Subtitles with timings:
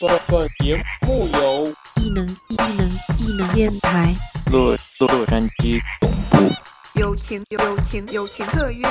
[0.00, 1.66] 本本节目由
[2.00, 2.88] 异能异能
[3.18, 4.14] 异能电台
[4.48, 6.54] 洛洛杉矶总部
[6.94, 8.86] 友情友情友情特约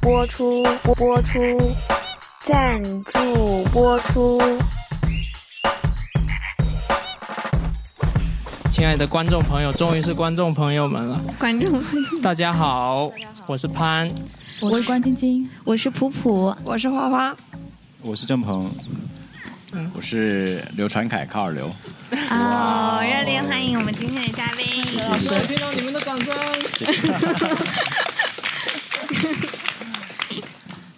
[0.00, 1.40] 播出播播出，
[2.38, 4.40] 赞助播出。
[8.70, 11.20] 亲爱的观众朋友，终于是观众朋友们了。
[11.36, 11.82] 观众，
[12.22, 13.10] 大家好，
[13.48, 14.08] 我是潘。
[14.60, 17.34] 我是关晶晶，我是普普，我是花花，
[18.02, 18.72] 我是郑鹏，
[20.04, 21.66] 是刘传凯，靠二刘。
[22.30, 24.66] 哦，热烈欢迎我们今天的嘉宾。
[25.08, 26.34] 老师，听到你们的掌声。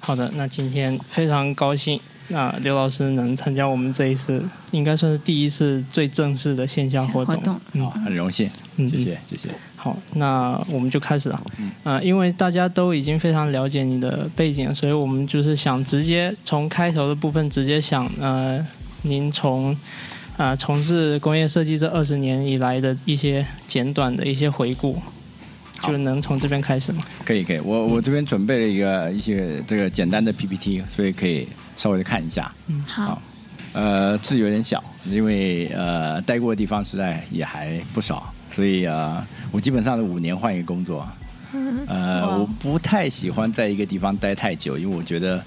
[0.01, 7.37] 好的，那今天非常高兴，那刘老师能参加我们这一次，应该算是第一次最正式的线下活动。
[7.37, 9.51] 活动嗯好，很荣幸，嗯谢谢，谢谢。
[9.77, 11.41] 好，那我们就开始啊。
[11.85, 18.65] 呃，因为大家都已经非常了解你的背景，所以我们就是想直接从开头的部分直接想，呃，
[19.09, 19.77] 您从
[20.37, 25.01] 呃从事工业设计这二十年以来的一些简短的一些回顾，
[25.79, 27.03] 好就能从这边开始吗？
[27.25, 27.61] 可以，可以。
[27.61, 32.53] 我我这边准备了一个一些这个简单的 PPT，所以可以稍微的看一下。
[32.67, 33.23] 嗯好，
[33.73, 41.07] 呃，字有点小，因为呃待过的地方实在也还不少，所以呃我基本上是五年换一个工作。
[41.87, 45.43] 呃，我不太喜欢在一个地方待太久，因为我觉得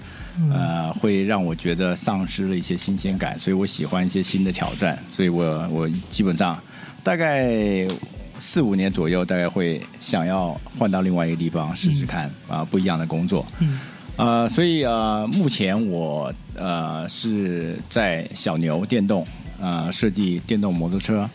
[0.52, 6.58] 呃会让我觉得丧失了一些新鲜感，所以我喜欢一些新的挑战，所以我我基本上
[7.02, 7.86] 大概
[8.38, 13.44] 四五年左右，大概会想要换到另外一个地方试试看啊、不一样的工作。
[13.58, 13.78] 嗯
[14.16, 19.26] 呃，所以呃，目前我呃是在小牛电动
[19.58, 21.28] 呃设计电动摩托车，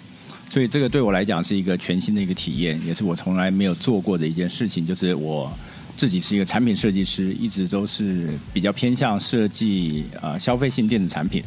[0.48, 4.86] 所以这个对我来讲是一个全新的一个体验，也是我从来没有做过的一件事情。
[4.86, 5.52] 就是我
[5.96, 11.42] 自己是一个产品设计师，一直都是比较偏向设计呃消费性电子产品，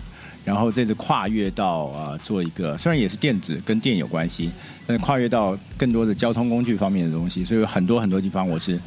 [0.44, 4.50] 然后这次跨越到呃做一个虽然也是电子跟电有关系，
[4.86, 8.80] 但是跨越到更多的交通工具方面的东西，所以有很多很多地方我是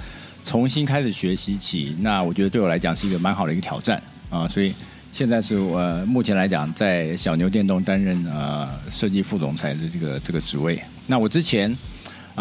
[0.44, 1.95] 重新开始学习起。
[1.99, 4.01] 那我觉得对我来讲是一个蛮好的一个挑战
[4.31, 4.73] 啊、所以
[5.13, 10.81] 现在是我、目前来讲在小牛电动担任呃设计副总裁的这个这个职位。
[11.05, 11.78] 那我之前。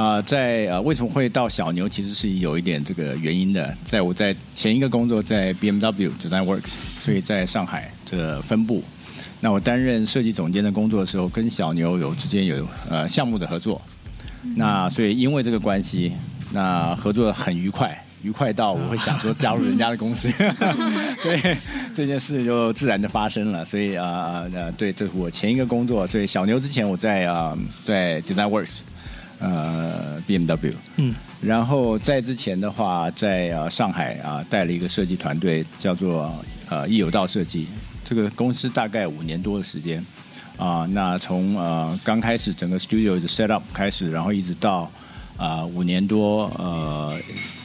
[0.00, 1.87] 啊、在呃，为什么会到小牛？
[1.87, 3.77] 其实是有一点这个原因的。
[3.84, 8.83] 在我在前一个工作在 BMW Design Works，所以在上海这分部。
[9.43, 13.83] 那我担任设计总监的工作的时候，跟小牛有之间有呃项目的合作。
[14.56, 16.12] 那所以因为这个关系，
[16.50, 20.31] 那合作得很愉快，愉快到我会想说加入人家的公司，
[21.21, 21.41] 所以
[21.94, 23.62] 这件事就自然的发生了。
[23.67, 26.06] 所以啊呃呃，对，这是我前一个工作。
[26.06, 28.81] 所以小牛之前我在啊、在 Design Works，
[29.41, 36.33] 呃 BMW，嗯然后在之前的话，在呃上海啊、带了一个设计团队，叫做
[36.69, 37.67] 呃易有道设计。
[38.05, 40.05] 这个公司大概五年多的时间
[40.56, 44.91] 啊、那从呃刚开始整个 studio 的 set up 开始，然后一直到
[45.39, 47.17] 啊、五年多，呃，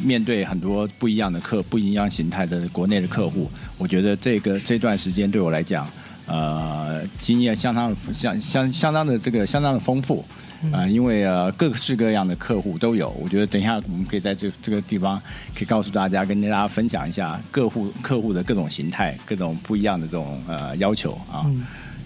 [0.02, 5.86] 面对很多不一样的客、不一样形态的国内的客户，我觉得这个这段时间对我来讲，
[6.26, 10.24] 呃，经验相当相相相当的这个相当的丰富。
[10.72, 15.22] 啊、因为呃各式各样的客户都有，我觉得等一下我们可以在这这个地方
[15.54, 21.46] 可以告诉大家，跟大家分享一下客户客户的各种形态、各种不一样的这种呃要求啊。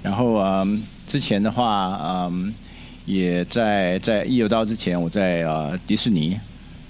[0.01, 2.53] 然后嗯，之前的话嗯，
[3.05, 6.39] 也在在一有道之前，我在呃迪士尼，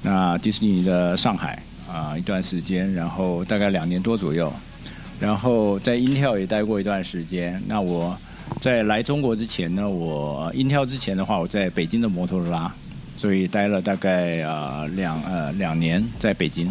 [0.02, 4.54] 那迪士尼的上海啊、一段时间，然后大概两年多左右，
[5.20, 7.60] 然后在 Intel 也待过一段时间。
[7.66, 8.16] 那我
[8.62, 12.74] 在来中国之前呢，我 Intel 之前的话，我在北京的摩托罗拉，
[13.16, 16.70] 所以待了大概呃两呃两年在北京，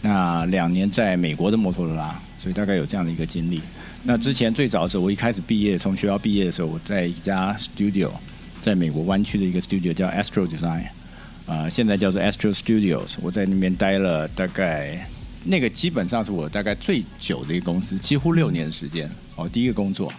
[0.00, 3.60] 那两年在美国的摩托罗拉，所以大概有这样的一个经历。
[4.02, 8.10] 那之前最早的时候，我一开始毕业，从学校毕业的时候，我在一家 studio，
[8.62, 10.84] 在美国湾区的一个 studio 叫 Astro Design，
[11.44, 15.06] 呃，现在叫做 Astro Studios，我在那边待了大概
[15.44, 19.10] 那个基本上是我大概最久的一个公司，几乎六年的时间。
[19.34, 20.10] 哦，第一个工作，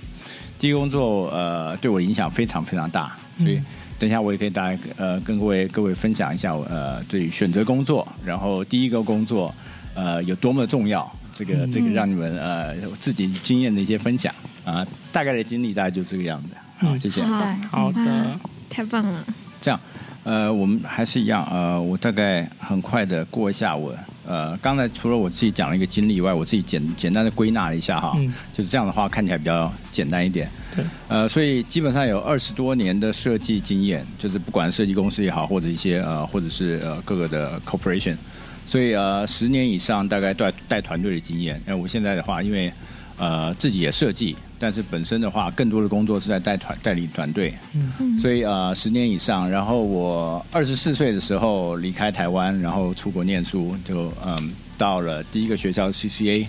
[0.59, 3.61] 第一个工作呃对我影响非常非常大，所以
[3.99, 9.53] 等一下我也可以大家呃跟各位各位分享一下我呃对于选择工作，然后第一个工作
[9.95, 14.33] 呃有多么的重要，这个这个让你们呃自己经验的一些分享
[14.65, 16.49] 啊、大概的经历大概就这个样子。
[16.77, 17.21] 好，谢谢。
[17.21, 17.55] 好。
[17.71, 18.39] 好的，
[18.69, 19.25] 太棒了，
[19.61, 19.79] 这样，
[20.23, 23.95] 呃，我们还是一样，呃，我大概很快的过一下我，
[24.27, 30.51] 呃，刚才除了我自己讲了一个经历以外，我自己简简单的归纳了一下哈，嗯就是这样的话看起来比较简单一点。
[30.75, 38.17] 对，呃，所以基本上有二十多年的设计经验，就是不管设计公司也好，或者一些呃，或者是呃各个的 corporation，
[38.65, 41.61] 所以呃十年以上大概带带团队的经验。
[41.65, 42.71] 那我现在的话，因为
[43.17, 47.53] 呃自己也设计，但是本身的话，更多的工作是在带团带领团队。
[47.73, 56.45] 嗯，所以呃十年以上，然后我二十四岁的时候离开台湾，然后出国念书，就嗯到了第一个学校 CCA，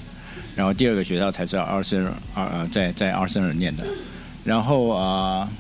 [0.54, 3.84] 然后第二个学校才是阿森二呃在在阿森尔念的，
[4.44, 5.50] 然后啊。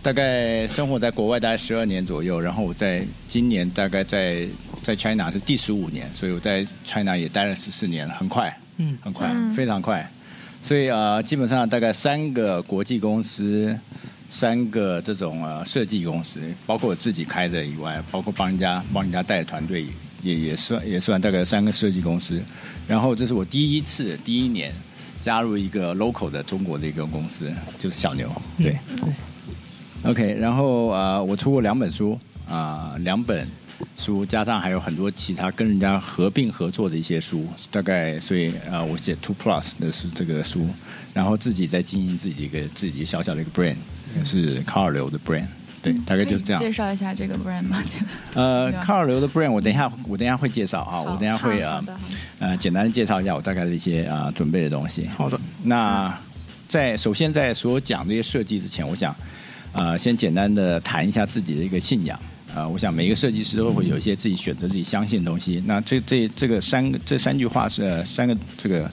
[0.00, 4.46] 大概生活在国外大概十二年左右，然后我在今年大概在
[4.80, 10.08] 在 China 是第十五年，所以我在 China 也待了十四年了，很快，嗯，很快，非常快。
[10.60, 13.78] 所以啊，基本上大概三个国际公司，
[14.28, 19.86] 三个这种呃设计公司，包括我自己开的以外，包括帮人家帮人家带团队，
[20.22, 22.42] 也也算也算大概三个设计公司。
[22.86, 24.72] 然后这是我第一次第一年
[25.20, 28.76] 加入一个 local 的中国的一个公司，就是小牛，对。
[30.04, 32.18] OK，然后啊，我出过两本书
[32.48, 33.46] 啊，两本
[33.96, 40.68] 书加上还有很多其他跟人家合并合作的一些书，大概所以啊，我写 Two Plus 的是这个书，
[41.12, 43.76] 然后自己在经营自己一个自己小小的一个 brand，
[44.24, 45.46] 是卡尔流的 brand，
[45.82, 46.60] 对，大概就是这样。
[46.60, 47.82] 介绍一下这个 brand 吗？
[48.34, 51.84] 呃，卡尔流的 brand，我等一下我等一下会介绍啊，我等一下会啊
[52.38, 55.08] 呃简单的介绍一下我大概的一些啊准备的东西。
[55.16, 56.12] 好的，那
[56.66, 59.14] 在首先在所讲这些设计之前，我想。
[59.70, 62.18] 啊，先简单的谈一下自己的一个信仰
[62.58, 62.68] 啊。
[62.68, 65.62] 我想每一个设计师都会有一些自己选择自己相信的东西。
[65.66, 68.90] 那这这这个三个这三句话是三个这个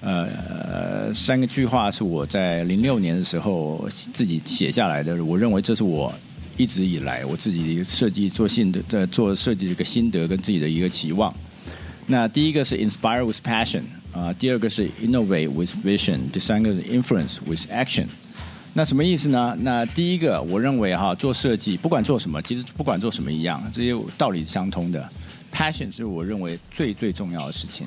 [0.00, 5.24] 呃三个句话是我在零六年的时候自己写下来的。
[5.24, 6.12] 我认为这是我
[6.56, 11.32] 一直以来我自己设计做信的在做设计的一个心得跟自己的一个期望。
[12.06, 18.06] 那第一个是 inspire with passion 啊，第二个是 innovate with vision，第三个是 influence with action。
[18.74, 19.56] 那什么意思呢？
[19.60, 25.08] 那第一个，我认为哈，做设计不管做什么，其实不管做什么一样，这些道理相通的。
[25.52, 27.86] Passion 是我认为最最重要的事情。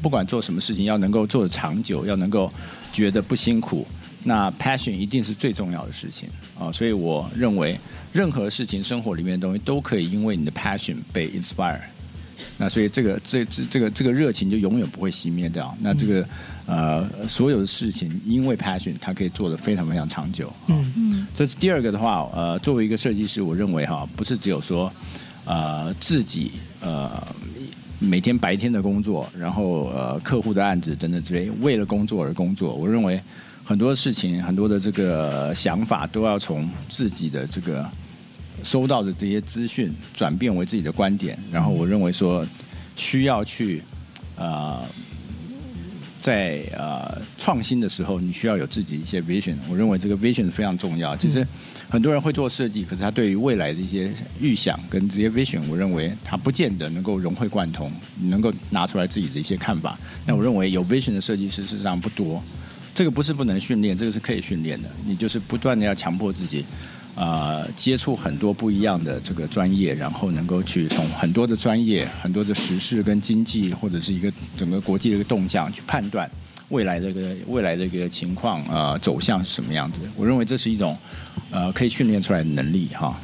[0.00, 2.50] 不管做什么事情，要能够做的长久，要能够
[2.92, 3.86] 觉得不辛苦，
[4.24, 6.28] 那 Passion 一定是最重要的事情
[6.58, 6.72] 啊。
[6.72, 7.78] 所以我认为，
[8.12, 11.80] 任何事情、生活里面的东西都可以因为你的 Passion 被 inspire。
[12.58, 15.76] 那所以这个这这这个这个热情就永远不会熄灭掉。
[15.80, 16.26] 那这个
[16.66, 20.52] 呃所有的事情，因为 passion，它可以做的非常非常长久。
[20.68, 21.26] 嗯嗯。
[21.34, 24.92] 这是第二个的话，呃，作为一个设计师，我认为哈，不是只有说
[25.44, 27.26] 呃自己呃
[27.98, 32.74] 每天白天的工作，然后呃客户的案子等等之类，为了工作而工作。
[32.74, 33.20] 我认为
[33.64, 37.88] 很多事情，很多的这个想法，都要从自己的这个。
[38.62, 42.46] 收到的这些资讯转变为自己的观点，然后我认为说
[42.94, 43.82] 需要去
[44.36, 44.84] 呃
[46.22, 49.56] 在呃创新的时候，你需要有自己一些 vision。
[49.68, 51.16] 我认为这个 vision 非常重要。
[51.16, 51.44] 其实
[51.88, 57.90] 很多人会做设计，可是他对于未来的一些预想跟这些 vision，我认为他不见得能够融会贯通，
[58.20, 59.98] 能够拿出来自己的一些看法。
[60.24, 62.40] 但我认为有 vision 的设计师事实上不多。
[62.94, 64.88] 这个不是不能训练，这个是可以训练的。
[65.04, 66.64] 你就是不断的要强迫自己。
[67.14, 76.30] 啊，接触很多不一样的这个专业，然后能够去从很多的专业、很多的时事跟经济，或者是一个整个国际的一个动向去判断
[76.68, 80.00] 未来这个未来的一个情况啊走向是什么样子。
[80.16, 80.96] 我认为这是一种
[81.50, 83.20] 呃可以训练出来的能力哈。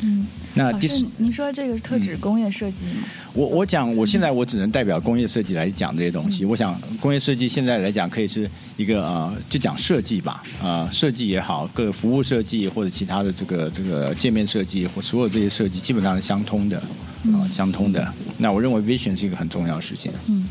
[0.00, 0.26] 嗯。
[0.54, 3.02] 那第四，您说这个是特指工业设计吗？
[3.32, 6.44] 我我讲，我现在我只能代表工业设计来讲这些东西。
[6.44, 18.12] 我想，工业设计现在来讲，可以是一个呃，就讲设计吧，啊，设计也好，各服务设计或者其他的这个这个界面设计或所有这些设计，基本上是相通的，啊，相通的。
[18.38, 20.12] 那我认为 vision 是一个很重要的事情。
[20.26, 20.46] 嗯。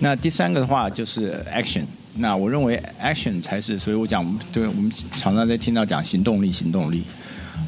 [0.00, 1.84] 那第三个的话就是 action。
[2.20, 7.04] 那我认为 action 才是，所以我讲，这个我们常常在听到讲行动力，行动力。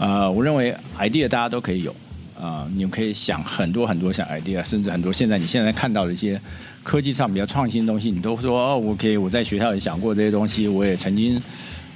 [0.00, 1.95] 呃，我认为 idea 大家都可以有，
[2.40, 6.40] 啊，你们可以想很多很多想 idea，甚至很多现在你现在看到的一些
[6.83, 11.38] 科技上比较创新的东西，你都说哦，我可以我在学校也想过这些东西，我也曾经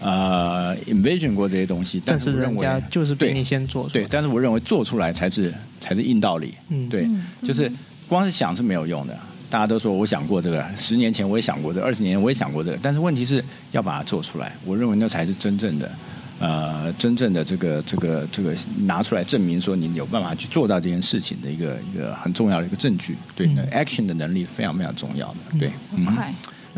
[0.00, 7.08] 呃 envision 过这些东西，但是人家就是比你先做，对，但是我认为做出来才是才是硬道理，嗯，对，
[7.42, 7.72] 就是
[8.06, 9.18] 光是想是没有用的，
[9.48, 13.42] 大家都说我想过这个，十年前我也想过这，二十年我也想过这个，但是问题是
[13.72, 15.90] 要把它做出来，我认为那才是真正的。
[16.38, 26.34] 呃，真正的这个这个这个拿出来证明说你有办法去做到这件事情的一个一个很重要的一个证据，对，action 的能力非常非常重要的，对，很快，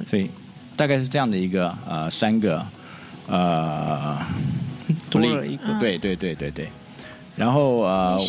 [0.06, 0.30] 所以
[0.76, 2.64] 大概是这样的一个呃三个
[3.26, 4.18] 呃
[5.10, 6.68] 多了一个，对对对对对，
[7.36, 8.20] 然后呃。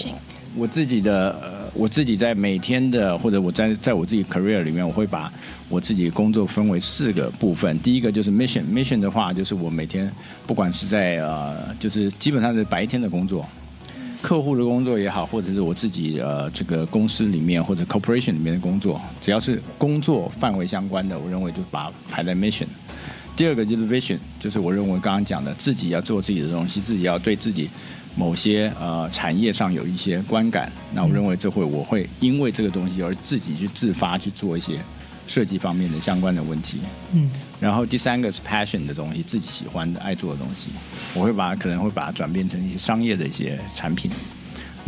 [0.56, 5.32] 我自己的呃，我自己在每天的或者我在在我自己 career 里面，我会把
[5.70, 7.78] 我自己工作分为四个部分。
[7.80, 10.12] 第一个就是 mission，mission 的话就是我每天
[10.46, 13.46] 不管是在呃，就是基本上是白天的工作，
[14.22, 22.68] 客户的工作也好，或者是我自己呃这个公司里面或者 corporation 里面的工作，只要是工作范围相关的，我认为就把排在 mission。
[23.36, 27.70] 第二个就是 vision，就是我认为刚刚讲的，自己要做自己的东西，自己要对自己
[28.16, 30.72] 某些呃产业上有一些观感。
[30.92, 34.80] 那我认为这会我会因为这个东西而自己去自发去做一些
[35.28, 36.80] 设计方面的相关的问题。
[37.14, 37.30] 嗯，
[37.60, 40.70] 然后第三个是 passion 的东西，自己喜欢的、爱做的东西，
[41.14, 44.10] 我会把它可能会把它转变成一些商业的一些产品。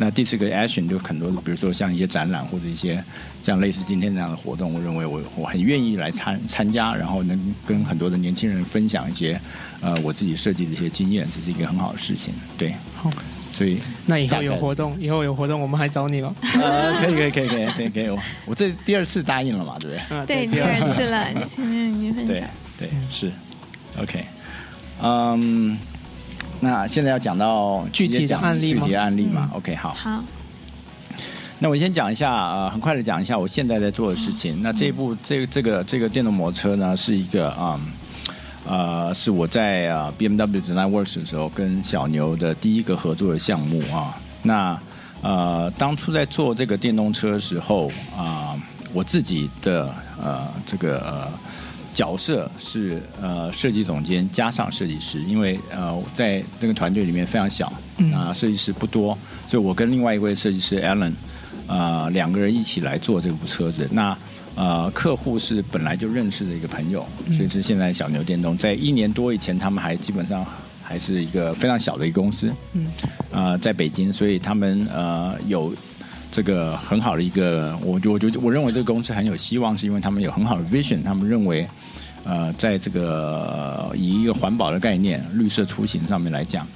[0.02, 3.04] 那第四个 action 就很多，比如说像一些展览或者一些
[3.42, 9.38] 像类似今天这样的活动，我认为我我很愿意来参参加，然后能跟很多的年轻人分享一些
[9.82, 12.34] 呃我自己设计的一些经验，这是一个很好的事情。
[12.58, 13.12] 对，好，
[13.60, 16.34] 所以那以后有活动，以后有活动我们还找你了。
[16.64, 20.02] 呃可以可以可以可以可以可以，我我这第二次答应了嘛，对不对？
[20.10, 22.48] 嗯，对，第第二二次了，前面已经分对享。
[22.78, 23.30] 对是
[24.02, 24.24] ，OK，
[25.02, 25.78] 嗯，
[26.62, 29.90] 那现在要讲到具体讲案例吗具体的案例嘛？OK，好。
[29.92, 30.24] 好，
[31.60, 34.62] 那我先讲一下，呃，很快的讲一下我现在在做的事情。
[34.62, 37.78] 那这一部这个这个这个电动摩托车呢，是一个啊、
[38.66, 44.18] 呃，是我在啊 BMW Design Works 的时候跟小牛的第一个合作的项目啊。
[44.42, 44.80] 那
[45.22, 48.56] 呃，当初在做这个电动车的时候啊、
[48.94, 51.32] 我自己的呃这个呃。
[51.92, 61.12] 角色是呃设计总监加上设计师，因为呃在这个团队里面非常小，嗯啊、设计师不多，所以我跟另外一位设计师 Alan，
[61.68, 63.90] 呃两个人一起来做这部车子。
[63.92, 64.16] 那
[64.60, 70.46] 呃客户是本来就认识的一个朋友，所以是现在小牛电动，在一年多以前，他们还基本上
[70.84, 72.92] 还是一个非常小的一个公司，嗯，
[73.32, 75.74] 呃在北京，所以他们呃有。
[76.32, 81.68] 这个很好的一个，我就我就我认为这个公司很有希望，是因为他们有很好的 vision，他们认为，
[82.24, 86.68] 呃，在这个呃以一个环保的概念、绿色出行上面来讲，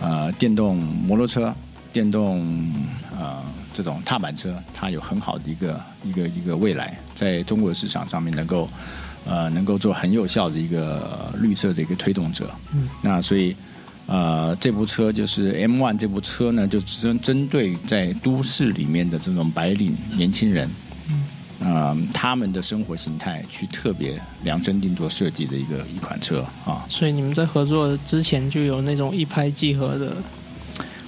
[0.00, 1.54] 呃，电动摩托车、
[1.92, 2.72] 电动
[3.20, 3.42] 呃
[3.72, 8.68] 这种踏板车，它有很好的一个一个一个未来，在中国的市场上面能够
[9.24, 12.50] 呃能够做很有效的一个呃绿色的一个推动者。
[12.72, 13.56] 嗯，那所以。
[14.08, 20.68] 呃，这部车就是 M1 这部车呢，就针针对在都市里面的这种白领年轻人，
[21.60, 26.84] 呃，他们的生活形态去特别量身定做设计的一个一款车啊。
[26.88, 30.16] 所以你们在合作之前就有那种一拍即合的，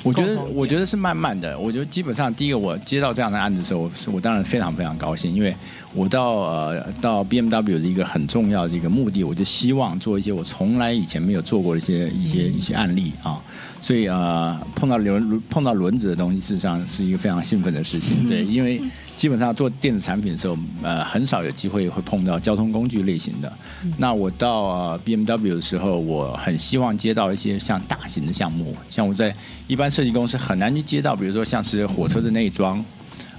[0.05, 1.59] 我觉得我觉得是慢慢的。
[1.59, 5.57] 我觉得基本上，第一个我接到这样的案子的时候，我我当然非常非常高兴，因为
[5.95, 13.41] 我到呃到 BMW 的一个很重要的一个目的，我就希望做一些我从来以前没有做过的一些一些一些案例啊。
[13.81, 18.29] 所以呃碰到轮碰到轮子的东西，事实上是一个非常兴奋的事情。
[18.29, 18.81] 对，因为
[19.17, 23.53] 基本上做电子产品的时候，呃很少有机会会碰到交通工具类型的。
[23.97, 29.35] 那我到、呃 BMW 的时候，我很希望接到一些像大型的项目，像我在
[29.67, 32.85] 一般设计公司很难去接到，比如说像是火车的内装。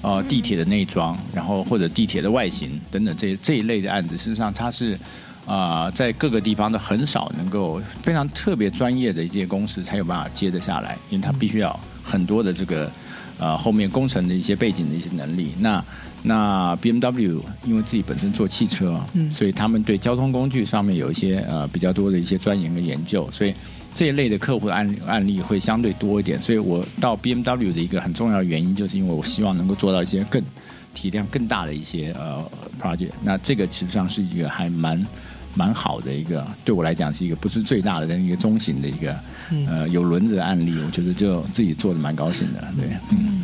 [0.01, 4.95] 呃，地铁的内装，然后或者地铁的外形等等这这一类的案子，事实上它是
[5.47, 12.91] 啊、在各个地方都很少能够非常特别专业的一些公司才有办法接得下来，因为它必须要很多的这个
[13.37, 15.53] 呃后面工程的一些背景的一些能力。
[15.59, 15.83] 那
[16.23, 23.53] 那 BMW 因为自己本身做汽车，嗯所以他们对交通工具上面有一些呃比较多的一些钻研跟研究，所以
[23.93, 26.41] 这一类的客户的案案例会相对多一点。
[26.41, 30.41] 所以我到 BMW 的一个很重要的原因，就是因为我希望能够做到一些更
[30.93, 32.43] 体量更大的一些呃
[32.81, 33.11] project。
[33.21, 35.05] 那这个实际上是一个还蛮
[35.55, 39.19] 蛮好的一个，对我来讲是一个不是最大的，但是一个中型的一个
[39.49, 39.65] 嗯。
[39.67, 43.41] 呃有轮子的案例，我觉得就自己做的蛮高兴的，对，嗯，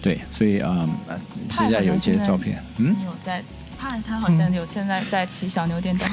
[0.00, 1.18] 对，所以嗯，呃
[1.50, 3.42] 现在有一些照片，嗯，你有在？
[3.80, 6.08] 他他好像有现在在骑小牛电动，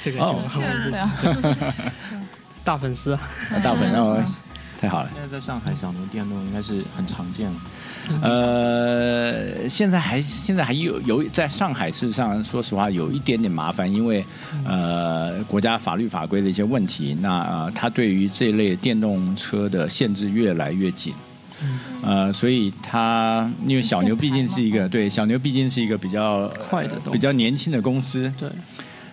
[0.00, 0.42] 这个哦。
[0.48, 1.74] 就很对啊，
[2.64, 3.12] 大粉丝。
[3.12, 3.20] 啊。
[3.62, 4.20] 大粉哦，
[4.80, 5.10] 太好了。
[5.12, 7.56] 现在在上海小牛电动应该是很常见了。
[8.22, 14.24] 呃，现在还现在还有有在上海，事实上说实话有一点点麻烦，因为
[14.64, 21.12] 呃国家法律法规的一些问题，那呃它对于这类电动车的限制越来越紧。
[22.02, 28.48] 呃，所以它因为小牛毕竟是一个对小牛毕竟是一个比较快的比较年轻的公司，对，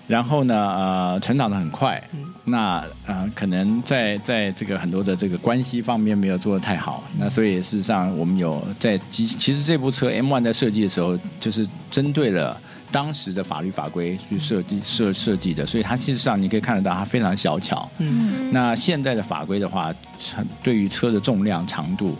[0.07, 2.01] 然后呢，呃，成长的很快。
[2.13, 7.01] 嗯那呃，可能在在这个很多的这个关系方面没有做的太好。
[7.17, 12.59] 那所以事实上，我们有在其其实这部车 M1 在设计的时候，就是针对了
[12.91, 17.89] 当时的法律法规去设计设设计的，所以它事实上你可以看得到它非常小巧。
[17.99, 19.93] 嗯那现在的法规的话，
[20.35, 22.17] 很对于车的重量、长度、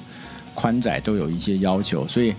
[0.54, 2.34] 宽窄都有一些要求，所以。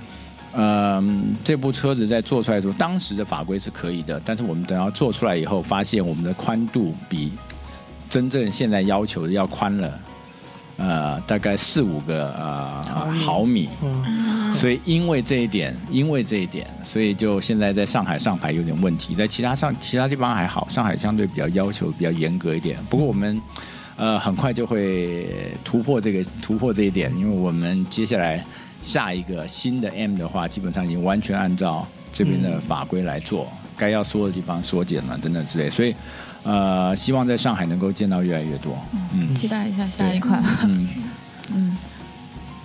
[0.57, 7.33] 嗯，这部车子在做出来的时候，当时的法规是可以的，但是我们等到做出来以后，发现我们的宽度比
[8.09, 10.01] 真正现在要求的要宽了
[10.77, 13.69] 呃大概四五个呃毫米。
[13.83, 22.79] 嗯，所以因为这一点，因为这一点，所以就现在在上海上牌有点问题，在其他上其他地方还好，上海相对比较要求比较严格一点。
[22.89, 23.41] 不过我们
[23.97, 28.45] 呃很快就会突破这个突破这一点，因为我们接下来
[28.85, 35.97] 下一个新的 M 的话，基本上已经完全按照这边的法规来做，该要缩的地方缩减了等等之类，所以
[36.43, 38.79] 呃希望在上海能够见到越来越多。
[39.14, 40.43] 嗯期待一下下一款。
[40.62, 40.88] 嗯
[41.53, 41.76] 嗯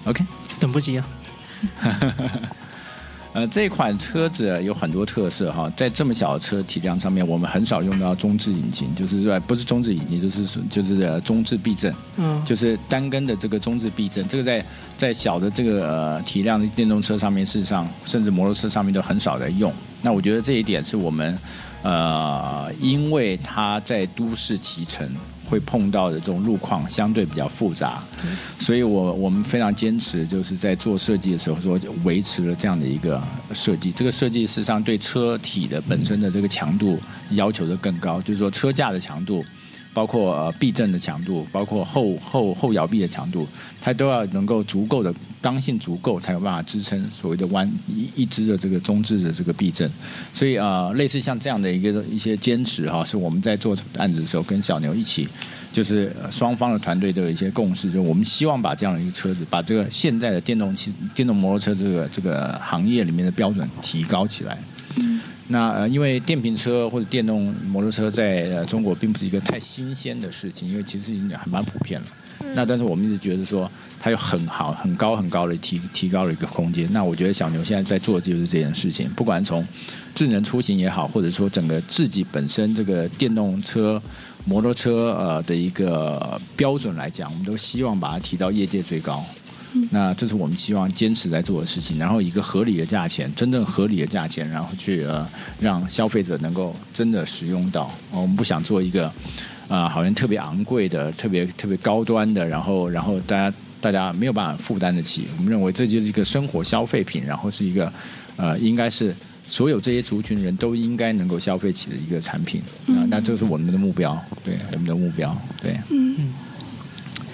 [0.05, 0.25] ，，OK。
[0.59, 1.07] 等不及啊。
[3.31, 14.65] 呃，这款车子有很多特色哈，在这么小的车体量上面，我们很少用到中置引擎，就是说不是中置引擎，就是就是呃中置避震，嗯，就是单根的这个中置避震，这个在
[14.97, 19.71] 在小的这个呃体量的电动车上面，事实上甚至摩托车上面都很少在用。
[20.01, 21.37] 那我觉得这一点是我们
[21.83, 25.07] 呃，因为它在都市骑乘。
[25.49, 28.03] 会碰到的这种路况相对比较复杂，
[28.59, 33.19] 所以我我们非常坚持，就是在做设计的时候说维持了这样的一个
[33.51, 33.91] 设计。
[33.91, 36.99] 这个设计事实上对车体的本身的这个强度
[37.31, 39.43] 要求的更高，就是说车架的强度，
[39.93, 43.47] 包括呃避震的强度，包括后后后摇臂的强度，
[43.81, 49.89] 它都要能够足够的刚性足够，才有办法支撑所谓的弯一一支的这个中置的这个避震。
[50.33, 55.27] 所以呃，类似像这样的一个一些坚持哈，是我们在做案子的时候跟小牛一起。
[55.71, 64.57] 就是双方的团队都有一些共识，就是我们希望把这样的一个车子，把这个现在的电动汽电动摩托车这个这个行业里面的标准提高起来。
[65.51, 72.07] 那呃，因为电瓶车或者电动摩托车在呃中国并不是一个太新鲜的事情，因为其实已经还蛮普遍了。
[72.55, 76.87] 那但是我们一直觉得说，它有很好、很高、很高的提提高的一个空间。
[76.93, 79.67] 那我觉得小牛现在在做的就是这件事情，不管从
[80.15, 84.01] 智能出行也好，或者说整个自己本身这个电动车。
[84.45, 89.23] 摩托车呃的一个标准来讲，我们都希望把它提到业界最高。
[89.91, 95.27] 那这是我们希望坚持在做的事情，然后一个合理的价钱，真正合理的价钱，然后去呃
[95.59, 97.91] 让消费者能够真的使用到。
[98.11, 99.11] 我们不想做一个
[99.67, 105.27] 啊好像特别昂贵的、特别特别高端的，然后然后大家大家没有办法负担得起。
[105.37, 107.91] 我们认为这就是一个生活消费品，然后是一个
[108.37, 109.15] 呃应该是。
[109.51, 116.31] 所有这些族群人都应该能够消费起的一个产品啊，那这是我们的目标，对我们的目标，对，嗯，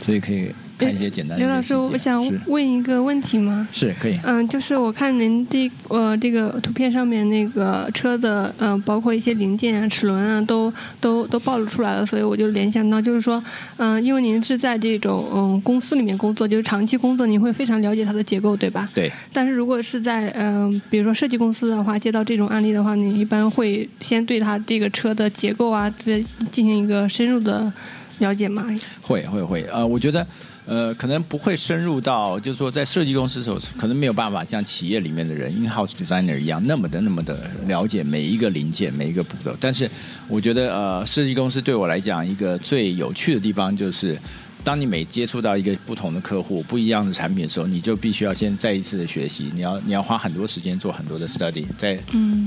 [0.01, 1.45] 所以可以看一些简单的。
[1.45, 3.67] 刘老师，我想问一个问题吗？
[3.71, 4.19] 是可以。
[4.23, 13.41] 嗯，就是我看您这呃这个图片上面那个车的嗯，包括一些零件啊、齿轮啊，都都都暴露出来了，所以我就联想到，就是说，
[13.77, 18.87] 嗯，因为您是在这种嗯公司里面工作，就是长期工作，您会非常了解它的结构，对吧？
[18.93, 19.11] 对。
[19.31, 27.71] 但是如果是在嗯，比如说设计公司的话，接到这种案例的话，你一般会先对它这个车的结构啊，这进行一个深入的
[28.19, 28.65] 了解吗？
[29.01, 30.25] 会会会，呃，我觉得。
[30.65, 39.55] 呃，可能不会深入到，就是说在设计公司的时候，可能没有办法像企业里面的人 in-house designer 一样那么的那么的了解每一个零件、每一个步骤。
[39.59, 39.87] 但是，
[40.27, 44.19] 我觉得呃，设计公司对我来讲一个最有趣的地方就是，
[44.63, 52.01] 当你每接触到一个不同的客户、不一样的产品的时候，你就必须要先再一次的学习，你要你要花很多时间做很多的 study，在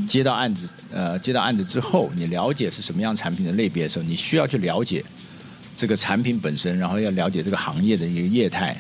[0.09, 5.05] 接到案子呃接到案子之后，你了解是什么样产品的类别的时候，你需要去了解。
[5.79, 8.77] 这个产品本身，然后要了解这个行业的一个业态，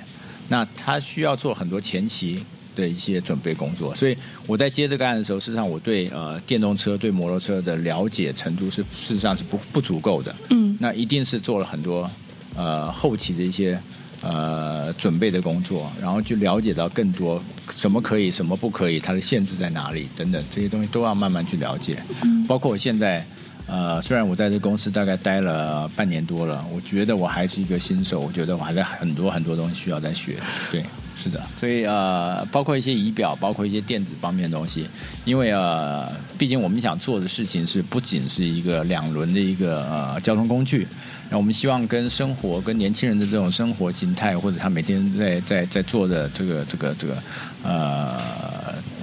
[0.48, 3.94] 那他需要做很多前期的一些准备工作。
[3.94, 10.34] 所以我在接这个案的时候，事实上我对呃电动车、对摩托车的了解程度是事实上是不不足够的。
[10.50, 12.10] 嗯，那一定是做了很多
[12.56, 13.80] 呃后期的一些
[14.20, 22.02] 呃准备的工作，然后去了解到更多什么可以、什么不可以，它的限制在哪里等等这些东西都要慢慢去了解。
[22.22, 23.24] 嗯，包括我现在。
[23.68, 30.36] 呃，虽然我在这公司大概待了半年多了，我觉得我还是一个新手，我觉得我还在很多很多东西需要再学。
[30.72, 30.82] 对，
[31.18, 34.88] 是的，所以呃，包括一些仪表，包括一些电子方面的东西，
[35.26, 40.88] 因为呃，毕竟我们想做的事情是不仅是一个两轮的一个呃交通工具，
[41.28, 47.22] 那我们希望跟生活、跟年轻人的这种生活形态，或者他每天在在在做的这个这个这个
[47.62, 48.16] 呃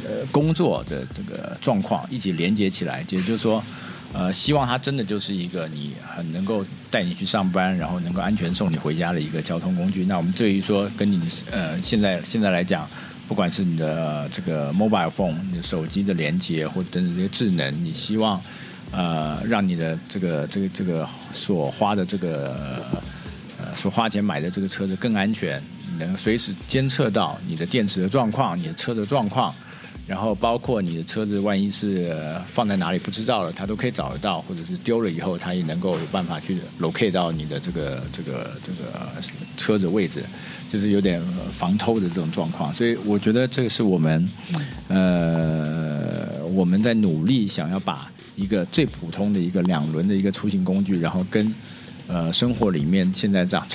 [0.04, 3.64] 呃工作的这个状况一起连接起来，也就是说。
[4.18, 10.06] 呃，希望它真的就是一个你很能够带你去上班，然后能够安全送你回家的一个交通工具。
[10.06, 12.88] 那我们至于说跟你呃现在现在来讲，
[13.28, 18.42] 不管是你的这个 mobile phone，你的手机的连接或者等等这些智能，你希望
[18.92, 22.56] 呃让你的这个这个这个所花的这个
[23.60, 25.62] 呃所花钱买的这个车子更安全，
[26.00, 29.54] 能随时监测到你的电池的状况、你的车的状况。
[30.08, 32.16] 然后包括你的车子万一是
[32.48, 39.02] 放在哪里不知道了，它都可以找得到，或者是丢了以后，它也能够有办法去 locate 到你的这个这个这个
[39.58, 40.24] 车子位置，
[40.72, 41.20] 就是有点
[41.52, 42.72] 防偷的这种状况。
[42.72, 44.30] 所以我觉得这个是我们
[44.90, 51.52] 呃我们在努力想要把一个最普通的一个两轮的一个出行工具，然后跟
[52.06, 53.68] 呃生活里面现在这样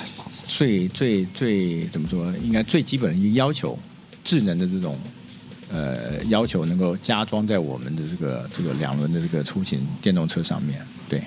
[0.47, 3.77] 最最最怎么说，应该最基本的一个要求，
[4.23, 4.97] 智能的这种。
[5.73, 11.23] 呃，要求能够加装在我们的这个这个两轮的这个出行电动车上面，对。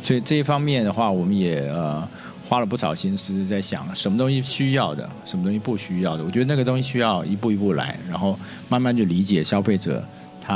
[0.00, 2.06] 所以这一方面的话，我们也呃
[2.46, 6.22] 花了不少心思在想，什么东西需要的，什么东西不需要的。
[6.22, 10.06] 我觉得那个东西需要一步一步来，然后慢慢去理解消费者
[10.42, 10.54] 他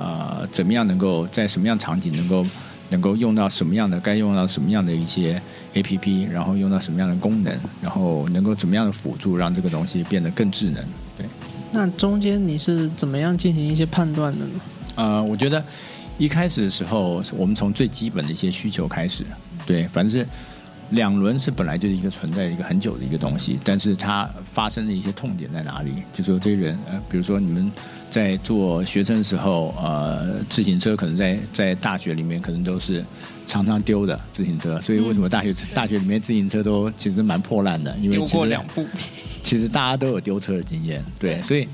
[0.00, 2.44] 呃怎么样能够在什么样场景能够
[2.90, 5.40] 能够用到什么样的该用到什么样的一些
[5.74, 10.84] A P P，然后用到什么样的功能，然后能够怎么样的辅助让这个东西变得更智能，
[11.16, 11.26] 对。
[11.70, 14.60] 那中间你是怎么样进行一些判断的呢？
[14.94, 15.62] 呃，我觉得
[16.16, 19.22] 一开始的时候，我们从最基本的一些需求开始，
[19.66, 20.26] 对，反正是
[20.90, 26.02] 两轮是本来就是一个存在一个很久的一个东西，但是它发生的一些痛点在哪里？
[26.14, 27.70] 就说这些人，呃，比如说你们
[28.10, 33.04] 在做学生的时候，呃，自行车可能在在大学里面可能都是
[33.46, 37.94] 常常丢的自行车，所以为什么大学大学里面自行车都其实蛮破烂的？
[37.98, 38.86] 因为丢过两步。
[39.42, 41.66] 其实大家都有丢车的经验，对，所以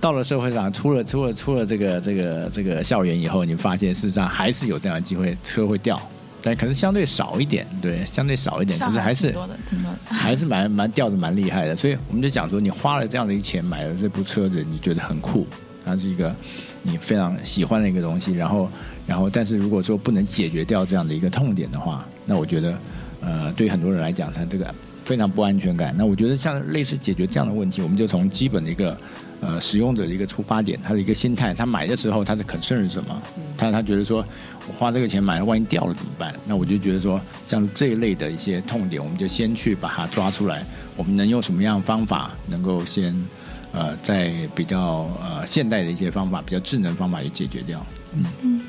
[0.00, 6.00] 到了社会上，出了出了出了这个这个这个校园以后，你发现事实上还是有这样的机会，车会掉，
[6.42, 11.76] 但可能相对少一点，对，相对少一点，可是还是多的，挺多的，还是蛮蛮掉的蛮厉害的。
[11.76, 15.46] 所以我们就讲说，你花了这样的一钱买了这部车子，你觉得很酷，
[15.84, 16.34] 它是一个
[16.82, 18.68] 你非常喜欢的一个东西，然后
[19.06, 22.78] 然后，但是如果说不能解决掉这样的一个痛点的话，那我觉得
[23.20, 24.74] 呃，对很多人来讲，它这个。
[25.04, 25.92] 非常不安全感。
[25.98, 28.96] 那我觉得像类似解决这样的问题，我们就从基本的一个
[29.40, 33.22] 呃使用者的一个出发点，他的一个心态，他买的时候他的 concern 是什么？
[33.58, 34.24] 他他觉得说
[34.68, 36.32] 我花这个钱买了，万一掉了怎么办？
[36.46, 40.64] 那我就觉得说，像这一类的一些痛点，我们就先去把它抓出来。
[40.96, 43.12] 我们能用什么样的方法，能够先
[43.72, 47.84] 呃在比较呃现代的一些方法，比较智能方法也解决掉。
[48.14, 48.60] 嗯嗯。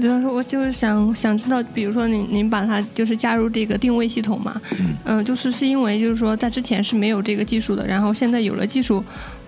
[0.00, 4.60] 比方说，我就是想想知道，比如说您您把它就是加入这个定位系统嘛，
[5.04, 9.02] 嗯，就是是因为就是说在之前是没有这个技术的，然后现在有了技术，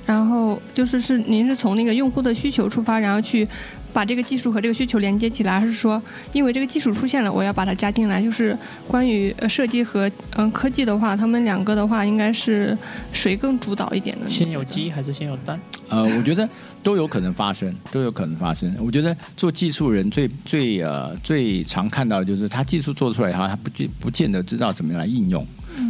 [0.06, 3.46] 然后就是是您是从那个用户的需求出发，然后去。
[3.92, 8.22] 把这个技术和这个需求连接起来，还是说因为这个技术出现了，我要把它加进来？
[8.22, 12.76] 就是关于呃设计和嗯科技的话，他们两个的话，应该是
[13.12, 14.28] 谁更主导一点呢？
[14.28, 15.60] 先有鸡还是先有蛋？
[15.88, 16.48] 呃，我觉得
[16.82, 18.74] 都有可能发生，都有可能发生。
[18.78, 25.44] 我觉得做技术人最最呃最常看到的就是他技术做出来以后，他不见不见得知道怎么样来应用。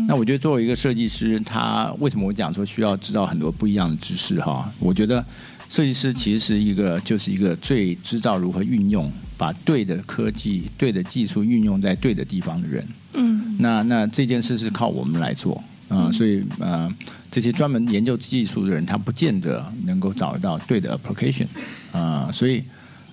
[0.07, 4.71] 那我觉得作为一个设计师，他为什么我讲说需要知道很多不一样的知识哈？
[4.79, 5.25] 我觉得。
[5.71, 12.87] 设计师其实是一个，就是一个最知道如何运用，把对的科技、对的技术运用在对的地方的人。
[13.15, 16.93] 嗯，那那这件事是靠我们来做啊，所以呃，
[17.31, 21.47] 这些专门研究技术的人，他不见得能够找得到对的 application
[21.93, 22.63] 啊，所以。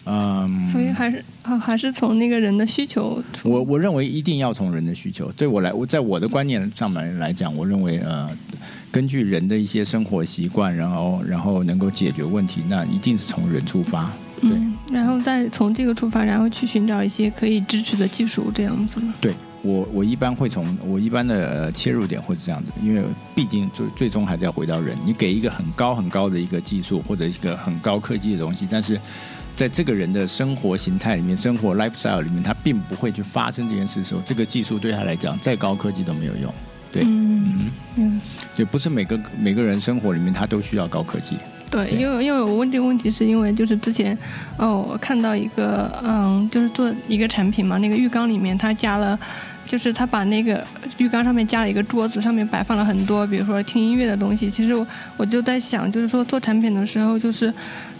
[0.09, 1.21] 嗯，所以还是
[1.59, 3.21] 还是从那个人的需求。
[3.43, 5.29] 我我认为一定要从人的需求。
[5.33, 8.29] 对我来，我在我的观念上面来讲，我认为呃，
[8.89, 14.09] 根据人的一些生活习惯，然后然后能够解决问题，那一定是从人出发。
[14.39, 14.51] 对，
[14.89, 19.13] 然后再从这个出发，然后去寻找一些可以支持的技术，这样子吗？
[19.19, 23.03] 对我我一般会从我一般的切入点会是这样子，因为
[23.35, 24.97] 毕竟最最终还是要回到人。
[25.03, 28.97] 你给一个很高很高的一个技术或者一个很高科技的东西，但是。
[29.57, 36.53] 在这个人的生活形态里面，生活 lifestyle 里面，他并不会去发生这件事的时候，这个技术对他来讲，再高科技都没有用。
[36.91, 38.21] 对，嗯嗯，
[38.55, 41.37] 也不是每个每个人生活里面他都需要高科技。
[41.71, 44.15] 对，因为因为我问这个问题，是因为就是之前
[44.59, 49.19] 哦，我看到一个嗯，就是做一个产品嘛，那个浴缸里面他加了，
[49.65, 50.63] 就是他把那个
[50.99, 54.51] 浴缸上面加了一个桌子，上面摆放了很多，比如说听音乐的东西。
[54.51, 54.85] 其实我
[55.17, 57.51] 我就在想，就是说做产品的时候，就是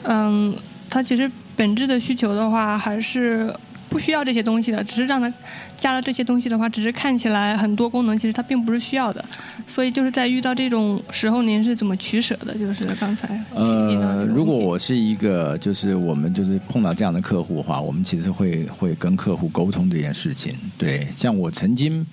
[0.03, 0.55] 嗯，
[0.87, 1.29] 他其实。
[1.57, 3.53] 本质的需求的话，还是
[3.89, 4.81] 不需要这些东西的。
[4.83, 5.31] 只是让它
[5.77, 9.25] 加了这些东西的话，只是看起来很多功能，其实它并不是需要的。
[9.65, 12.57] 所以就是在遇到这种时候，您是怎么取舍的？
[12.57, 20.55] 就是刚才呃，如果我是一个，就是我们就是碰到这样的客户的话，我们其实会会跟客户沟通这件事情。
[20.77, 22.05] 对，像我曾经。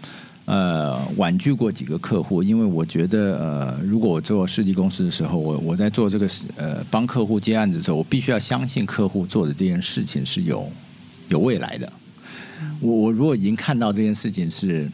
[0.46, 10.70] 呃，婉拒过几个客户，因为我觉得，呃，如果我做设计公司的时候，我我在做这个呃帮客户接案子的时候，我必须要相信客户做的这件事情是有
[11.28, 11.90] 有未来的。
[12.80, 14.90] 我我如果已经看到这件事情是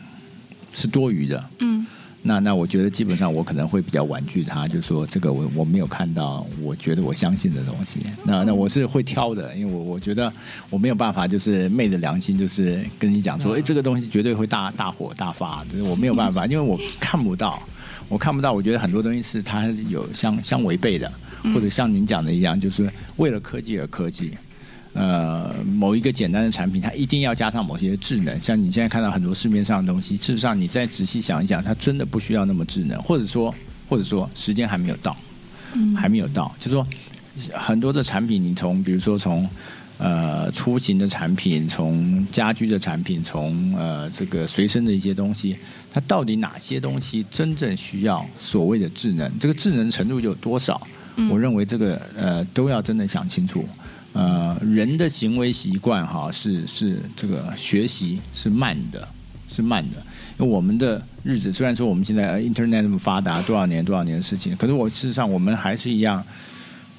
[0.73, 1.85] 是多余的，嗯，
[2.23, 8.01] 那那我觉得基本上我可能会比较婉拒他，就说这个我我没有看到，我觉得我相信的东西。
[8.25, 10.31] 那那我是会挑的，因为我我觉得
[10.69, 17.63] 我没有办法就是昧着良心，就是跟你讲说，哎，这个东西绝对会大大火大发，就是我没有办法，因为我看不到，
[18.09, 18.53] 我看不到。
[18.53, 21.11] 我觉得很多东西是它有相相违背的，
[21.55, 24.37] 或者像您讲的一样，就是为了科技而科技。
[24.92, 28.40] 呃，某一个简单的产品，它一定要加上某些智能。
[28.40, 33.55] 像你现在看到很多市面上的东西，事实上你再仔细想一想，它真的不需要那么智能，或者说，
[33.88, 35.16] 或者说时间还没有到，
[35.96, 36.53] 还没有到。
[36.59, 36.85] 就是说
[37.53, 39.48] 很多的产品，你从比如说从
[39.98, 45.57] 呃出行的产品，从家居的产品，从呃这个随身的一些东西，
[45.92, 49.31] 它到底哪些东西真正需要所谓的智能？
[49.38, 50.81] 这个智能程度有多少？
[51.31, 53.64] 我认为这个呃都要真的想清楚。
[54.12, 59.07] 呃，人的行为习惯哈是是这个学习是慢的，
[59.49, 59.96] 是慢的。
[60.38, 66.25] 因为我们的日子虽然说我们现在 Internet 那么发达，多少年多少年的事情，可是我事实上我们还是一样，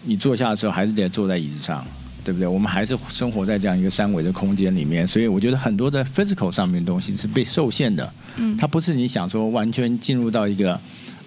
[0.04, 1.86] 你坐下的时候还是得坐在椅子上，
[2.24, 2.47] 对不对？
[2.47, 8.13] 我们还是生活在这样一个三维的空间里面，所以我觉得很多的 physical 上面的东西是被受限的。
[8.38, 10.80] 嗯，它不是你想说完全进入到一个。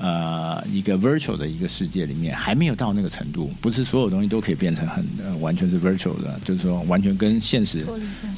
[0.04, 7.86] 呃，一个 virtual 的一个世界里面还没有到那个程度，不是所有东西都可以变成很呃完全是 virtual 的，就是说完全跟现实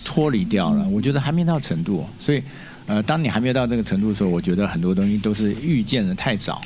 [0.04, 0.88] 脱离掉了。
[0.88, 2.40] 我觉得还没到程度，所以
[2.86, 6.62] 呃，当你还没有到这个程度的时候，我觉得很多东西都是预见的太早。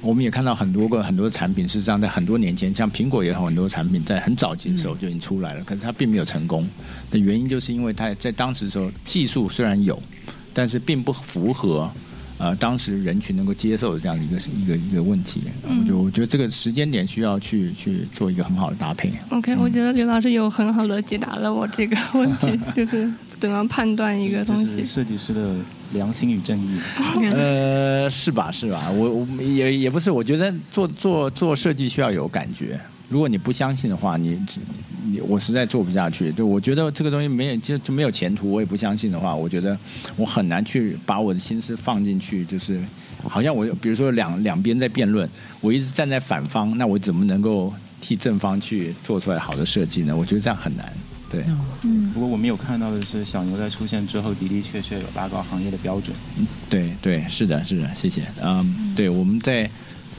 [0.00, 6.66] 我们也看到很多个很多产品，事实上在很多年前，像苹果也有很多产品在很早期的时候就已经出来了，可是它并没有成功
[7.10, 10.02] 的原因，就是因为它在当时的时候技术虽然有，
[10.54, 11.92] 但是并不符合。
[12.38, 19.12] 呃，当时人群能够接受的这样的一个一个一个问题，我就我觉得这个时间点需要去去做一个很好的搭配。
[19.30, 23.08] OK，我觉得刘老师有很好的解答了我这个 问题，就是
[23.44, 24.86] 怎么判断一个东西。
[24.86, 25.54] 设计师的
[25.92, 26.78] 良心与正义。
[27.30, 28.50] 呃，是吧？
[28.50, 28.90] 是吧？
[28.90, 32.80] 我我也也不是，我觉得做做做设计需要有感觉。
[33.10, 34.40] 如果你不相信的话，你
[35.04, 36.32] 你我实在做不下去。
[36.32, 39.76] 就我觉得这个东西没有就就没有前途，我也不相信的话，我觉得
[40.16, 42.46] 我很难去把我的心思放进去。
[42.46, 42.80] 就是
[43.28, 45.28] 好像我比如说两两边在辩论，
[45.60, 50.16] 我一直站在反方，那我怎么能够替正方去做出来好的设计呢？
[50.16, 50.90] 我觉得这样很难。
[51.34, 51.44] 对，
[51.82, 52.10] 嗯。
[52.12, 56.14] 不过我们有看到的是，小牛在出现之后的的确确有拉高行业的标准。
[56.70, 58.22] 对对，是的，是的，谢谢。
[58.42, 59.70] 嗯，对，我们在。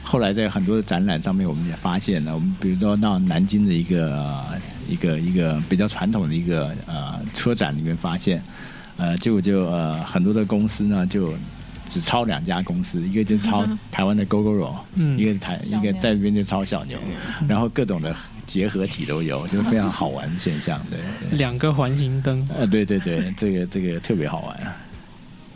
[0.07, 4.45] 后来在很多的展览上面，我们也发现了，我们比如说到南京的一个
[4.87, 8.39] 一个一个比较传统的一个呃车展里面发现，
[8.97, 11.33] 呃，结果就呃很多的公司呢就
[11.89, 16.99] 只抄两家公司，一个就抄 台湾的 GoGoRo，、嗯一个台一个在这边就抄小牛，
[17.47, 18.15] 然后各种的
[18.45, 20.99] 结合体都有，就非常好玩的现象，对。
[21.37, 22.47] 两个环形灯。
[22.55, 24.75] 呃，对对对，这个这个特别好玩。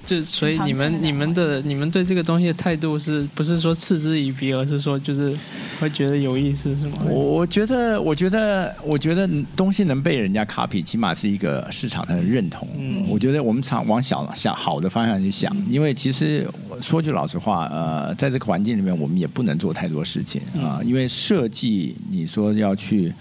[0.09, 5.31] 就所以你们你们的你们对这个东西的态度是不是说嗤之以鼻，而是说就是
[5.79, 7.03] 会觉得有意思是吗？
[7.07, 12.67] 我觉得我觉得我觉得东西能被人家 copy，起码是一个市场的认同。
[12.75, 16.49] 嗯，我觉得我们常往小向好的方向去想，因为其实
[16.81, 20.81] 说句老实话，呃，在这个环境里面，我们也不能做太多事情啊。
[20.83, 23.13] 因为设计，你说要去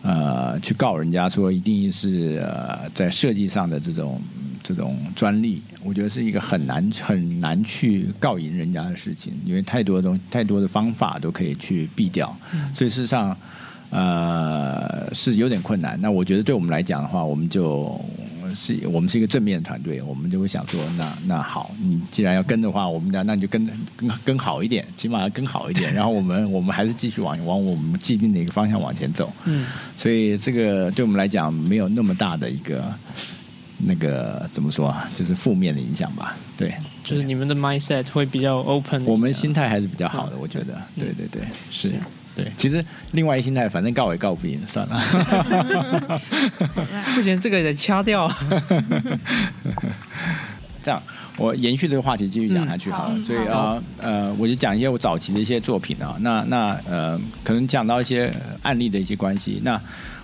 [0.00, 4.18] 呃去告人家说一定是呃在设计上的这种。
[4.62, 12.36] 这种专利，我觉得是一个很难很难去告赢人家的事情，因为太多的东西，太多的方法都可以去避掉，
[12.74, 13.36] 所以事实上，
[13.90, 15.98] 呃，是有点困难。
[16.00, 18.00] 那我觉得对我们来讲的话，我们就
[18.54, 25.92] 是我们是一个正面团队，我们就会想说，那那好，你既然要跟的话，我们那那你就跟跟跟好一点，起码要跟好一点。
[25.94, 29.32] 然后我们我们还是继续往往我们既定的一个方向往前走。
[29.44, 32.84] 嗯，所以这个对我们来讲没有那么大的一个。
[33.84, 35.08] 那个怎么说啊？
[35.14, 36.36] 就是负面的影响吧。
[36.56, 39.04] 对，就是你们的 mindset 会比较 open。
[39.04, 40.80] 我们心态还是比较好的，我觉得。
[40.96, 41.94] 对对对，是。
[42.32, 45.00] 对，其实另外一心态，反正告也告不赢，算了。
[47.14, 48.30] 不行，这个得掐掉。
[50.82, 51.02] 这样，
[51.36, 53.20] 我延续这个话题继续讲下去好了。
[53.20, 56.16] 所以啊，呃，我就讲一些我早期的一些作品啊。
[56.20, 59.60] 那那呃，可能讲到一些案例的一些关系。
[59.64, 59.78] 那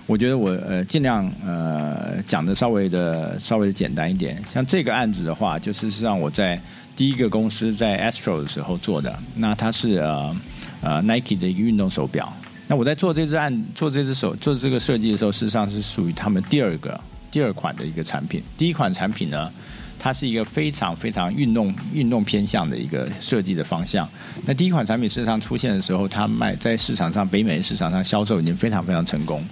[0.07, 4.41] 我觉得我呃尽量呃讲的稍微的稍微的简单一点。
[4.45, 6.59] 像这个案子的话，就是是让我在
[6.95, 9.13] 第一个公司在 Astro 的时候做的。
[9.35, 10.35] 那它是呃
[10.81, 12.33] 呃 Nike 的一个运动手表。
[12.69, 18.41] 那我在做这只案做这只手做这个设计的时候，事实上是属于他们第二个第二款的一个产品。
[18.57, 19.51] 第一款产品呢，
[19.99, 24.07] 它是一个非常非常运动运动偏向的一个设计的方向。
[24.45, 29.43] 那第一款产品事实上出现的时候，它卖在市场上北美市场上销售已经非常非常成功。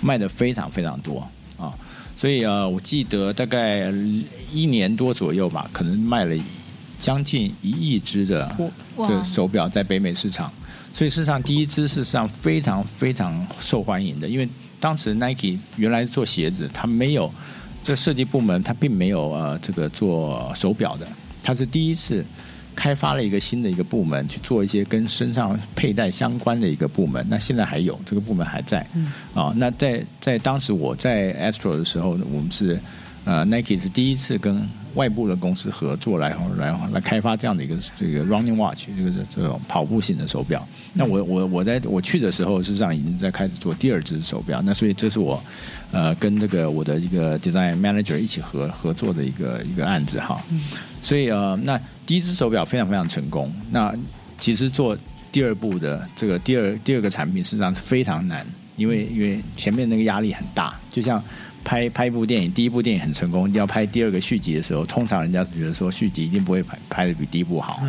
[0.00, 1.72] 卖的非常非常多啊，
[2.16, 3.92] 所以呃，我记得大概
[4.52, 6.36] 一年多左右吧，可能卖了
[6.98, 8.50] 将近一亿只的
[9.06, 10.52] 这手表在北美市场，
[10.92, 17.32] 所以事实上第一只事实上非常非常受欢迎的，因为当时 Nike 原来做鞋子，它没有
[17.82, 21.06] 这设计部门，它并没有呃这个做手表的，
[21.42, 22.24] 它是第一次。
[22.80, 32.80] 开发了一个新的一个部门去做一些跟身上佩戴相关的一个部门，那现在还有这个部门还在，嗯啊，那在在当时我在 Astro 的时候，我们是
[33.26, 40.66] 呃 Nike 是第一次跟外部的公司合作来来来开发这样的一个这个 Running Watch 这个这种跑步型的手表。
[40.94, 44.62] 那我我我在我去的时候，事实上已经在开始做第二只手表。
[44.64, 45.38] 那所以这是我
[45.92, 50.42] 呃跟这个我的一个 Design Manager 一起合合作的一个一个案子哈。
[51.02, 53.54] 所以呃，那第一只手表非常非常成功。
[53.70, 53.94] 那
[54.36, 54.98] 其实做
[55.30, 58.44] 第二步的这个第二第二个产品，实际上是非常难，
[58.74, 60.76] 因为因为前面那个压力很大。
[60.90, 61.22] 就像
[61.62, 67.80] 拍拍一部电影，第一部电影很成功，要拍第二个续集的时候，通常人家觉得说续集一定不会拍拍的比第一部好。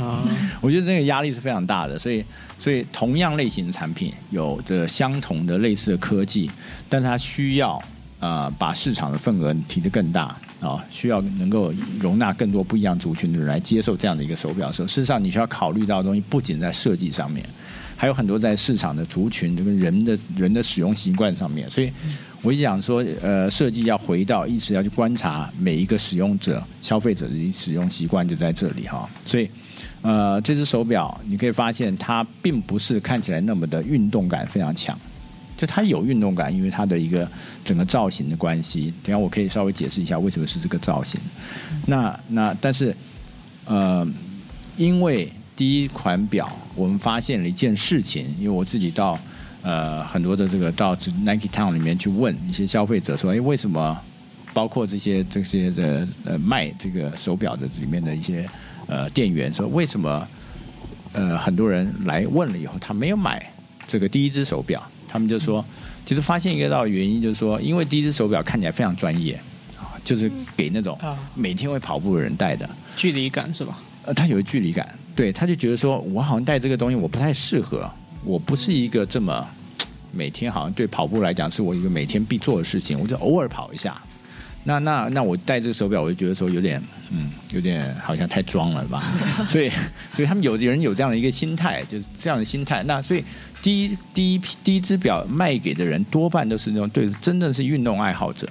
[0.62, 1.97] 我觉得这个压力是非常大的。
[1.97, 2.23] 所以
[2.60, 6.47] 所以同样类型的产品，有着相同的类似的科技，
[6.88, 7.81] 但它需要。
[8.21, 17.43] 呃，把市场的份额提得更大啊，需要能够容纳更多不一样族群的人来接受这样的一个手表的时候，事实上你需要考虑到的东西不仅在设计上面，
[17.97, 21.67] 还有很多在市场的族群这个人的人的使用习惯上面。
[21.67, 21.91] 所以，
[22.43, 29.10] 我讲说，呃，设计要回到一直要去观察每一个使用者、消费者的使用习惯就在这里哈。
[29.25, 29.49] 所以，
[30.03, 34.95] 呃，这只手表你可以发现它并不是看起来那么的运动感非常强。
[35.62, 37.30] 就它有运动感，因为它的一个
[37.63, 38.91] 整个造型的关系。
[39.04, 41.21] 等下我可以稍微解释一下为什么是这个造型。
[41.86, 42.95] 那那但是
[43.65, 44.08] 呃，
[44.76, 49.15] 因为第一款表，我们发现了一件事情，因为我自己到
[49.62, 53.95] 呃很多的这个到 Nike Town 里面去问一些消费者说，哎，为什么
[54.52, 58.47] 包括这些这些的呃卖这个手表的里面的一些
[58.88, 60.28] 呃店员说，为什么
[61.13, 63.54] 呃很多人来问了以后，他没有买
[63.86, 64.84] 这个第一只手表？
[65.12, 65.63] 他们就说，
[66.06, 69.34] 其实发现一个道原因，就是说，因为第一只手表看起来非常专业，
[69.78, 70.97] 啊，就是给那种
[71.36, 73.78] 每天会跑步的人戴的，距离感是吧？
[74.06, 77.91] 呃，他有距离感，对，他就觉得说，我好像戴这个东西我不太适合，
[78.24, 79.45] 我不是一个这么
[80.12, 84.02] 每天好像对跑步来讲是我一个每天必做的事情，我就偶尔跑一下。
[84.63, 89.04] 那那那我戴这个手表，我就觉得说有点，嗯，有点好像太装了吧？
[89.50, 89.69] 所以，
[90.13, 92.84] 所以他们有的人有这样的一个心态，就是这样的心态。
[92.84, 93.24] 那所以
[93.63, 98.47] 第一第一批第一只表卖给的人，多半都是那种对真的是运动爱好者，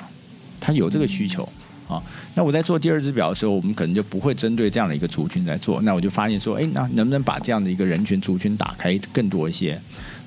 [0.58, 1.48] 他有这个需求
[1.86, 2.02] 啊。
[2.34, 5.80] 那我在做第二只表的时候，我们可能就不会针对这样的一个族群来做。
[5.82, 9.80] 那我就发现说，哎，那能不能把这样的一个人群族群打开更多一些？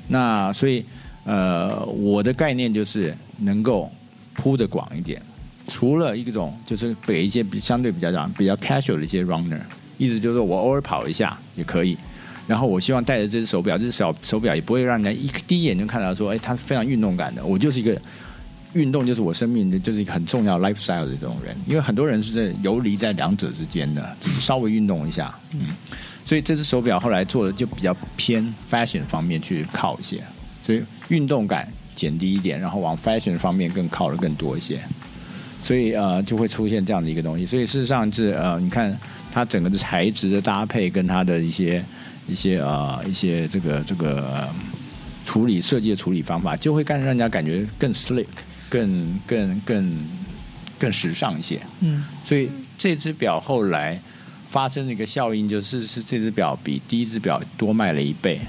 [0.08, 0.86] 那所以，
[1.26, 3.92] 呃，我的概念就是能够
[4.34, 5.22] 铺的广一点。
[5.68, 9.60] 除了一个种，就是给一些比相对比较讲比较 casual 的一些 runner，
[9.98, 11.98] 意思就是我偶尔跑一下也可以。
[12.46, 17.46] 然后我希望带着这只手表，这只小手表也不会让人家一第一眼就看到说，哎，它非常运动感的。
[17.46, 17.98] 我就是一个
[18.74, 21.56] 运动，就是我生命的，就是一个很重要 lifestyle 的这种人。
[21.66, 25.68] 因为很多人是在游离在两者之间的，只是稍微运动一下，嗯。
[26.26, 30.24] 所以这只手表后来做的就比较偏 fashion 方面去靠一些，
[30.64, 34.82] 所以运动感减低一点，然后往 fashion 方面更靠的更多一些。
[35.64, 37.46] 所以呃，就会出现这样的一个东西。
[37.46, 38.96] 所以事实上是呃，你看
[39.32, 41.84] 它整个的材质的搭配，跟它的一些
[42.28, 44.48] 一些呃一些这个这个
[45.24, 48.28] 处理设计的处理方法，就会让让人家感觉更 slick，
[48.70, 50.06] 更更更
[50.78, 51.62] 更时尚一些。
[51.80, 52.04] 嗯。
[52.24, 54.00] 所以这只表后来
[54.46, 58.42] 发生的一个效应，就是是这只表比第一只表多卖了一倍。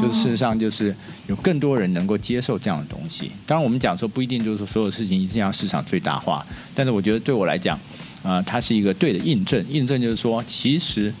[0.00, 0.94] 就是事实上，就是
[1.26, 3.32] 有更多人能够接受这样的东西。
[3.46, 6.44] 当然，我们讲说不一定就是所有事情一定要市场最大化，
[6.74, 7.78] 但是我觉得对我来讲，
[8.22, 9.64] 啊，它是一个对的印证。
[9.68, 11.12] 印证就是说，其实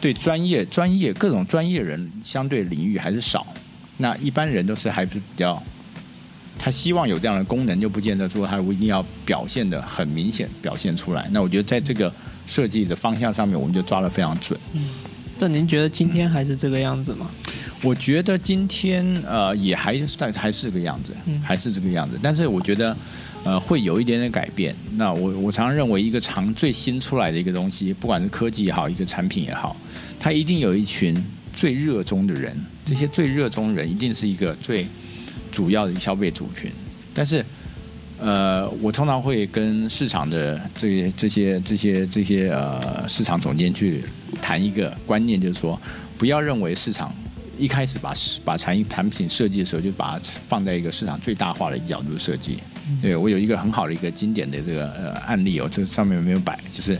[0.00, 3.46] 对专业、专业各种专业人相对领域还是少。
[3.96, 5.60] 那一般人都是还是比较，
[6.58, 11.28] 他希望有这样的功能，就不见得说他一定要表现的很明显表现出来。
[11.32, 12.12] 那我觉得在这个
[12.46, 14.58] 设计的方向上面，我们就抓的非常准。
[14.72, 14.88] 嗯，
[15.40, 17.30] 那您觉得今天还是这个样子吗？
[17.80, 21.12] 我觉得今天呃也还是但还是这个样子，
[21.44, 22.18] 还是这个样子。
[22.20, 22.96] 但是我觉得
[23.44, 24.74] 呃会有一点点改变。
[24.96, 29.76] 那我我常常认为一个常最新出来的一个东西，不管是科技也好，一个产品也好，
[30.18, 32.56] 它一定有一群最热衷的人。
[32.84, 34.84] 这些最热衷的人一定是一个最
[35.52, 36.68] 主要的消费族群。
[37.14, 37.44] 但是
[38.18, 44.02] 呃，我通常会跟市场的这些这些这些这些呃市场总监去
[44.42, 45.80] 谈一个观念，就是说
[46.18, 47.14] 不要认为市场。
[47.58, 52.58] 一开始把把产产品设计的时候，就把它放在一个市场最大化的角度设计。
[53.02, 56.98] 对我有一个很好的一个经典的这个呃案例哦，这上面没有摆，就是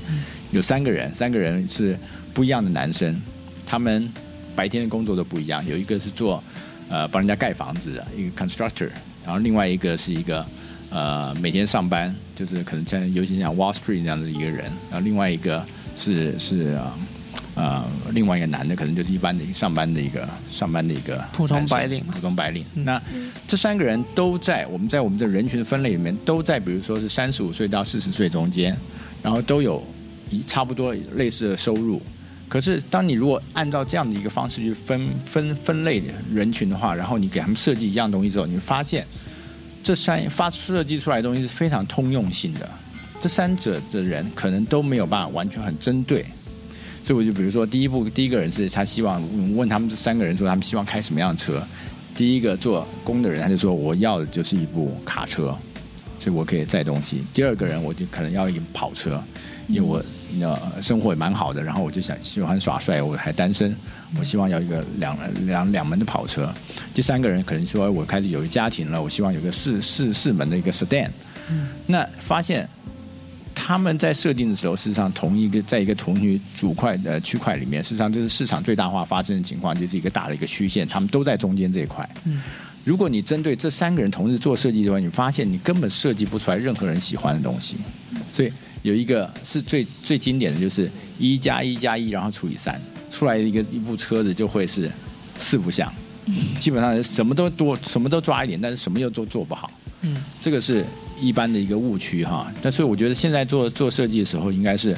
[0.50, 1.98] 有三个人，三个人是
[2.34, 3.18] 不一样的男生，
[3.64, 4.06] 他们
[4.54, 6.42] 白天的工作都不一样，有一个是做
[6.90, 8.90] 呃帮人家盖房子的一个 constructor，
[9.24, 10.44] 然后另外一个是一个
[10.90, 16.92] 呃每天上班，就是可能像尤其像 Wall Street 这样的一个人，然后另外一个是是啊。
[17.58, 22.64] 呃，另外一个男的可能就是一般的上班的一个上班的一个普通白领普通白领。
[22.72, 23.02] 那
[23.48, 28.76] 这三个人都在我们在我们的人群分类里面，都在比如说是三十五岁到四十岁中间，
[29.20, 29.84] 然后都有
[30.30, 32.00] 一差不多类似的收入。
[32.48, 36.00] 可是，当你如果按照这样的一个方式去分分分类
[36.32, 39.04] 人群的话，然后你给他们设计一样东西之后，你会发现
[39.82, 42.70] 这三发设计出来的东西是非常通用性的。
[43.20, 46.24] 这三者的人可能都没有办法完全很针对。
[47.08, 49.22] 所以我就比如说，第一步，第一个人是他希望
[49.56, 51.58] 问他们这三个人说他们希望开什么样的车。
[52.14, 55.56] 第一个做工的人他就说我要的就是一部卡车，
[56.18, 57.24] 所以我可以载东西。
[57.32, 59.18] 第二个人我就可能要一个跑车，
[59.68, 60.04] 因为我
[60.38, 63.74] 呃生活也蛮好的，然后我就想喜欢耍帅，我还单身，
[64.18, 66.52] 我希望要一个两两两门的跑车。
[66.92, 71.08] 第三个人可能说我开始有一家庭了，我希望有个四四四门的一个 sedan。
[71.86, 72.68] 那发现。
[73.60, 82.08] 他们在设定的时候，事实上同一个在一个同一主块的区块里面，事实上这是市场最大化发生的情况，就是一个大的一个曲线，他们都在中间这一块。
[82.24, 82.40] 嗯，
[82.84, 87.76] 如果你针对这三个人同时做设计的话，你发现你根本设计不出来任何人喜欢的东西。
[88.32, 88.52] 所以
[88.82, 90.88] 有一个是最最经典的就是
[91.18, 92.80] 一加一加一，然后除以三，
[93.10, 94.90] 出来一个一部车子就会是
[95.40, 95.92] 四不像，
[96.60, 99.70] 基本上什么都多，什么都抓一点，但是什么又都做不好。
[100.02, 100.84] 嗯，这个是
[101.20, 102.52] 一般的一个误区哈。
[102.60, 104.96] 但所以我觉得现在做做设计的时候，应该是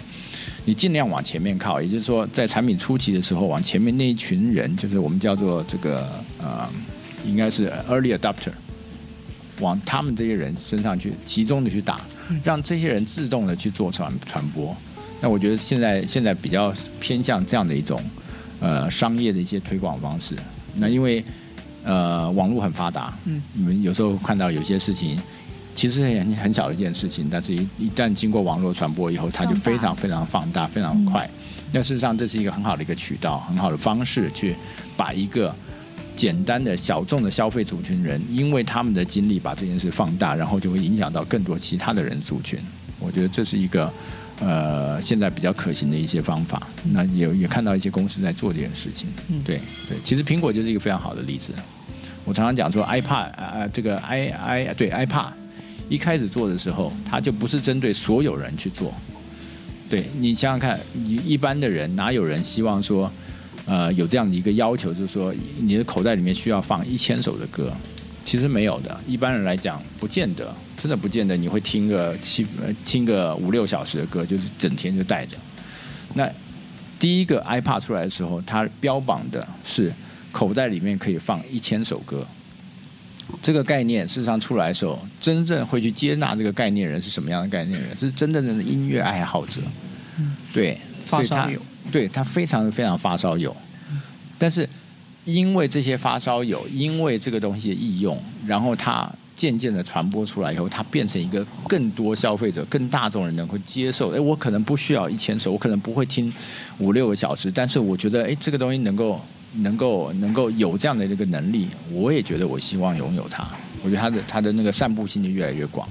[0.64, 6.08] 你尽量往前面靠，也就是说，在产品初期的时候，往前面那一群人，就是我们叫做这个
[6.38, 6.68] 呃，
[7.26, 8.52] 应该是 early adopter，
[9.60, 12.00] 往他们这些人身上去集中的去打，
[12.44, 14.76] 让这些人自动的去做传传播。
[15.20, 18.02] 那我觉得现在现在比较偏向这样的一种
[18.60, 20.34] 呃商业的一些推广方式。
[20.76, 21.24] 那因为
[21.82, 25.18] 呃，网络很发达，嗯，你们有时候看到有些事情，
[25.80, 31.26] 其实很很小的一件事情，但是一一旦经过网络传播以后，它就非常非常放大，非常快。
[31.72, 34.54] 那事实上，这是一个很好的一个渠道，很好的方式去
[34.94, 35.54] 把一个
[36.14, 42.60] 简单的小众的消费族群人，因为他们的经历把这件事放大，然后就会影响到更多其他的人族群。
[42.98, 43.90] 我觉得这是一个
[44.38, 46.68] 呃现在比较可行的一些方法。
[46.92, 49.08] 那也也看到一些公司在做这件事情。
[49.28, 49.58] 嗯对
[49.88, 51.54] 对，其实苹果就是一个非常好的例子。
[52.26, 55.32] 我常常讲说，iPad 呃这个 i i 对 iPad
[55.90, 58.94] 一开始做的时候，它就不是针对所有人去做。
[59.90, 63.10] 对你想想看，你一般的人哪有人希望说，
[63.66, 67.72] 呃有这样的一个要求，就是说你的口袋里面需要放一千首的歌？
[68.24, 75.36] 其实没有的，一般人来讲不见得，真的不见得你会听个七呃听个五六小时的歌，就是整天就带着。
[76.14, 76.30] 那
[77.00, 79.92] 第一个 iPad 出来的时候，它标榜的是
[80.30, 82.24] 口袋里面可以放一千首歌。
[83.42, 87.96] 这个概念事实上出来的时候，真正会去接纳这个概念人是什么样的概念人？
[87.96, 89.60] 是真正的音乐爱好者。
[90.52, 91.60] 对，发烧友
[91.90, 93.54] 对他非常非常发烧友。
[94.38, 94.68] 但是
[95.24, 104.10] 因为这些发烧友，因为这个东西的易用，然后它渐渐的传播出来以后，它变成一个更多消费者、更大众人能够接受。
[104.10, 106.32] 哎，我可能不需要一千首，我可能不会听
[106.78, 109.20] 五六个小时，但是我觉得，哎，这个东西能够、
[109.52, 113.48] 能够、能够有这样的这个能力，我也觉得我希望拥有它。
[113.82, 115.88] 我觉得它的它的那个散布性就越来越广。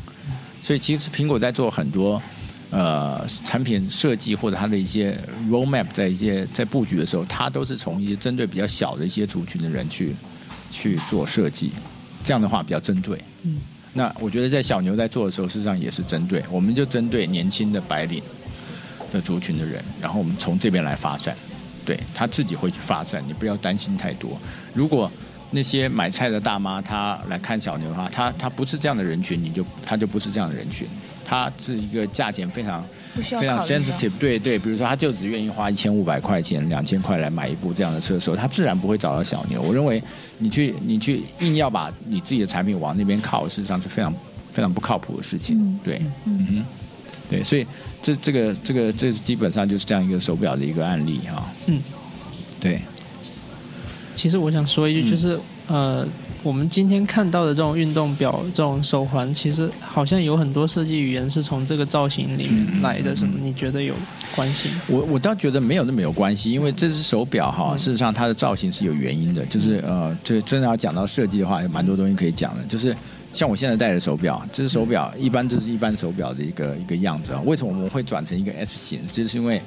[0.62, 2.22] 所以其实苹果在做很多
[2.70, 5.18] 呃产品设计或者它的一些
[5.50, 10.16] roadmap 在一些在布局的时候，它都是从一些针对比较小的一些族群的人去
[10.70, 11.72] 去做设计，
[12.24, 13.20] 这样的话比较针对。
[13.44, 13.58] 嗯，
[13.94, 18.22] 那我觉得在小牛在做的时候，事实上也是针对，我们就针对年轻的白领
[19.12, 21.36] 的族群的人，然后我们从这边来发展，
[21.90, 24.38] 对他自己会去发展，你不要担心太多。
[24.76, 25.12] 如果
[25.50, 30.88] 那些买菜的大妈她来看小牛的话，她她不是这样的人群，你就她就不是这样的人群，
[31.26, 32.86] 她是一个价钱非常
[33.16, 39.60] 非常 sensitive，对对，比如说她就只愿意花一千五百块钱、两千块来买一部这样的车的时候，她自然不会找到小牛。
[39.60, 40.00] 我认为
[40.38, 44.14] 你去你去硬要把你自己的产品往那边靠，事实上是非常
[44.52, 45.58] 非常不靠谱的事情。
[45.60, 46.66] 嗯对，嗯哼，
[47.30, 47.66] 对，所以
[48.02, 51.46] 这这个这个这基本上就是这样一个手表的一个案例哈。
[51.68, 51.80] 嗯，
[52.60, 52.82] 对，
[54.16, 56.06] 其实我想说一句，就是、呃，
[56.42, 63.16] 我们今天看到的这种运动表、这种手环，其实好像有很多设计语言是从这个造型里面来的。
[63.16, 63.38] 什么？
[63.40, 63.94] 你觉得有
[64.36, 64.82] 关系吗？
[64.88, 72.64] 我我倒觉得没有那么有关系，因为这只手表哈，事实上它的造型是有原因的，就是呃，这真的要讲到设计的话，有蛮多东西可以讲的。
[72.64, 72.96] 就是
[73.32, 77.42] 像我现在戴的手表，这是手表，一般就是一般手表的一个一个样子啊。
[77.46, 79.06] 为什么我们会转成一个 S 型？
[79.08, 79.62] 就是因为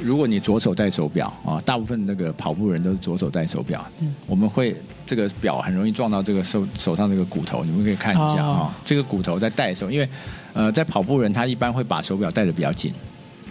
[0.00, 4.76] 如果你左手戴手表啊，大部分那个跑步人都是左手戴手表，嗯我们会
[5.06, 10.08] 这个表很容易撞到这个手手上这个骨头，你们可以看一下啊，这个骨头在戴的时候，因为
[10.52, 12.92] 呃，在跑步人他一般会把手表戴的比较紧，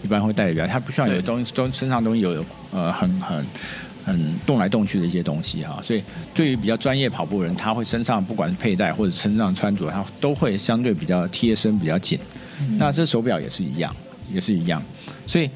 [0.04, 3.46] 一般会戴的比较，他不需要有东西，东身上东西有呃很很。
[4.08, 6.04] 嗯动来动去的一些东西哈，所以
[6.34, 12.18] 对于比较专业跑步人，他会身上不管是佩戴或者身上穿着，他都会相对比较贴身、比较紧。
[12.78, 13.96] 那这手表也是一样，
[14.32, 14.82] 也是一样。
[15.26, 15.50] 所以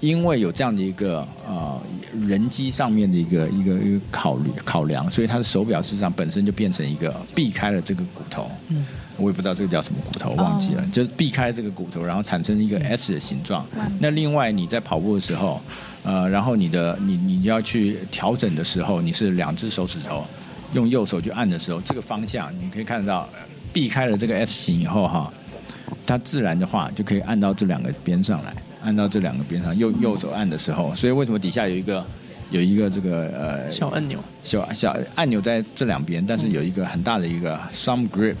[0.00, 1.80] 因为有这样的一个呃
[2.26, 8.50] 人机上面的一个一个一个考虑考量，所以它的手表实际上本身就变成一个避开了这个骨头。
[8.68, 8.84] 嗯，
[9.16, 13.66] 我也不知道这个叫什么骨头，忘记了，就是避开这个骨头，然后产生一个 S 的形状。
[13.98, 15.60] 那另外你在跑步的时候。
[16.08, 20.24] 呃，然后你的你你要去调整的时候，你是两只手指头
[20.72, 23.28] 用右手去按的时候，这个方向你可以看得到，
[23.72, 25.32] 避开了这个 S 型以后哈，
[26.06, 28.54] 它自然的话就可以按到这两个边上来，
[28.86, 32.06] 按到这两个边上，右右手按的时候，所以为什么底下有一个
[32.50, 38.36] 有一个这个呃小按钮，小小按钮在这两边，但是有一个很大的一个 Some Grip。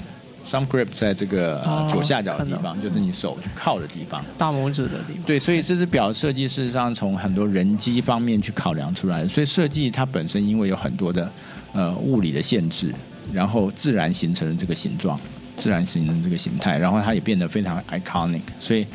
[0.46, 5.22] Some grip 在这个左下角的地方，就是你手去靠的地方，大拇指的地方。
[5.26, 11.28] 对，所以这只表设计事实上从很多人机方面去考量出来，所以设计它本身因为有很多的
[11.72, 12.94] 呃物理的限制，
[13.32, 15.18] 然后自然形成了这个形状，
[15.56, 18.86] 自然形成这个形态，然后它也变得非常 iconic，所以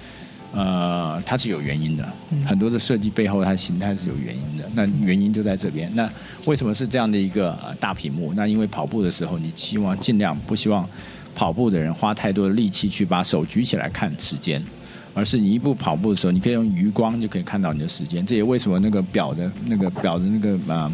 [0.54, 2.08] 呃它是有原因的，
[2.45, 5.91] 很多的设计背后它形态是有原因的，那原因就在这边。
[5.95, 6.10] 那
[6.45, 8.34] 为什么是这样的一个大屏幕？
[8.36, 10.88] 那因为跑步的时候，你希望尽量不希望。
[11.34, 14.62] 跑步的人花太多的力气去把手举起来看时间，
[15.14, 18.24] 而是你一步跑步的时候，你可以用余光就可以看到你的时间。
[18.26, 20.91] 这也为什么那个表的那个表的那个啊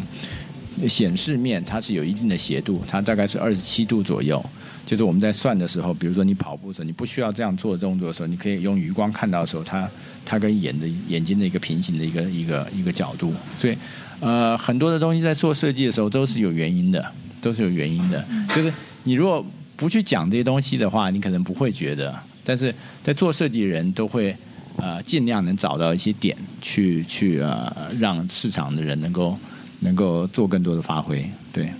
[0.86, 4.40] 显示面它是有一定的斜度，它大概是二十七度左右。
[4.88, 9.86] 就是我们在算的时候，比如说你跑步的时候，你不需要这样做动作的时候，你可以用余光看到的时候，它
[10.24, 13.34] 它跟眼的眼睛的一个平行的一个一个一个角度。
[13.58, 13.76] 所以
[14.20, 17.04] 呃很多的东西在做设计的时候都是有原因的，
[17.38, 18.24] 都是有原因的。
[18.56, 18.72] 就是
[19.04, 19.44] 你如果
[19.76, 22.18] 不去讲这些东西的话，你可能不会觉得。
[22.42, 22.74] 但是
[23.04, 24.34] 在做设计的人都会
[24.76, 29.36] 呃尽量能找到一些点去去呃让市场的人能够
[29.80, 31.30] 能够做更多的发挥。
[31.52, 31.70] 对。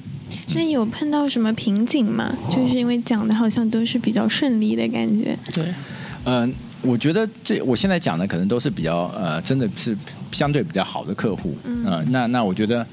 [0.54, 2.32] 那有碰到什么瓶颈吗？
[2.50, 5.38] 就是因为讲的好像都是比较顺利的感觉。
[5.52, 5.64] 对。
[6.24, 6.52] 嗯，
[6.82, 9.96] 我觉得这我现在讲的可能都是比较呃真的是
[10.32, 11.56] 相对比较好的客户。
[11.64, 12.04] 嗯。
[12.10, 12.86] 那那我觉得。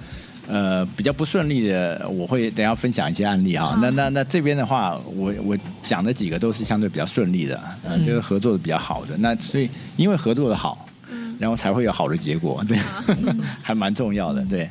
[0.48, 3.76] 呃，比较不顺利的，我会等下分享一些案例哈。
[3.82, 5.58] 那那那这边的话，我我
[5.88, 9.18] 讲的几个都是相对比较顺利的，嗯，就是合作的比较好的。
[9.18, 9.68] 那所以
[9.98, 10.86] 因为合作的好，
[11.40, 12.78] 然后才会有好的结果，对，
[13.64, 14.70] 还蛮重要的，对。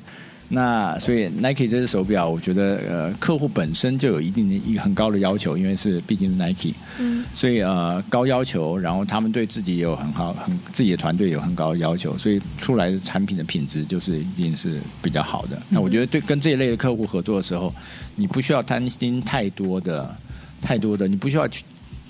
[0.48, 15.60] 那所以 Nike 这只手表，我觉得呃，客户本身就有一定的一个很高的要求，因为是毕竟是 Nike，嗯，所以呃高要求，然后他们对自己也有很好很自己的团队有很高的要求，所以出来的产品的品质就是一定是比较好的。
[15.68, 17.74] 那我觉得对跟这一类的客户合作的时候，
[18.14, 20.14] 你不需要担心太多的
[20.60, 21.64] 太多的，你不需要去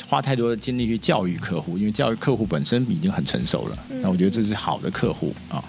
[0.06, 3.78] 花太多的精力去教育客户，因为教育客户本身已经很成熟了。
[4.02, 5.64] 那我觉得这是好的客户啊。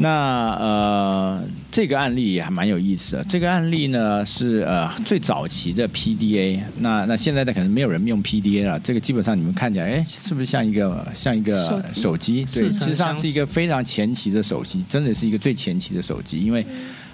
[0.00, 1.42] 那呃，
[1.72, 3.24] 这个案例也还蛮有意思的。
[3.24, 6.60] 这个案例呢是呃最早期的 PDA。
[6.78, 8.78] 那那现在的可能没有人用 PDA 了。
[8.78, 12.44] 这个基本上你们看起来，哎，是不是像一个像一个手机？
[12.44, 16.38] 对，实际上是一个非常前期的手机，真的是一个最前期的手机。
[16.38, 16.64] 因为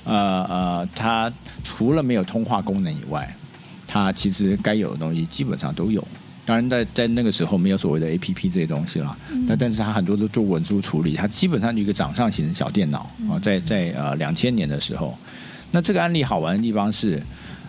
[0.05, 1.32] 呃呃，它
[1.62, 3.35] 除了没有通话功能以外，
[3.87, 6.07] 它其实该有的东西基本上都有。
[6.47, 9.16] 当然，在在那个时候没有所谓的 A P P 这些东西了，
[9.47, 15.16] 那但是它很多都做文书处理，它基本上就一个掌上型的小电脑啊，在在呃两千年的时候，
[15.70, 17.22] 那这个案例好玩的地方是，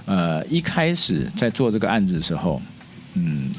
[0.06, 2.62] 呃一开始在做这个案子的时候，
[3.14, 3.50] 嗯，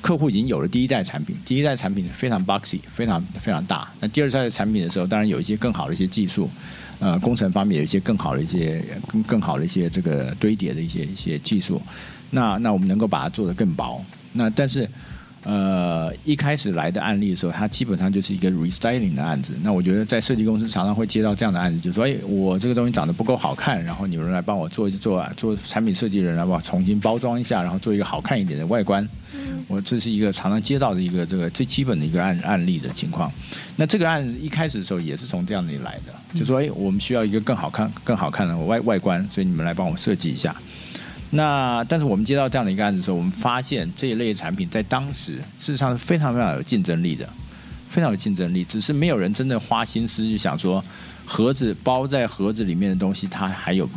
[0.00, 3.88] 客户已经有了第一代产品，第一代产品非常 boxy，非常非常大。
[4.00, 6.50] 那第二代的产品的时候，当然有一些更好的一些技术，
[6.98, 11.80] 呃，工程方面有一些更好的一些更更好的一些这个堆叠的一些一些技术。
[12.30, 14.04] 那那我们能够把它做得更薄。
[14.32, 14.88] 那但是，
[15.44, 19.52] 呃，一开始来的案例的时候，它基本上就是一个 restyling 的案子。
[19.62, 29.06] 那我觉得在设计公司常常会接到这样的案子，就说：哎，我这个东西长得不够好看，然后你们来帮我做一做做产品设计人来帮我重新包装一下，然后做一个好看一点的外观。
[29.68, 33.32] 我这是一个常常接到的一个这个最基本的一个案案例的情况。
[33.76, 40.54] 那这个案子一开始的时候也是从这样里来的，就说：哎，我们需要一个更好看、更好看的外外观，所以你们来帮我设计一下。
[41.34, 47.26] 那但是我们接到这样的一个案子的时候，我们发现这一类产品在当时事实上是非常非常有竞争力的，
[47.88, 48.62] 非常有竞争力。
[48.62, 50.84] 只是没有人真的花心思去想说，
[51.24, 53.88] 盒子包在盒子里面的东西，它还有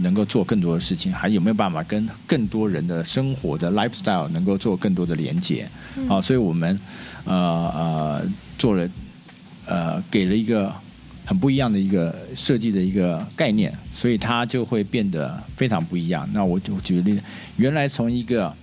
[0.00, 5.66] 能够做更多的事情，还有没有办法跟更多人的生活的 lifestyle 能够做更多的连接？
[6.06, 6.78] 好，所以我们
[7.24, 8.22] 呃呃
[8.58, 8.88] 做了
[9.64, 10.74] 呃给了一个
[11.32, 16.28] 很不一样的一个设计的一个概念，所以它就会变得非常不一样。
[16.30, 17.18] 那我就举例，
[17.56, 18.54] 原来从一个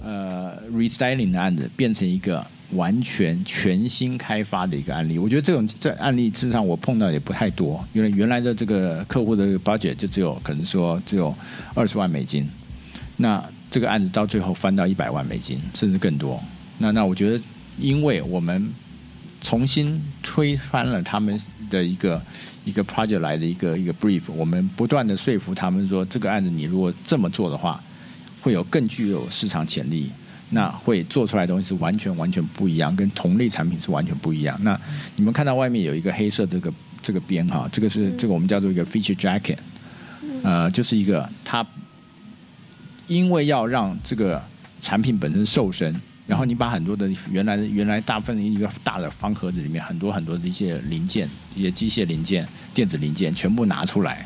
[0.00, 7.84] 呃 restyling 的案子变成一个完全全新开发的一个案例，我觉得这种这案例事实上我碰到也不太多。
[7.92, 11.34] 原来原来的这个客户的 budget 就只有可能说只有
[11.74, 12.48] 二十万美金，
[13.16, 16.40] 那这个案子到最后翻到一百万美金，甚至更多。
[16.78, 17.40] 那那我觉得，
[17.80, 18.72] 因为我们
[19.40, 22.22] 重新推翻了他们的一个
[22.64, 27.82] 一个 project 来的一个一个 brief，我们不断的说服他们说，这个案子你如果这么做的话，
[28.40, 30.10] 会有更具有市场潜力。
[30.52, 34.58] 那会做出来的东西是完全完全不一样，跟同类产品是完全不一样。
[34.64, 34.76] 那
[35.14, 39.58] 你们看到外面有一个黑色这个这个边哈，这个是这个我们叫做一个 feature jacket，
[40.42, 41.64] 呃，就是一个它
[43.06, 44.42] 因为要让这个
[44.82, 45.94] 产品本身瘦身，
[46.30, 54.24] 然后你把很多的原来原来大部分的一个大的方盒子里面很多很多的一些零件、一些机械零件、电子零件全部拿出来，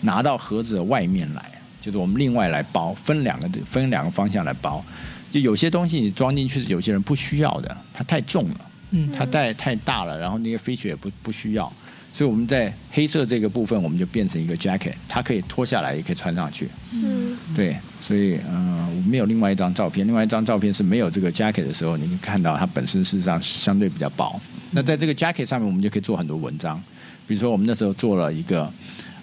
[0.00, 1.44] 拿到盒子的外面来，
[1.78, 4.82] 就是我们另外来包，分两个分两个方向来包。
[5.30, 8.60] 就有些东西你装进去是有些人不需要的，它太重了，
[8.92, 11.70] 嗯它带太大了，然后那些飞雪也不不需要，
[12.16, 24.40] 所以我们在黑色这个部分我们就变成一个 jacket，它可以脱下来也可以穿上去，嗯对，所以嗯、呃我们有另外一张照片，另外一张照片是没有这个 jacket 的时候，你可以看到它本身事实上相对比较薄。
[24.70, 26.82] 那在这个 jacket 上面，我们就可以做很多文章，
[27.26, 28.72] 比如说我们那时候做了一个，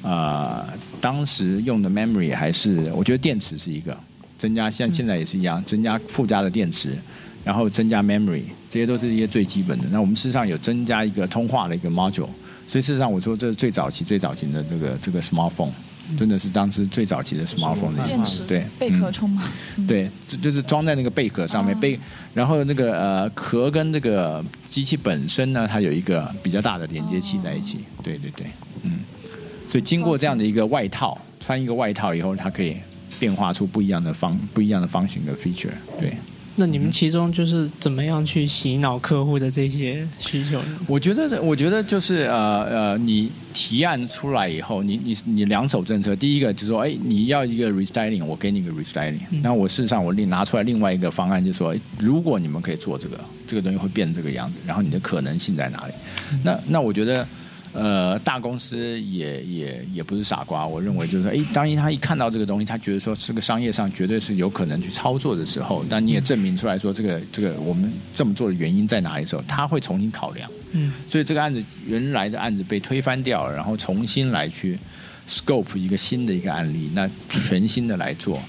[0.04, 0.64] 呃，
[1.02, 3.98] 当时用的 memory 还是我觉得电池是一个
[4.38, 6.96] 增加，像现在也是一样，增加附加的电池，
[7.44, 9.86] 然后增加 memory，这些都是一些最基本的。
[9.92, 12.30] 那我们事实上有增加一个通话的一个 module，
[12.68, 15.72] 所以事实上我说这是最早期最早期的这个这个 smartphone。
[16.18, 19.50] 真的是当时最早期的 smartphone 的电池对贝壳充满，
[19.88, 21.98] 对，就就是装在那个贝壳上面，哦贝，
[22.34, 27.86] 然后那个呃壳跟这个机器本身呢，它有一个比较大的连接器在一起。
[28.04, 28.46] 对对对，
[28.82, 29.00] 嗯，
[29.70, 32.76] 所以经过这样的一个外套，穿一个外套以后，它可以
[33.18, 35.72] 变化出不一样的方不一样的方形的 feature。
[35.98, 36.18] 对，
[36.56, 40.80] 那你们其中就是怎么样去洗脑客户的这些需求呢？
[40.88, 55.94] 我觉得，我觉得就是呃呃，你提案出来以后，你你你两手政策，第一个就是说，哎，你要一个 restyling，我给你一个 restyling，、那我事实上我另拿出来另外一个方案，就是说，哎如果你们可以做这个，这个东西会变这个样子，然后你的可能性在哪里？
[56.44, 57.28] 那那我觉得。
[57.74, 70.50] 呃，大公司也也也不是傻瓜，我认为就是说，哎，当一他一看到这个东西，他觉得说这个商业上绝对是有可能去操作的时候，但你也证明出来说这个这个我们这么做的原因在哪里的时候，他会重新考量。
[70.74, 74.78] 嗯，所以这个案子原来的案子被推翻掉了，然后重新来去
[75.28, 78.40] scope 一个新的一个案例，那全新的来做。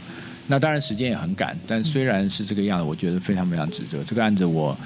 [0.46, 4.04] 那当然时间也很赶，但虽然是这个样子，我觉得非常非常值得。
[4.04, 4.76] 这个案子我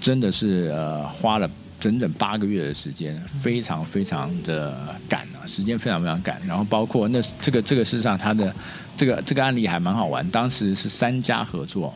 [0.00, 1.50] 真的是呃花了
[1.80, 6.40] 整整八个月的时间，非常非常的赶啊，时间非常非常赶。
[6.46, 8.54] 然后包括那这个这个事实上它的
[8.96, 11.92] 这个这个案例还蛮好玩，当时是三家合作。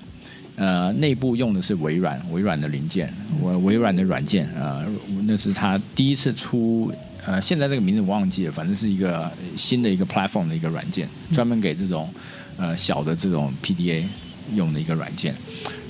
[0.57, 3.12] 呃，内部用的是微软，微软的零件，
[3.43, 4.87] 微微软的软件，呃，
[5.26, 6.93] 那是他第一次出，
[7.26, 12.09] 呃，现在这个名字我忘记了，反正是一个新的一个 platform 的一个软件，专门给这种
[12.57, 14.05] 呃小的这种 PDA
[14.53, 15.34] 用的一个软件，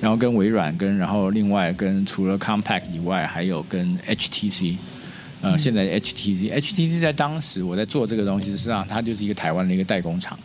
[0.00, 4.76] 然后跟微软跟，然后另外跟除了 Compact 以外，还有跟 HTC。
[5.40, 10.38] 呃，现在 HTC，HTC 在当时我在做这个东西，实际上它就是一个台湾的一个代工厂，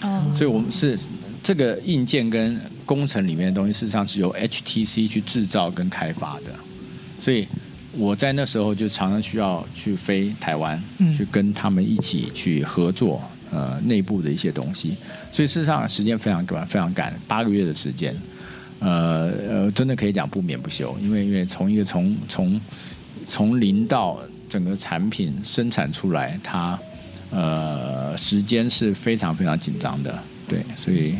[0.00, 0.98] 哦，所以我们是
[1.44, 6.46] 这个硬件跟工程里面的东西，事实上是由 HTC 去制造跟开发的。
[7.20, 7.46] 所以
[7.92, 13.22] 我在那时候就常常需要去飞台湾，嗯去跟他们一起去合作，
[13.52, 14.96] 呃，内部的一些东西。
[15.30, 18.16] 所以事实上时间非常赶，非常赶，八个月的时间，
[18.80, 22.60] 呃呃，真的可以讲不眠不休，因为因为从一个从从
[23.26, 26.78] 从零到整个产品生产出来，它
[27.30, 31.14] 呃时间是非常非常紧张的，对，所以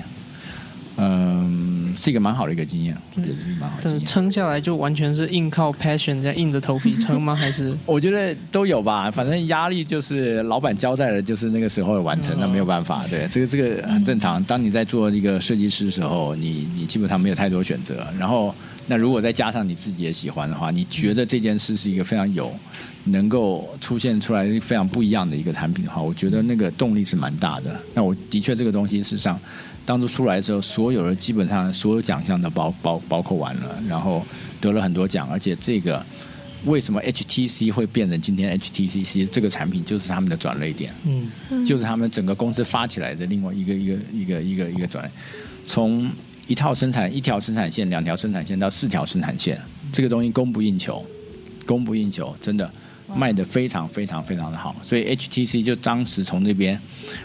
[0.96, 4.06] 嗯、是一个蛮好的一个经验，我觉得是蛮好的经。
[4.06, 7.34] 撑下来就完全是硬靠 passion 这样硬着头皮撑吗？
[7.34, 13.06] 还是 我觉得都有吧，反正压力就是老板交代的，就是那个时候完成，那没有办法。
[13.08, 14.42] 对，这个这个很正常。
[14.44, 18.06] 当你在做一个设计师的时候，你你基本上没有太多选择。
[18.18, 18.54] 然后，
[18.86, 22.52] 那如果再加上你自己也喜欢的话，你觉得这件事是一个非常有
[23.04, 27.80] 能够出现出来非常不一样的一个产品的话，我觉得那个动力是蛮大的。
[27.94, 29.38] 那我的确这个东西，事实上
[29.84, 34.24] 当初出来的时候，所有的基本上所有奖项都包包包括完了，然后
[34.60, 36.04] 得了很多奖，而且这个
[36.64, 39.28] 为什么 HTC 会变成今天 HTC？
[39.28, 45.10] 这个产品就是他们的转类点，嗯就是他们整个公司发起来的另外一个一个一个一个一个转类，
[45.66, 46.08] 从
[46.46, 49.60] 一套生产一条生产线、两条生产线到四条生产线，
[49.92, 51.04] 这个东西供不应求，
[51.66, 52.70] 供不应求，真的
[53.14, 54.74] 卖的非常非常非常的好。
[54.82, 56.78] 所以 HTC 就当时从那边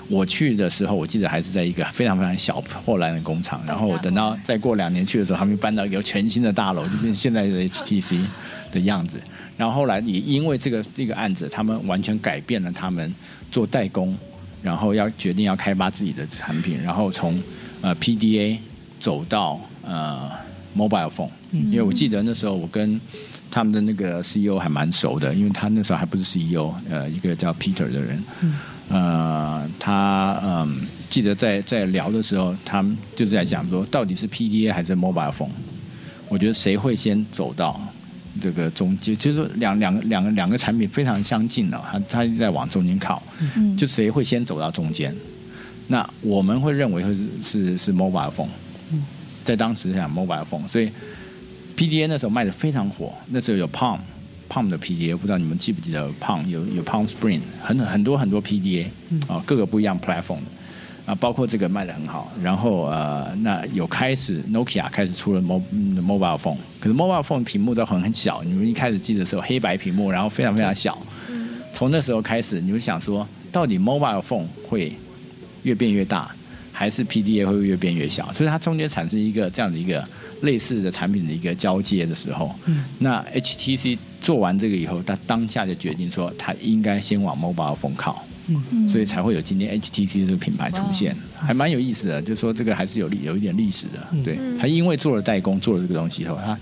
[0.08, 8.26] 我去的时候，我记得还是在一个非常非常小破烂的工厂，然后我等到再过两年去的时候，他们搬到一个全新的大楼，就变现在的 HTC
[8.72, 9.20] 的样子。
[9.56, 13.14] 然后后来也因为这个这个案子，他们完全改变了他们
[13.50, 14.16] 做代工，
[14.62, 17.42] 然后要决定要开发自己的产品，然后从
[17.82, 18.58] 呃 PDA
[19.00, 20.30] 走到呃
[20.76, 23.02] mobile phone，因为我记得那时候我跟
[23.50, 28.24] 他们的那个 CEO 还蛮熟的，因为他那时候还不是 CEO，呃，一个叫 Peter 的人，
[28.90, 30.76] 呃，他嗯、
[31.10, 35.50] 记得在在聊的时候，他们就是在讲说，到底是 PDA 还是 mobile phone？
[36.30, 37.80] 我觉得谁会先走到
[38.42, 43.24] 这个中间，就是说两两个两个两个产品非常相近了、他他一直在往中间靠，
[43.56, 43.76] 嗯。
[43.78, 45.16] 就谁会先走到中间？
[45.88, 48.50] 那我们会认为会是是是 mobile phone，
[49.46, 50.92] 在当时讲 mobile phone，所以
[51.78, 54.00] PDA 那时候卖的非常火，那时候有 Palm
[54.50, 58.88] Palm 的 PDA，不知道你们记不记得 Palm 有有 Palm Spring，很很多很多 PDA
[59.28, 60.40] 啊、各个不一样 platform
[61.06, 62.32] 啊，包括这个卖的很好。
[62.42, 70.98] 然后呃，那有开始 Nokia 开始出了 mo 嗯 mobile phone，可是 mobile phone 屏幕都很很小，你们一开始记得的时候黑白屏幕，然后非常非常小。
[71.74, 74.92] 从那时候开始，你就想说，到底 mobile phone 会
[75.62, 76.32] 越变越大，
[76.72, 78.34] 还是 PDA 会越变越小？
[78.34, 80.04] 所以它中间产生一个这样的一个
[80.42, 82.54] 类似的产品的一个交接的时候，
[83.00, 88.24] 那 HTC 做完这个以后，他当下就决定说，他应该先往 mobile phone 靠。
[88.88, 92.22] 所以才会有今天 HTC 这个品牌出现，还蛮有意思的。
[92.22, 94.08] 就是说，这个还是有历有一点历史的。
[94.24, 96.58] 对，他因为做了代工，做了这个东西以后，他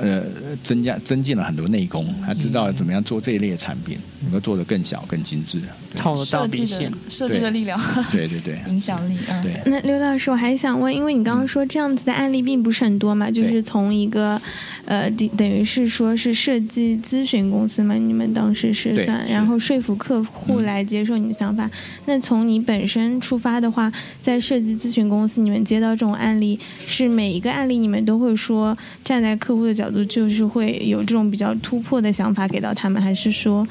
[0.00, 0.22] 呃
[0.62, 5.58] 增加增进了很多内功，他知道怎么样做这一类的产品，能够做得更小、更精致。
[5.58, 5.68] 对。
[5.96, 6.92] 套得到设计的。
[7.08, 7.80] 设计的力量，
[8.12, 14.40] 对对对影响力，啊，对，那刘老师，我还想问，因为你刚刚说这样子的案例并不是很多嘛，就是从一个
[14.84, 21.70] 呃，等等于是说是设计咨询公司嘛，你们当时是算，然后说服客户嗯来接受你的想法。
[22.06, 33.66] 那从你本身出发的话，在设计咨询公司，你们接到这种案例，是每一个案例你们都会说站在客户的角度，就是会有这种比较突破的想法给到他们，还是说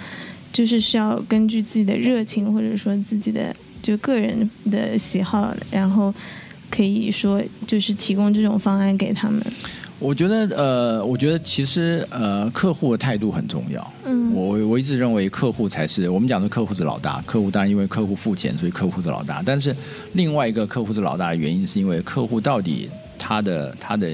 [0.53, 6.13] 就是需要根据自己的热情或者说自己的就个人的喜好，然后
[6.69, 9.41] 可以说就是提供这种方案给他们。
[9.99, 13.93] 我觉得呃，我觉得其实呃，客户的态度很重要。
[14.05, 19.41] 嗯我我一直认为客户才是我们讲的客户是老大，客户当然因为客户付钱，所以客户是老大。
[19.43, 19.75] 但是
[20.13, 22.87] 另外一个客户是老大的原因，是因为客户到底
[23.17, 24.13] 他的他的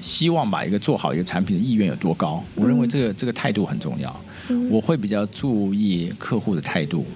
[0.00, 2.42] 希望把一个做好一个产品的意愿有多高？
[2.54, 4.20] 我认为这个这个态度很重要。
[4.70, 7.06] 我会比较注意客户的态度。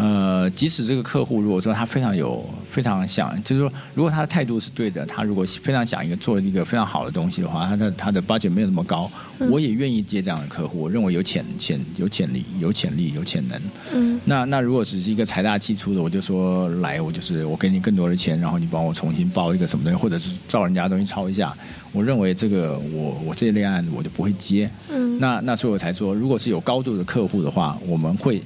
[0.00, 9.10] 呃，即使这个客户如果说他非常有非常想，就是说，如果他的态度是对的，他如果非常想一个做一个非常好的东西的话，他的他的 budget 没有那么高，
[9.50, 10.80] 我也愿意接这样的客户。
[10.80, 13.60] 我认为有潜潜有潜力、有潜力、有潜能。
[13.92, 21.54] 嗯那那如果只是一个财大气粗的，我就说来，我就是我给你更多的钱，然后你帮我重新包一个什么东西，或者是照人家的东西抄一下。
[21.92, 24.70] 我认为这个我我这一类案子我就不会接。
[24.88, 28.42] 嗯那那所以我才说，如果是有高度的客户的话，我们会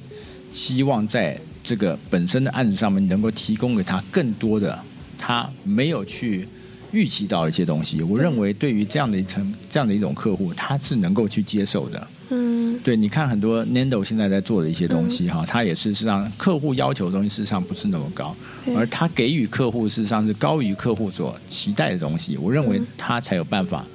[0.55, 4.79] 希望在这个本身的案子上面能够提供给他更多的
[5.17, 6.47] 他没有去
[6.93, 8.01] 预期到的一些东西。
[8.01, 12.07] 我认为对于这样的一层这样的一种客户，他是能够去接受的。
[12.29, 18.33] 嗯对，你看很多 Nando 现在在做的一些东西哈，它也是事实上客户要求的东西事实上不是那么高，
[18.75, 22.37] 而他给予客户事实上是高于客户所期待的东西。
[22.37, 23.85] 我认为他才有办法，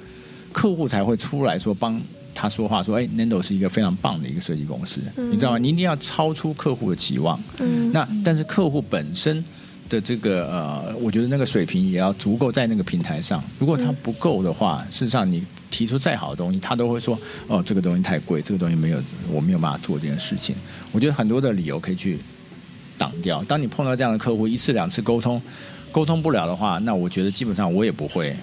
[0.51, 1.99] 客户才会出来说帮
[2.33, 5.57] 他说话，说哎，Nando 是一个非常棒的一个设计公司，你知道吗？
[5.57, 7.41] 你一定要超出客户的期望。
[7.59, 9.43] 嗯那但是客户本身
[9.89, 13.43] 的这个呃，我觉得那个水平也要足够在那个平台上。
[13.59, 20.55] 如果他不够的话，事实上你提出再好的东西，他都会说哦，这个东西太贵，这个东西没有我没有办法做这件事情。
[20.93, 22.19] 我觉得很多的理由可以去
[22.97, 23.43] 挡掉。
[23.43, 25.41] 当你碰到这样的客户一次两次沟通
[25.91, 28.33] 沟通不了的话，那我觉得基本上我也不会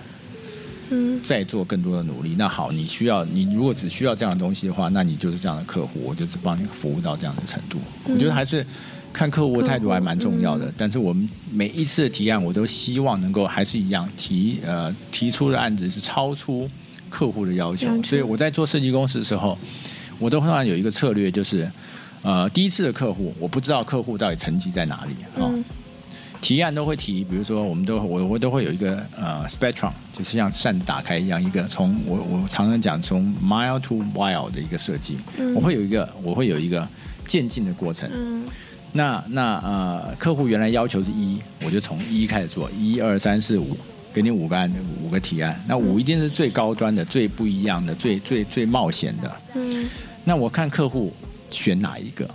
[0.90, 2.34] 嗯再做更多的努力。
[2.38, 7.78] 那好，你需要你如果只需要这样的东西的话，那你就是这样的客户，我就是帮你服务到这样的程度。
[8.04, 8.64] 我觉得还是
[9.12, 10.72] 看客户的态度还蛮重要的。
[10.76, 16.68] 但是我们每一次的提案，我都希望能够还是一样提呃提出的案子是超出
[17.10, 19.58] 客户的要求所以我在做设计公司的时候，
[20.18, 21.70] 我都通常有一个策略，就是
[22.22, 25.48] 呃第一次的客户，我不知道客户到底层级在哪里啊。
[25.50, 25.64] 嗯
[26.40, 36.86] 提案都会提，比如说我们都我我都会有一个呃 spectrum，就是像扇子打开一样，一个从我我常常讲从 mile to wile 的一个设计，嗯我会有一个我会有一个
[37.26, 38.08] 渐进的过程。
[38.12, 38.44] 嗯
[38.90, 43.76] 那那呃，客户原来要求是一，我就从一开始做，一二三四五，
[44.14, 44.72] 给你五个案
[45.04, 45.62] 五个提案。
[45.68, 49.36] 那五一定是最高端的、最不一样的、最最最冒险的。
[49.54, 49.86] 嗯
[50.24, 51.12] 那我看客户
[51.50, 52.28] 选哪一个，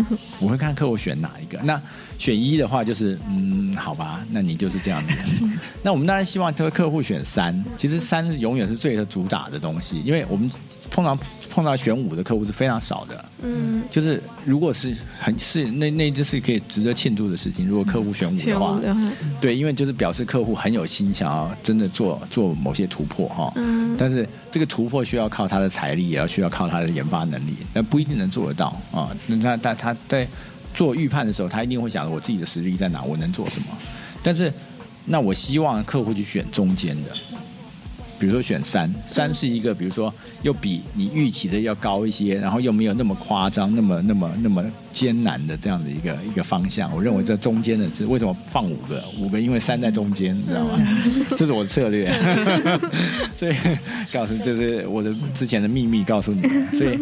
[0.40, 1.58] 我会看客户选哪一个。
[1.62, 1.80] 那
[2.18, 5.14] 选一的话，就是嗯，好吧，那你就是这样子。
[5.82, 10.50] 那我们当然希望这个客户选三，其实三是永远是最主打的东西，因为我们
[10.90, 11.18] 碰到
[11.50, 13.24] 碰到选五的客户是非常少的。
[13.42, 17.66] 嗯，就是如果是很是那那就是可以值得庆祝的事情。
[17.66, 19.00] 如果客户选五的话，的话，
[19.40, 23.52] 对，因为就是表示客户很有心，想要真的做做某些突破哈。
[23.56, 29.14] 嗯但是这个突破需要靠他的财力，也要需要靠他的研发能力，但不一定能做得到啊。
[29.26, 30.28] 那他他他在
[30.74, 33.68] 做预判的时候，他一定会想着我自己的实力在哪，我能做什么。
[34.22, 34.52] 但是
[35.06, 37.10] 那我希望客户去选中间的。
[38.18, 40.12] 比如说选三，三是一个，比如说
[40.42, 46.94] 又比你预期的要高一些，然后又没有那么夸张，那么那么那么艰难的这样的一个一个方向。
[46.94, 49.04] 我认为这中间的，这为什么放五个？
[49.18, 50.78] 五个因为三在中间，你知道吗？
[51.36, 52.06] 这是我的策略。
[53.36, 53.54] 所以
[54.12, 56.66] 告诉这是我的之前的秘密，告诉你们。
[56.68, 56.98] 所以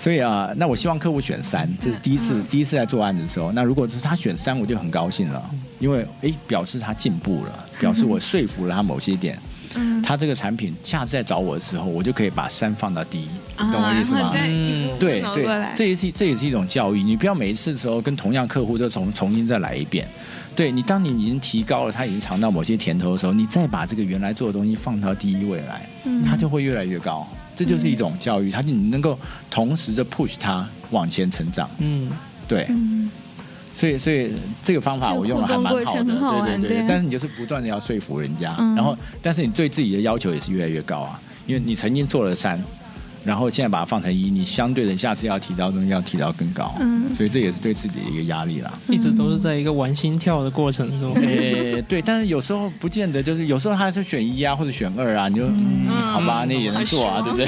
[0.00, 3.52] 所以啊，那我希望客户选三，这是第一次第一次在做案子的时候。
[3.52, 9.38] 那如果是他选三，我就很高兴了，因为诶表示他进步了，表示我说服了他某些点。
[9.76, 14.20] 嗯他这个产品下次再找我的时候，我就可以把三放到第一，懂我意思吗？
[14.20, 17.02] 然后再一步步对对这也是这也是一种教育。
[17.02, 20.06] 你不要每一次的时候跟同样客户都重重新再来一遍。
[20.56, 27.24] 对你，当你已经提高了，他已经尝到某些甜头的时候，你再把这个原来做的东西放到第一位来，嗯他就会越来越高。
[27.54, 29.18] 这就是一种教育，他就你能够
[29.50, 31.68] 同时的 push 他往前成长。
[31.78, 32.10] 嗯，
[32.46, 33.10] 对，嗯
[33.78, 34.32] 所以所以
[34.64, 36.86] 这个方法我用的还蛮好的，对对对对。
[36.88, 42.60] 但是你就是不断的要说服人家，嗯然后但是你对自己的要求也是越来越高啊，因为你曾经做了三，
[43.24, 48.76] 然后现在把它放成一，你相对的下次要提到的东西要提到更高，嗯所以这也是对自己的一个压力啦。
[48.88, 51.14] 一直都是在一个玩心跳的过程中。
[51.14, 57.46] 诶， 对，但是有时候不见得，就是有时候还是选一啊，或者选二啊，你就嗯，好吧，那也能做啊，对不对？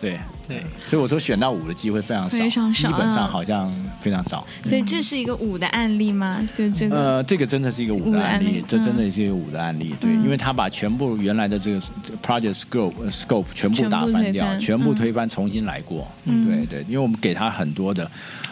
[0.00, 0.18] 对
[0.48, 4.46] 对，所以我说选到五的机会非常少，非常少基本上啊好像非常少。
[4.64, 6.46] 所以这是一个五的案例吗？
[6.54, 10.22] 就这个，呃，这个真的是一个五的案例，这真的是一个五的案例，对，嗯。
[10.22, 11.80] 因为他把全部原来的这个
[12.22, 16.44] project scope 呃 scope 全部打翻掉，全全部推翻重新来过，嗯。
[16.46, 18.10] 对对，因为我们给他很多的，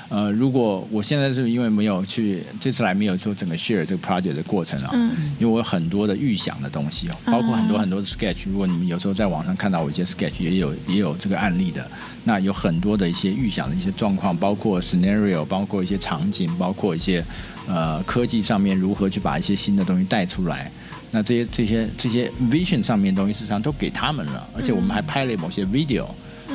[0.09, 5.13] 呃，如果我现在是因为没有去这次来没有做整个 share 这个 project 的过程啊，嗯。
[5.39, 11.84] 因为我有很多的预想的东西哦，包括很多很多的 sketch，如果你们有时候在网上看到我一些 sketch，也有也有这个案例的，
[12.25, 17.25] 那有很多的一些预想的一些状况，包括 scenario，包括一些场景，包括一些
[17.67, 20.71] 呃科技上面如何去把一些新的东西带出来。
[21.11, 26.07] 那这些这些这些 vision 上面的东西，事实上都给他们了，而且我们还拍了某些 video，、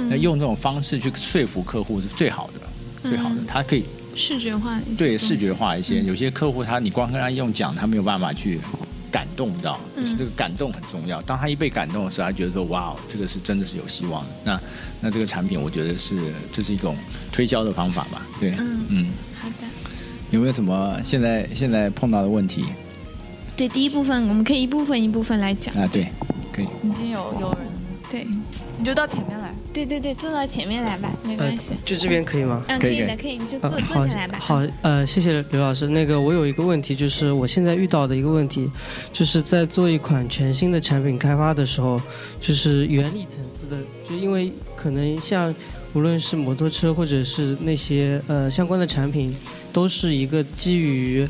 [0.10, 6.02] 那用这种方式去说服客户是最好的，最好的，他可以视觉化对视觉化一些。
[6.02, 8.60] 有些客户他你光跟他用讲，他没有办法去
[9.12, 11.22] 感动到，就是这个感动很重要。
[11.24, 14.30] 当他一被感动的时候，他觉得说哇，这个是真的是有希望的。
[14.44, 14.62] 那
[15.02, 16.96] 那这个产品，我觉得是这是一种
[17.32, 18.26] 推销的方法吧。
[18.40, 19.68] 对，嗯嗯，好的。
[20.32, 22.66] 有没有什么现在现在碰到的问题
[23.56, 25.74] 对，第一部分我们可以一部分一部分来讲。
[25.76, 25.90] 啊？
[25.92, 26.08] 对，
[26.54, 26.68] 可以。
[26.84, 27.60] 已经有有人，
[28.10, 28.28] 对，
[28.78, 29.54] 你就到前面来。
[29.72, 32.66] 对对对，坐到前面来吧，没呃关系。，就这边可以吗？
[32.68, 34.40] 嗯，可以的，可以，你就坐呃，好坐下来吧。
[34.42, 35.88] 好，呃，谢谢刘老师。
[35.88, 38.70] 那个，我有一个问题，就是我现在遇到的一个问题，
[39.14, 42.02] 就是在做一款全新的产品开发的时候，
[42.42, 43.78] 就是原理层次的，
[44.10, 45.54] 就因为可能像
[45.94, 49.36] 无论是摩托车或者是那些呃相关的产品，
[49.72, 51.28] 都是一个基于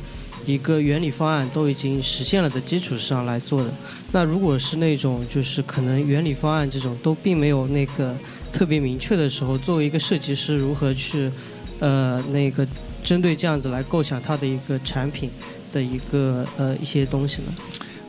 [0.54, 3.72] 一个原理方案都已经实现了的基础上来做的。
[4.12, 8.16] 那如果是那种就是可能原理方案这种都并没有那个
[8.52, 11.32] 特别明确的时候，作为一个设计师如何去
[11.80, 12.68] 呃那个
[13.04, 15.30] 针对这样子来构想它的一个产品
[15.72, 17.54] 的一个呃一些东西呢？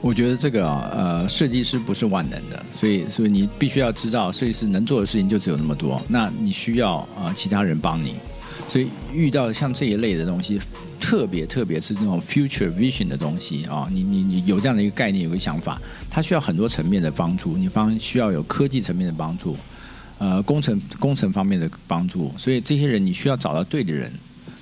[0.02, 8.16] 我觉得这个啊呃，设计师不是万能的，所以所以你必须要知道，设计师能做的事情就只有那么多，那你需要啊、其他人帮你。
[8.70, 10.60] 所以遇到像这一类的东西，
[11.00, 19.56] 特别特别是这种 future vision 的东西啊，你你你有这样的一个概念，有个想法，它需要很多层面的帮助，你方需要有科技层面的帮助，
[20.18, 24.12] 呃，工程工程方面的帮助，所以这些人你需要找到对的人，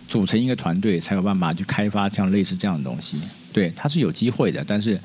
[0.07, 3.21] 组成一个团队，才有办法去开发这样类似这样的东西。
[3.53, 4.99] 对，它是有机会的，但是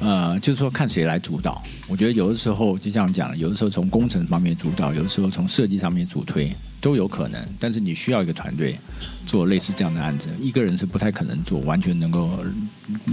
[0.00, 1.62] 呃，就是说看谁来主导。
[1.88, 7.40] 我觉得有的时候就像讲，有的时候从工程方面主导，有的时候从设计上面主推都有可能。
[7.58, 8.78] 但是你需要一个团队
[9.26, 12.30] 做类似这样的案子，一个人是不太可能做完全能够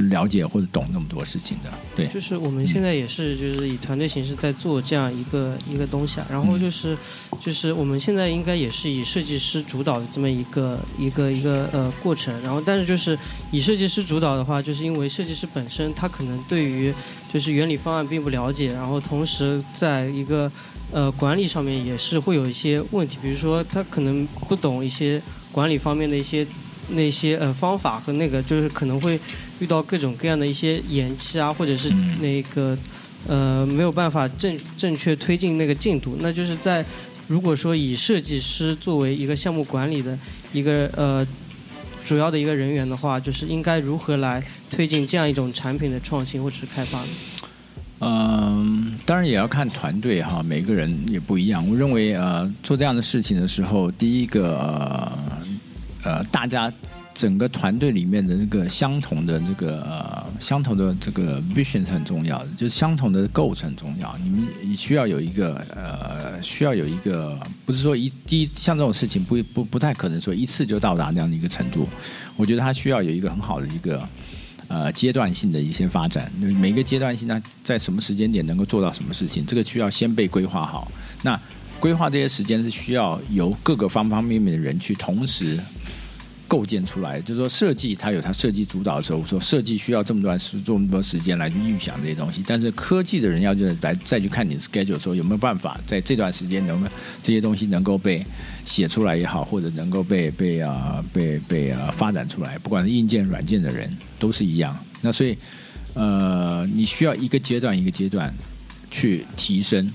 [0.09, 1.70] 了解或者懂那么多事情的。
[1.95, 6.28] 对，就是我们现在也是就是以团队形式在做这样一个一个东西啊。
[6.30, 6.97] 然后就是
[7.39, 12.34] 就是我们现在应该也是以设计师主导的这么一个一个一个呃过程。
[12.41, 13.18] 然后但是就是
[13.51, 16.93] 以设计师主导的话，就是因为设计师本身他可能对于
[17.32, 20.51] 就是原理方案并不了解，然后同时在一个
[20.91, 26.45] 呃管理上面也是会有一些问题，比如说他可能不懂一些管理方面的一些
[26.89, 29.19] 那些呃方法和那个就是可能会
[29.59, 31.89] 遇到各种各样的一些延期啊，或者是
[32.19, 32.77] 那个
[33.27, 36.85] 呃没有办法正正确推进那个进度，那就是在
[37.27, 40.17] 如果说以设计师作为一个项目管理的
[40.53, 41.27] 一个呃。
[42.03, 47.07] 主要的一个人员的话，就是应该如何来推进这样一种产品的创新或者是开发呢？
[48.01, 51.65] 嗯，当然也要看团队哈，每个人也不一样。
[51.69, 55.11] 我认为呃，做这样的事情的时候，第一个
[56.03, 56.71] 呃，大家。
[57.13, 64.17] 整个团队里面的这个相同的这个呃相同的这个 vision 是很重要的，就是相同的构成重要。
[64.23, 71.85] 你们你需要有一个呃需要有一个，不是说一第一像这种事情不不不太可能说一次就到达那样的一个程度。
[72.37, 74.01] 我觉得它需要有一个很好的一个
[74.72, 76.32] 呃阶段性的一些发展。
[76.38, 80.89] 每个阶段性呢，在什么时间点能够做到什么事情，这个需要先被规划好。
[81.22, 81.38] 那
[81.80, 85.59] 规划这些时间是需要由各个方方面面的人去同时。
[86.51, 92.43] 构建出来，就是说设计它有它设计主导的时候，我说设计需要这么多时这么多时间来去预想这些东西。
[92.45, 96.93] 但是科技的人要就是来再去看你 schedule，的时候有没有办法在这段时间能不能
[97.23, 98.25] 这些东西能够被
[98.65, 103.89] 写出来也好，或者能够被被啊被被啊发展出来，不管是硬件软件的人
[104.19, 104.77] 都是一样。
[105.01, 105.37] 那所以
[105.93, 108.35] 呃，你需要一个阶段一个阶段
[108.89, 109.89] 去提升。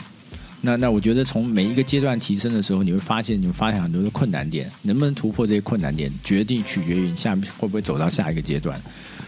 [0.62, 8.80] 那那我觉得从每一个阶段提升的时候，你会发现你会发现很多的困难点，能不能突破这些困难点，决定取决于你下面会不会走到下一个阶段。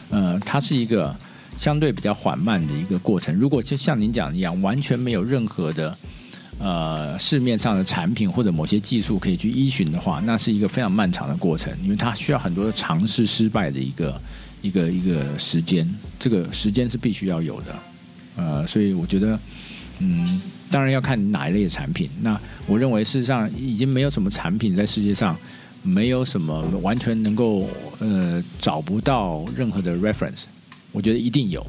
[0.08, 1.14] 呃，它是一个
[1.56, 3.32] 相对比较缓慢的一个过程。
[3.36, 5.96] 如果就像您讲的一样，完全没有任何的
[6.58, 14.20] 呃市面上的产品或者某些技术可以去依循的话，那是一个非常漫长的过程，因为它需要很多的尝试失败的一个
[14.62, 17.78] 一个一个时间，这个时间是必须要有的。
[18.34, 19.38] 呃，所以我觉得。
[19.98, 20.40] 嗯，
[20.70, 22.08] 当然要看哪一类的产品。
[22.20, 25.36] 那我认为事实上已经没有什么产品在世界上
[25.82, 27.68] 没有什么完全能够
[27.98, 30.44] 呃找不到任何的 reference。
[30.92, 31.66] 我觉得一定有。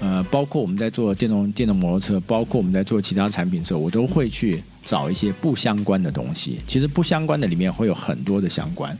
[0.00, 6.58] 呃，包括我们在做电动电动摩托车，包括我们在做其他产品的时候，我都会去找一些不相关的东西。
[6.66, 8.94] 其实不相关的里面会有很多的相关，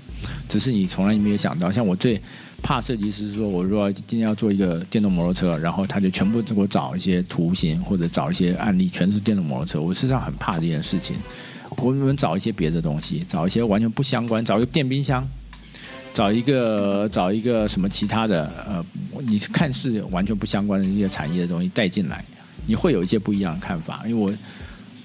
[0.49, 1.71] 只是你从来没有想到。
[1.71, 2.19] 像我最
[2.65, 9.79] 怕设计师说，我说今天要做一个电动摩托车，然后他就全部给我找一些图形或者找一些案例，全是电动摩托车。
[9.79, 11.15] 我实际上很怕这件事情。
[11.77, 15.29] 我们找一些别的东西，找一些完全不相关，找一个电冰箱。
[16.15, 18.85] 找一个找一个什么其他的呃，
[19.27, 22.25] 你看似完全不相关的一些产业的东西带进来，
[22.67, 24.05] 你会有一些不一样的看法。
[24.07, 24.33] 因为我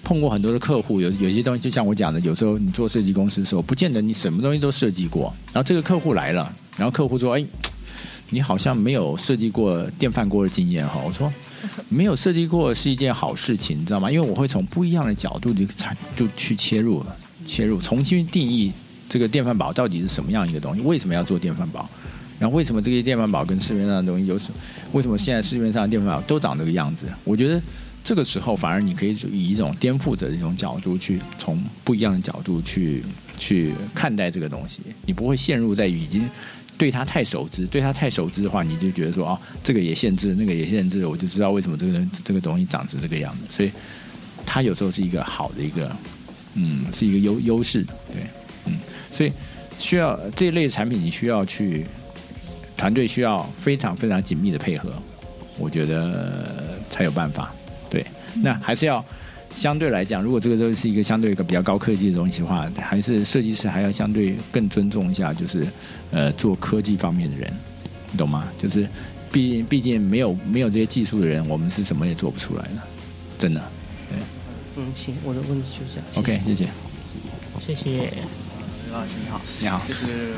[0.04, 5.34] 碰过很多的客户，有有些东西就像我讲的，有时候你做设计公司的时候，不见得你什么东西都设计过。
[5.54, 7.46] 然后这个客户来了，然后客户说：“哎，
[8.30, 11.32] 你好像没有设计过电饭锅的经验哈。”我说
[11.90, 14.12] ：“没有设计过是一件好事情，你知道吗？
[14.12, 15.66] 因为我会从不一样的角度就
[16.16, 17.04] 就去切入，
[17.46, 18.72] 切入重新定义。”
[19.10, 20.82] 这个电饭煲到底是什么样一个东西？
[20.82, 21.84] 为什么要做电饭煲？
[22.38, 24.52] 然后为什么这些电饭煲跟市面上的东西有什？
[24.94, 27.08] 为什么现在市面上的电饭煲都长这个样子？
[27.24, 27.60] 我觉得
[28.04, 33.04] 这个时候反而你可以以一种颠覆者的一种角度去，从不一样的角度去
[33.38, 34.82] 去看待这个东西。
[35.06, 36.28] 你不会陷入在已经
[36.78, 43.42] 对它太熟知，对它太熟知的话，你就觉得说啊，这个也限制，那个也限制，我就知道为什么这个人这个东西长成这个样子。
[43.50, 43.72] 所以
[44.46, 45.96] 它有时候是一个好的一个，
[46.56, 48.24] 嗯，是一个优优势，对。
[48.66, 48.78] 嗯
[49.12, 49.32] 所以
[49.78, 51.86] 需要这一类产品，你需要去
[52.78, 54.94] 团队需要非常非常紧密的配合，
[55.58, 57.54] 我觉得才有办法。
[57.90, 59.04] 对，那还是要
[59.52, 65.68] 相对来讲，如果这个就是一个相对一个比较高科技的东西的话，还是设计师还要相对更尊重一下，就是
[66.12, 67.52] 呃做科技方面的人，
[68.12, 68.48] 你懂吗？
[68.58, 68.88] 就是
[69.32, 72.82] 毕竟毕竟没有没有这些技术的人，我们是什么也做不出来的，
[73.38, 73.62] 真的。
[74.10, 74.20] 对，
[74.76, 76.06] 嗯，行，我的问题就这样。
[76.16, 76.68] OK，谢谢，
[77.60, 78.14] 谢谢。
[78.86, 80.34] 刘老师你好，你好，就是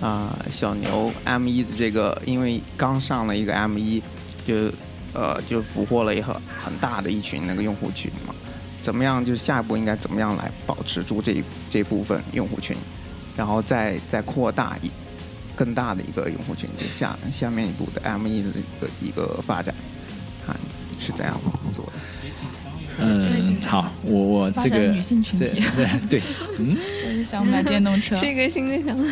[0.00, 4.02] 啊，小牛 M 一的这个，因为刚上了一个 M 一，
[4.46, 4.72] 就
[5.14, 8.34] 呃就俘获了一很很大的一群那个用户群嘛。
[8.82, 9.24] 怎么样？
[9.24, 12.76] 就是下一步应该怎么样来保持住这一这部分用户群，
[13.34, 14.90] 然后再再扩大一
[15.56, 19.74] 更大的一个用户群，就下下面一步的 M E 的一个一个发展。
[20.46, 20.54] 看
[20.98, 21.40] 是怎样
[21.72, 21.92] 做的？
[22.98, 26.22] 嗯，好，我我这个女性群体，对对，
[26.58, 26.76] 嗯，
[27.24, 29.04] 想买电动车， 是一个新的想法。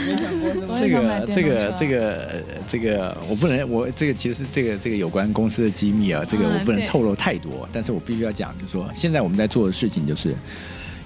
[0.78, 10.34] 这个这个这个这个，我不能，我这个其实这个这个有关公司的机密啊，这个我不能透露太多，但是我必须要讲，就是说现在我们在做的事情，就是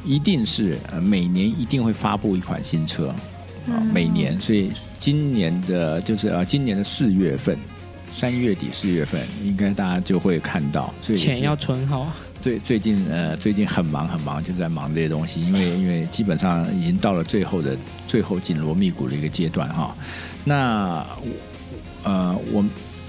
[0.04, 3.08] 一定是呃每年一定会发布一款新车
[3.68, 7.56] 啊，每年，所以今年的就是呃今年的四月份，
[8.12, 12.16] 三月底四月份，应该大家就会看到，所以钱要存好啊。
[12.40, 17.76] 最最近呃最近很忙很忙，就在忙这些东西，因为 因为基本上已经到了最后的
[18.06, 19.96] 最后紧锣密鼓的一个阶段哈。
[20.44, 21.04] 那
[22.04, 22.64] 呃我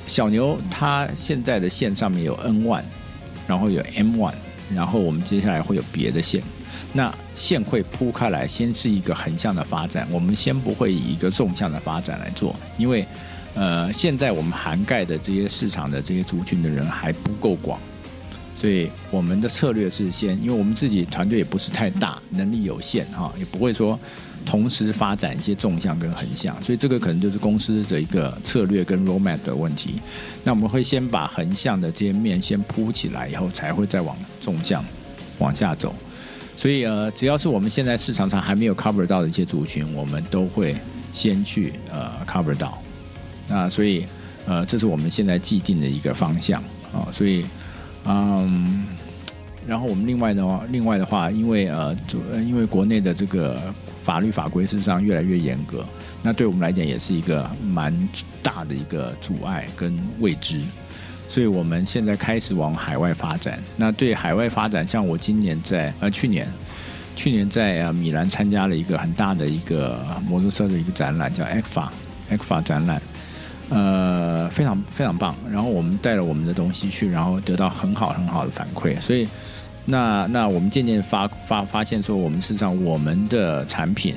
[0.08, 2.84] 小牛它现在的线上面有 N one，
[3.48, 4.34] 然后有 M one，
[4.74, 6.42] 然后我们接下来会有别的线。
[6.94, 13.06] 那线会铺开来，先是一个横向的发展，我们先不会以一个纵向的发展来做，因为
[13.56, 17.80] 呃现在我们涵盖的这些市场的这些族群的人还不够广。
[18.58, 23.98] 所以我们的策略是先，因为我们自己团队也不是太大，能力有限哈，也不会说
[24.44, 30.02] 同时发展一些纵向跟横向，所以这个可能就是公司的一个策略跟 roadmap 的问题。
[30.44, 34.84] 那我们会先把横向的这些面先铺起来，以后才会再往纵向
[35.38, 35.94] 往下走。
[36.56, 40.76] 所以呃，只要是我们现在市场上还没有 cover 到的一些族群，我们都会
[41.12, 42.82] 先去呃 cover 到。
[43.48, 44.04] 那所以
[44.48, 46.60] 呃，这是我们现在既定的一个方向
[46.92, 47.46] 啊，所以。
[48.08, 48.86] 嗯，
[49.68, 51.94] 然后我们另外的话，另外的话，因为呃，
[52.34, 53.62] 因为国内的这个
[54.02, 55.86] 法律法规事实上越来越严格，
[56.24, 57.94] 那对我们来讲也是一个蛮
[58.42, 60.62] 大的一个阻碍跟未知，
[61.28, 63.62] 所以我们现在开始往海外发展。
[63.76, 66.48] 那对海外发展，像我今年在呃去年，
[67.14, 73.02] 去年在呃米兰参加了一个很大的一个摩托车的一个展览，叫 ECFA，ECFA 展览。
[73.70, 75.36] 呃，非常非常棒。
[75.52, 79.00] 然后我们带了我们的东西去，然后得到很好很好的反馈。
[79.02, 79.28] 所以，
[79.86, 84.16] 那那我们渐渐发发发现说，我们事实上我们的产品，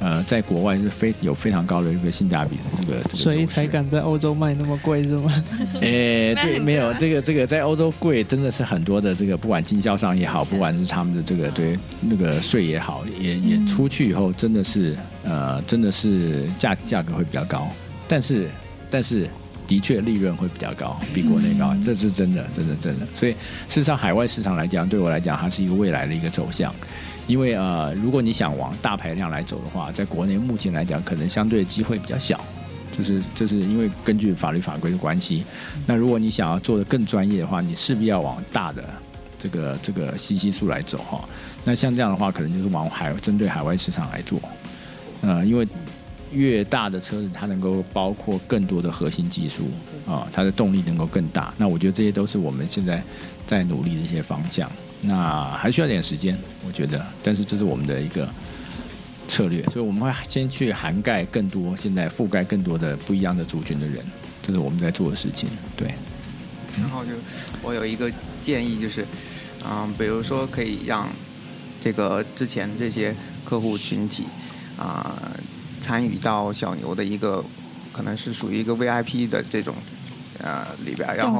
[0.00, 3.02] 呃，在国外是非有非常高的一个性价比的这个。
[3.14, 5.44] 所以才敢在欧洲卖那么贵是吗？
[5.80, 17.66] 诶，对，没有 这个这个在欧洲贵，真的是很多的这个，不管经销商也好，不管是他们的这个对那个税也好，也也出去以后真的是呃，真的是价价格会比较高，
[18.06, 18.50] 但是。
[18.94, 19.28] 但是
[19.66, 23.06] 的确利润会比较高，比国内高，这是真的，真的，真的。
[23.12, 26.72] 所以事实上，海外市场来讲，对我来讲，它是一个未来的一个走向。
[27.26, 32.40] 因为呃，如果你想往大排量来走的话，在国内目前来讲，可能相对机会比较小。
[32.96, 35.44] 就是这是因为根据法律法规的关系。
[35.84, 38.84] 那如果你想要做的更专业的话，你势必要往大的
[39.36, 41.28] 这个这个信息素来走哈。
[41.64, 44.40] 那像这样的话，可能就是往海针对海外市场来做。
[45.20, 45.66] 呃，因为。
[46.34, 49.70] 越大的车子，它能够包括更多的核心技术
[50.04, 51.54] 啊，它的动力能够更大。
[51.56, 53.02] 那我觉得这些都是我们现在
[53.46, 54.70] 在努力的一些方向。
[55.00, 57.06] 那还需要点时间，我觉得。
[57.22, 58.28] 但是这是我们的一个
[59.28, 64.04] 策略，所以我们会先去涵盖更多，现在覆盖更多的不一样的族群的人，
[64.42, 65.48] 这是我们在做的事情。
[65.76, 65.94] 对。
[66.76, 67.12] 然后就
[67.62, 68.10] 我有一个
[68.42, 69.06] 建议，就是
[69.64, 71.08] 嗯，比如说可以让
[71.80, 73.14] 这个之前这些
[73.44, 74.24] 客户群体
[74.76, 75.16] 啊。
[75.84, 77.44] 参与到小牛的一个，
[77.92, 79.74] 可能是属于一个 VIP 的这种，
[80.38, 81.38] 呃里边，然后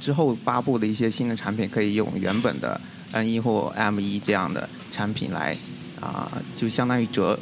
[0.00, 2.80] 之后发布的一些新的产品，可以用原本的
[3.12, 5.54] N 一或 M 一这样的产品来，
[6.00, 7.38] 啊，就相当于折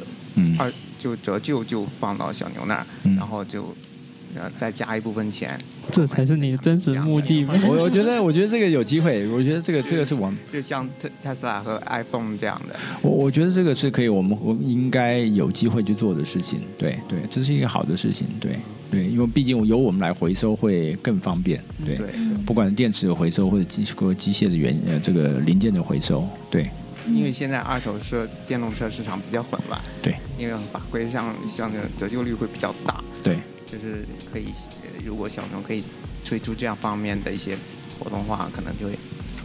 [0.58, 2.86] 二就折旧就放到小牛那儿，
[3.16, 3.74] 然后就。
[4.36, 5.58] 呃，再加一部分钱，
[5.90, 7.44] 这才是你的真实目的。
[7.66, 9.26] 我我觉得，我觉得这个有机会。
[9.28, 12.74] 我觉得这个这个是我们就像特特斯拉和 iPhone 这样的。
[13.02, 16.60] 我我觉得这个是可以，我们我应该有机会去做的事情。
[16.76, 18.26] 对对，这是一个好的事情。
[18.40, 18.56] 对
[18.90, 21.62] 对，因为毕竟由我们来回收会更方便。
[21.84, 21.98] 对，
[22.44, 26.26] 不管是电池的回收或者机或机械的原呃这个零件的回收。
[26.50, 26.68] 对，
[27.08, 29.80] 因为现在二手车电动车市场比较混乱。
[30.02, 33.02] 对，因为法规上像那个折旧率会比较大。
[33.22, 33.36] 对。
[33.66, 34.52] 就是可以，
[35.04, 35.82] 如果小牛可以
[36.24, 37.56] 推出这样方面的一些
[37.98, 38.96] 活动话，可能就会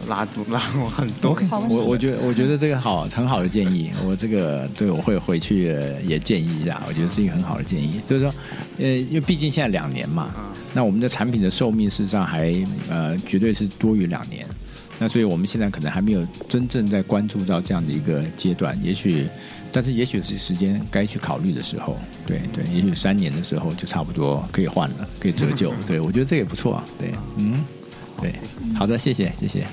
[0.06, 1.36] 拉住拉我很多。
[1.68, 5.64] 我我觉得我觉得这个好很好的建议，我这个对我会回去
[6.06, 8.00] 也建议一下，我觉得是一个很好的建议。
[8.06, 8.32] 就是说，
[8.78, 10.30] 呃，因为毕竟现在两年嘛，
[10.74, 12.54] 那我们的产品的寿命事实上还
[12.88, 14.46] 呃绝对是多于两年。
[15.02, 19.26] 那所以我们现在可能还没有真正在关注到这样的一个阶段，也许，
[19.72, 21.96] 但是也许是时间该去考虑的时候，
[22.26, 27.64] 对对，也许三年的时候就差不多可以换了，可以折旧， 对我觉得这也不错啊，对，嗯，
[28.20, 28.34] 对，
[28.74, 29.66] 好的，谢谢谢谢。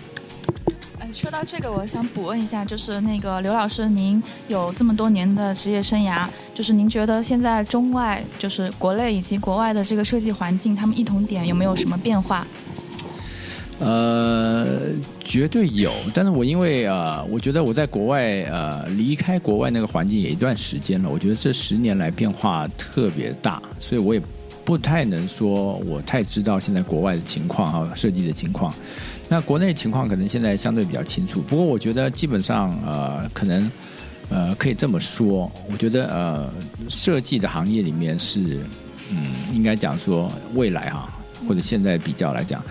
[1.13, 12.45] 说到这个，我想补问一下，就是那个刘老师，您有这么多年的职业生涯，就是您觉得现在中外，就是国内以及国外的这个设计环境，他们异同点有没有什么变化？
[13.79, 14.89] 呃，
[15.19, 24.21] 绝对有，但是我因为呃，我觉得我在国外呃离开国外那个环境也一段时间了，我觉得这十年来变化特别大，所以我也
[24.65, 28.73] 不太能说我太知道现在国外的情况啊，设计的情况。
[29.29, 33.71] 那国内情况可能现在相对比较清楚，不过我觉得基本上呃，可能
[34.29, 36.49] 呃可以这么说，我觉得呃
[36.89, 38.59] 设计的行业里面是
[39.11, 39.23] 嗯，
[39.53, 41.07] 应该讲说未来哈，
[41.47, 42.63] 或者现在比较来讲。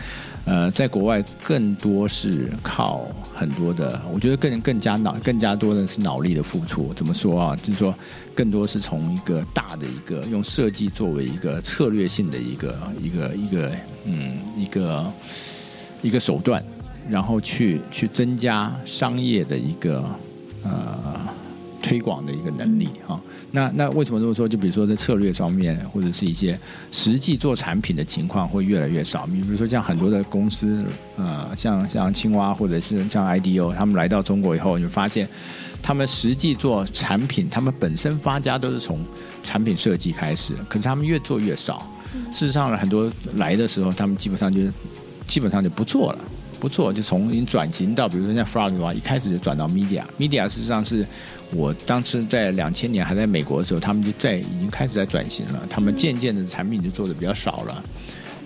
[0.47, 3.05] 呃，在国外更多是靠
[3.35, 6.94] 很多的，我觉得更更加脑更加多的是脑力的付出。
[6.94, 7.56] 怎么说啊？
[7.56, 7.93] 就是说，
[8.32, 13.73] 更多是从一个大的一个用设计作为一个策略性的一个一个一个
[14.05, 15.12] 嗯一个
[16.01, 16.64] 一个手段，
[17.10, 20.05] 然后去去增加商业的一个
[20.62, 21.27] 呃
[21.86, 23.20] 推广的一个能力啊。
[23.52, 24.48] 那那为什么这么说？
[24.48, 26.58] 就比如说在策略方面，或者是一些
[26.90, 29.26] 实际做产品的情况会越来越少。
[29.28, 30.84] 你比如说像很多的公司，
[31.16, 35.28] 呃，像像青蛙或者是像 IDO，他们来到中国以后，你发现
[35.80, 39.04] 他们实际做产品，他们本身发家都是从
[39.44, 41.88] 产品设计开始，可是他们越做越少。
[42.32, 44.60] 事实上呢，很多来的时候，他们基本上就
[45.26, 46.18] 基本上就不做了。
[46.58, 51.06] 不错，就从已经转型到，比如说像 Frog 的话，一开始就转到 Media，Media 事实上是
[51.52, 57.84] 我当时在两千年还在美国的时候，他们就在已经开始在转型了，他们渐渐的产品就做的比较少了。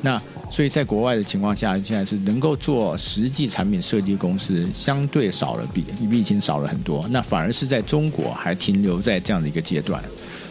[0.03, 0.21] 那
[0.51, 7.07] 所以在国外的情况下，现在是能够做实际产品设计公司相对少了，比比以前少了很多。
[7.11, 10.03] 那反而是在中国还停留在这样的一个阶段。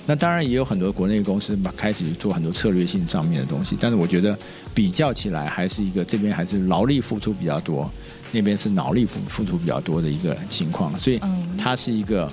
[0.09, 4.35] 那当然也有很多国内公司把开始做很多策略性上面的东西，但是我觉得
[4.73, 7.87] 比较起来还是一个这边还是劳力付出比较多，
[8.31, 11.21] 那边是脑力付付出比较多的一个情况，所以
[11.55, 12.27] 它是一个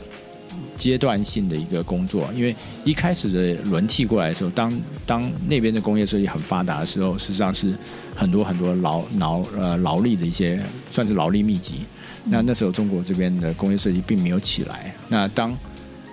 [0.74, 2.26] 阶段性的一个工作。
[2.34, 4.72] 因为一开始的轮替过来的时候，当
[5.04, 7.76] 当那边的工业设计很发达的时候，实际上是
[8.14, 10.58] 很多很多劳劳呃劳力的一些
[10.90, 11.84] 算是劳力密集。
[12.24, 14.94] 那那时候中国这边的工业设计并没有起来。
[15.10, 15.54] 那当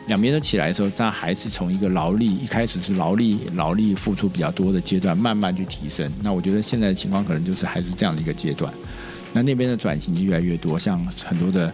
[0.08, 6.12] 两边都起来的时候，它还是从一个劳力一开始是劳力劳力付出比较多的阶段，慢慢去提升。
[6.22, 8.74] 那我觉得现在的情况可能就是还是这样的一个阶段。
[9.32, 11.72] 那那边的转型就越来越多，像很多的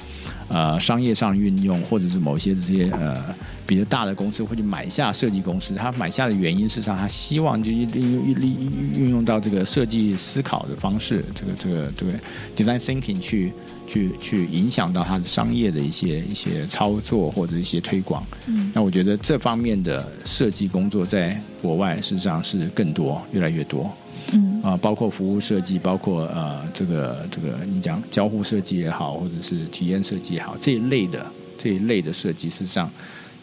[0.47, 3.35] 呃商业上运用，或者是某些这些呃
[3.69, 5.75] 比较大的公司会去买下设计公司。
[5.75, 8.55] 他买下的原因，事实上他希望就利利利
[8.95, 12.13] 运用到这个设计思考的方式，这个这个这个
[12.55, 13.53] design thinking 去
[13.85, 18.25] 去去影响到他的商业的一些一些操作或者一些推广。
[18.47, 23.87] 嗯，那我觉得这方面的设计工作在国外事实上是更多，越来越多。
[24.33, 31.23] 嗯啊，包括服务设计，包括呃，这个这个你讲交互设计也好，或者是体验设计也好，这一类的
[31.55, 32.91] 这一类的设计，事实上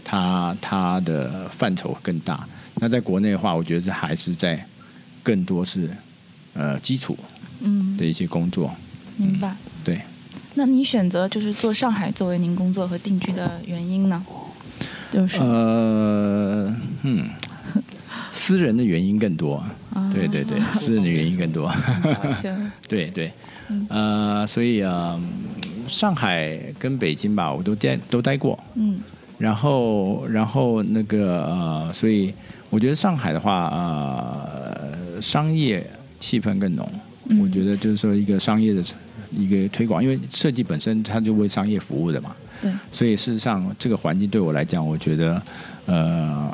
[0.09, 2.47] 它它的范畴更大。
[2.77, 4.65] 那在国内的话，我觉得是还是在
[5.25, 5.91] 更多是
[6.55, 7.19] 呃基础
[7.61, 8.73] 嗯的一些工作。
[9.17, 9.57] 明白。
[9.83, 10.01] 对，
[10.55, 14.25] 那你选择就是做上海作为您工作和定居的原因呢？
[15.11, 16.73] 就是呃
[17.03, 17.29] 嗯，
[18.31, 19.57] 私人的原因更多。
[19.93, 21.73] 啊对对对， 私人的原因更多。
[22.41, 23.33] 歉 对对，
[23.89, 25.19] 呃，所以啊、
[25.89, 28.63] 上海跟北京吧，我都待都待过。
[28.75, 29.01] 嗯
[29.39, 32.33] 然后，然后那个呃，所以
[32.71, 35.85] 我觉得上海的话，呃，商业
[36.19, 36.89] 气氛更浓。
[37.29, 38.83] 嗯我觉得就是说一个商业的
[39.33, 42.37] 一个推广，因为设计本身它就为商业服务的嘛。
[42.61, 42.73] 对。
[42.93, 45.43] 所以事实上，这个环境对我来讲，我觉得
[45.87, 46.51] 呃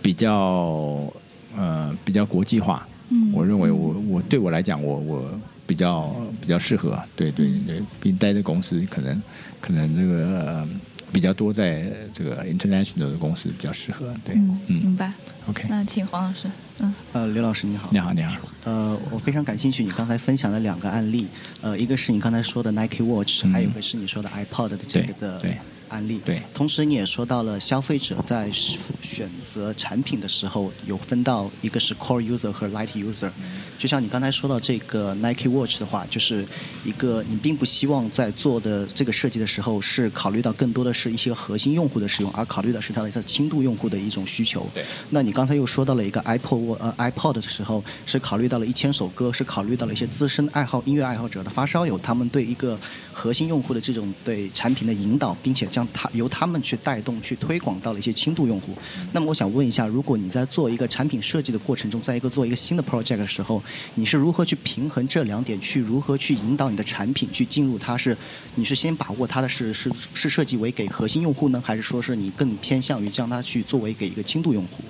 [0.00, 1.06] 比较
[1.54, 2.86] 呃比较国际化。
[3.10, 5.30] 嗯我认为我我对我来讲，我我
[5.66, 6.98] 比较比较适合。
[7.14, 9.22] 对对对，并待在公司可能
[9.60, 10.68] 可能这个、呃
[11.12, 14.14] 比较多，在这个 international 的公司比较适合。
[14.24, 15.12] 对，嗯，嗯明白。
[15.46, 16.46] OK 那请黄老师。
[16.82, 17.88] 嗯呃，刘老师你好。
[17.92, 18.36] 你好，你好。
[18.64, 21.26] 呃，我非常感兴趣你刚才分享的两个案例，
[21.60, 25.58] 呃，一个是你刚才说的 Nike Watch，、嗯还有一个是你说的 iPod 的这个的对
[25.90, 26.20] 案例。
[26.24, 26.42] 对。
[26.54, 33.30] 同时你也说到了消费者在选择产品的时候有分到一个是 Core User 和 Light User。
[33.78, 36.46] 就像你刚才说到这个 Nike Watch 的话，就是
[36.84, 44.66] 一个你并不希望在做的这个设计的时候是考虑到更多的是一些核心用户的使用，而考虑的是它的它的轻度用户的一种需求。
[44.72, 44.84] 对。
[45.08, 52.78] 那你刚才又说到了一个 iPod 呃 iPod 的时候，是考虑到了一千首歌，是考虑到了一些资深爱好音乐爱好者的发烧友，他们对一个
[53.12, 58.72] 核心用户的这种对产品的引导，并且将他由他们去带动去推广到了一些轻度用户。
[59.12, 63.62] 那么我想问一下，如果你在做一个产品设计的过程中，在一个做一个新的 project 的时候，
[63.94, 68.16] 你是如何去平衡这两点，去如何去引导你的产品去进入它是？
[68.54, 74.82] 你是先把握它的是是是设计为给核心用户呢，还是说是你更偏向于将它去作为给一个轻度用户？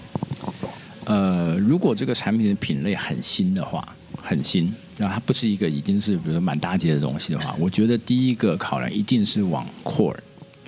[1.05, 3.87] 呃，如果这个产品的品类很新的话，
[4.23, 10.17] 很新，然后它不是一个已经是比如说满大街的东西的话，我觉得第一个考量一定是往 core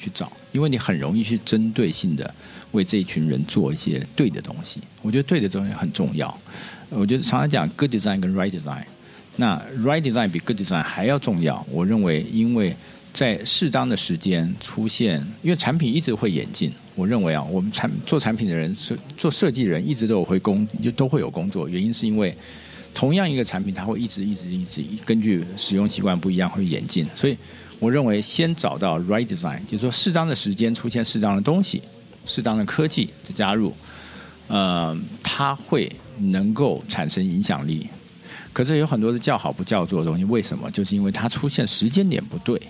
[0.02, 2.34] 去找，因为你很容易去针对性的
[2.72, 4.80] 为这一群人做一些对的东西。
[5.00, 6.36] 我觉得对的东西很重要。
[6.90, 8.82] 我觉得常常讲 good design 跟 right design，
[9.36, 11.64] 那 right design 比 good design 还要重要。
[11.70, 12.74] 我认为，因为
[13.12, 16.72] 在适当的时间出现，因为产品一直会演进。
[16.94, 21.66] 我认为啊，我们产做产品的人，是做设计人一直都有会工，就都会有工作。
[21.68, 22.36] 原因是因为
[22.92, 27.06] 同样一个产品，它会一直一直一直根据使用习惯不一样会演进。
[27.14, 27.36] 所以
[27.82, 31.82] 我认为，先找到 right design，就是说适当的时间出现适当的东西，
[32.24, 33.74] 适当的科技的加入，
[34.46, 37.88] 呃，它会能够产生影响力。
[38.52, 40.70] 可是有很多是叫好不叫座的东西，为什么？
[40.70, 42.60] 就是因为它出现时间点不对。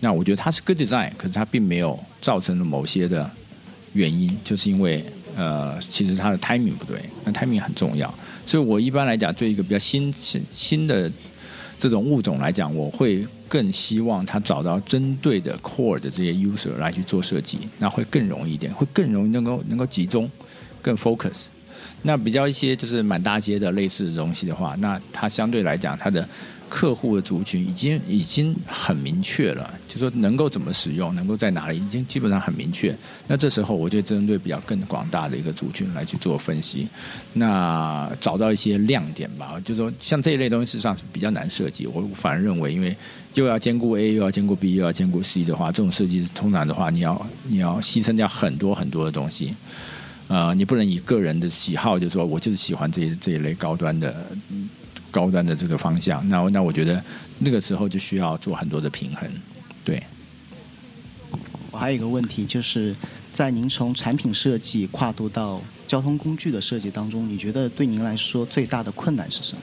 [0.00, 3.30] 那我觉得它是 good design，可是它并没有造成了某些的
[3.92, 5.04] 原因，就是因为
[5.36, 8.12] 呃，其实它的 timing 不对，那 timing 很重要。
[8.46, 11.12] 所以我一般来讲，对一个比较新新新的
[11.78, 20.30] 这种物种来讲，我会更希望他找到针对的 core 的这些 user 来去做设计，那会更容易一点，会更容易能够能够集中，
[20.80, 21.48] 更 focus。
[22.00, 26.26] 那比较一些就是满大街的类似的东西的话，那它相对来讲它的。
[26.74, 32.96] 客户的族群已经已经很明确了，就说能够怎么使用，能够在哪里，已经基本上很明确。
[33.26, 36.88] 那这时候，我就针对比较更广大的一个族群来去做分析，
[37.34, 39.60] 那找到一些亮点吧。
[39.62, 41.86] 就说像这一类东西，事实上是比较难设计。
[41.86, 42.96] 我反而认为，因为
[43.34, 49.54] 又要兼顾 A，又要兼顾 B，又要兼顾 C 的话，这种设计通常的话，你要你要牺牲掉很多很多的东西。
[50.28, 54.26] 呃，你不能以个人的喜好，就是说我就是喜欢这这一类高端的。
[55.12, 57.00] 高端的这个方向，那那我觉得
[57.38, 59.30] 那个时候就需要做很多的平衡。
[59.84, 60.02] 对，
[61.70, 62.96] 我还有一个问题，就是
[63.30, 69.62] 在您从产品设计跨度到交通工具的设计当中，你觉得对您来说最大的困难是什么？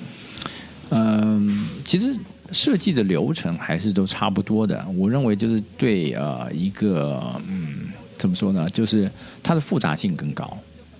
[0.91, 2.15] 嗯，其实
[2.51, 4.85] 设计的流程还是都差不多的。
[4.95, 9.11] 我认为就是对呃一个嗯怎么说呢，就是
[9.43, 10.57] 它的复杂性更高。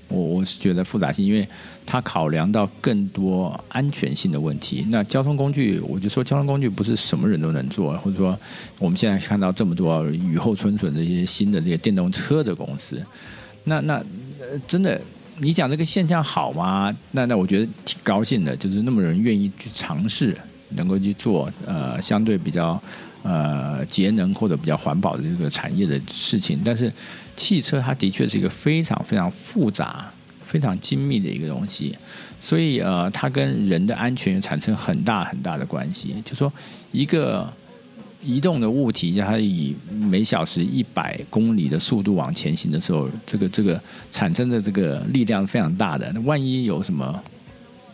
[0.10, 1.48] 我我是觉得复杂性，因为
[1.86, 4.86] 它考量到更多安全性的问题。
[4.90, 8.38] 那交通工具，我就说交通工具不是什么人都能做，或者说
[8.80, 13.00] 我们现在看到这么多雨后春笋的一些新的这些电动车的公司，
[13.64, 14.04] 那那
[14.68, 15.00] 真的，
[15.38, 16.96] 你讲这个现象好吗？
[17.12, 20.36] 那那我觉得挺高兴的，就是那么人愿意去尝试，
[20.70, 22.82] 能够去做呃相对比较
[23.22, 26.92] 呃节能或者比较环保的这个产业的事情，但是。
[27.40, 30.12] 汽车它的确是一个非常非常复杂、
[30.44, 31.98] 非常精密的一个东西，
[32.38, 36.14] 所以呃，它跟人的安全产生很大很大的关系。
[36.26, 36.52] 就说
[36.92, 37.52] 一个
[38.22, 46.12] 移动的物体，它以每小时一百公里的速度往前行的时候，这个这个产生的这个力量非常大的。
[46.14, 47.24] 那万一有什么，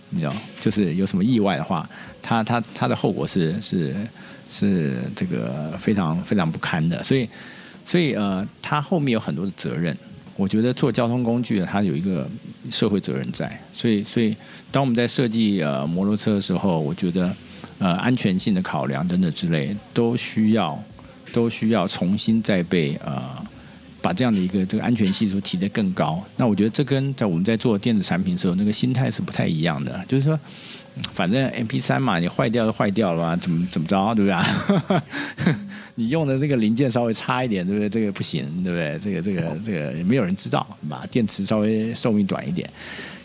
[0.09, 1.87] 你知道，就是有什么意外的话，
[2.19, 3.95] 它它它的后果是是
[4.49, 7.03] 是这个非常非常不堪的。
[7.03, 7.29] 所以。
[7.85, 9.95] 所以呃，他后面有很多的责任。
[10.37, 12.29] 我觉得做交通工具的，它有一个
[12.69, 13.57] 社会责任在。
[13.71, 14.35] 所以，所以
[14.69, 17.33] 当我们在设计呃摩托车的时候，我觉得
[17.79, 20.77] 呃安全性的考量等等之类，都需要
[21.31, 23.23] 都需要重新再被呃
[24.05, 26.23] 把这样的一个这个安全系数提得更高。
[26.37, 30.39] 那我觉得这跟在我们在做电子产品的时候那个心态是不太一样的，就是说。
[31.11, 35.53] 反正 M P 三嘛，你坏掉就坏掉了嘛，怎么怎么着，对不对？
[35.95, 37.89] 你用的这个零件稍微差一点，对不对？
[37.89, 38.97] 这个不行，对不对？
[38.97, 41.05] 这个这个这个没有人知道，对吧？
[41.11, 42.65] 电池稍微寿命短一点。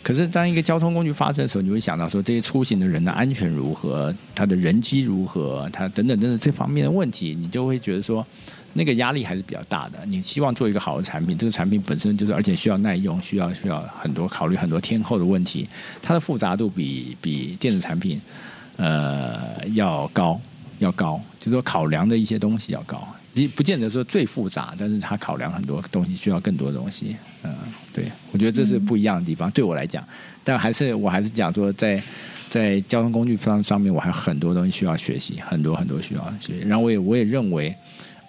[0.03, 8.27] 可是当一个交通工具发生的时候，你会想到说这些出行的人的安全如何，他的人机如何，他等等等等这方面的问题，你就会觉得说。
[8.73, 9.99] 那个压力还是比较大的。
[10.05, 15.67] 你希望做一个好的产品，这个产品本身就是，而且需要耐用，需要需要很多考虑很多天后的问题，
[16.01, 18.21] 它的复杂度比比电子产品
[18.77, 20.39] 呃要高
[20.79, 23.07] 要高，就是说考量的一些东西要高。
[23.33, 27.15] 你不见得说最复杂，但是它考量很多东西需要更多东西。
[27.43, 27.55] 嗯，
[27.93, 29.49] 对，我觉得这是不一样的地方。
[29.51, 30.03] 对我来讲，
[30.43, 32.01] 但还是我还是讲说，在
[32.49, 36.67] 在交通工具方上面，我还有很多东西需要学习，很多很多需要学习。
[36.67, 37.75] 然后我也我也认为。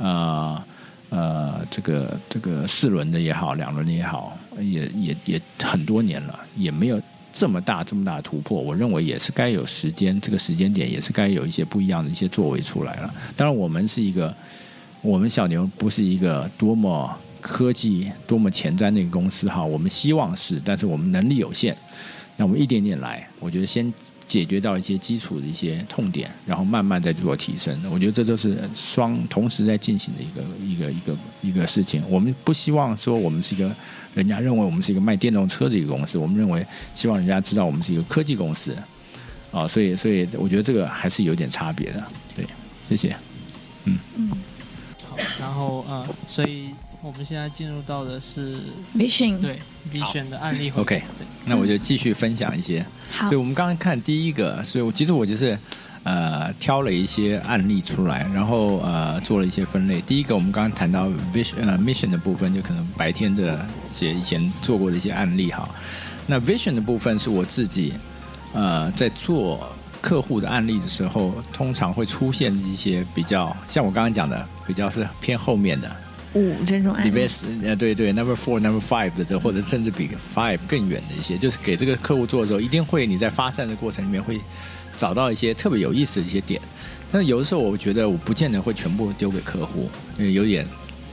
[0.02, 0.64] 呃
[1.10, 7.00] 呃，这个这个四轮的也好，两轮的也好，也也也很多年了，也没有
[7.32, 8.58] 这么大这么大的突破。
[8.58, 13.14] 我认为也是该有时间，这个时间点也是该有一些不一样的一些作为出来了。
[13.36, 14.34] 当然，我们是一个，
[15.02, 21.76] 我们小牛不是一个多么科技多么前瞻的一个公司哈，我们希望是，但是我们能力有限，
[22.36, 23.92] 那我们一点点来，我觉得先。
[24.26, 27.78] 解决到一些基础的一些痛点，然后慢慢在做提升。
[27.90, 32.02] 我觉得这都是双同时在进行的一个一个一个一个事情。
[32.08, 33.74] 我们不希望说我们是一个
[34.14, 38.76] 人家认为我们是一个卖电动车的一个公司，我们认为希望人家知道我们是一个科技公司。
[39.50, 42.02] 啊，所以所以我觉得这个还是有点差别的。
[42.34, 42.42] 对，
[42.88, 43.14] 谢谢。
[43.84, 44.30] 嗯嗯，
[45.06, 46.70] 好，然后呃，所以
[47.02, 48.54] 我们现在进入到的是
[48.96, 49.58] Vision 对
[49.92, 50.70] Vision 的案例。
[50.76, 52.86] OK，对，那我就继续分享一些。
[53.10, 55.58] 好所以我们刚刚看第一个，所以我其实我就是
[56.04, 60.00] 呃挑了一些案例出来，然后呃做了一些分类。
[60.02, 65.68] 第一个我们刚刚谈到 vision 呃 mission 的部分，就可能白天的一些以前做过的一些案例哈。
[66.28, 67.94] 那 vision 的部分是我自己
[68.52, 69.68] 呃在做
[70.00, 75.96] 客户的案例的时候，通常会出现一些比较像我刚刚讲的，比较是偏后面的。
[76.34, 84.40] 五这种里边是呃对对，number four number five 的这，或者甚至比 five 更远的一些，就是给这个客户做的时候，一定会你在发散的过程里面会
[84.96, 86.60] 找到一些特别有意思的一些点。
[87.10, 90.66] 但是有的时候，我觉得我不见得会全部丢给客户，因为有点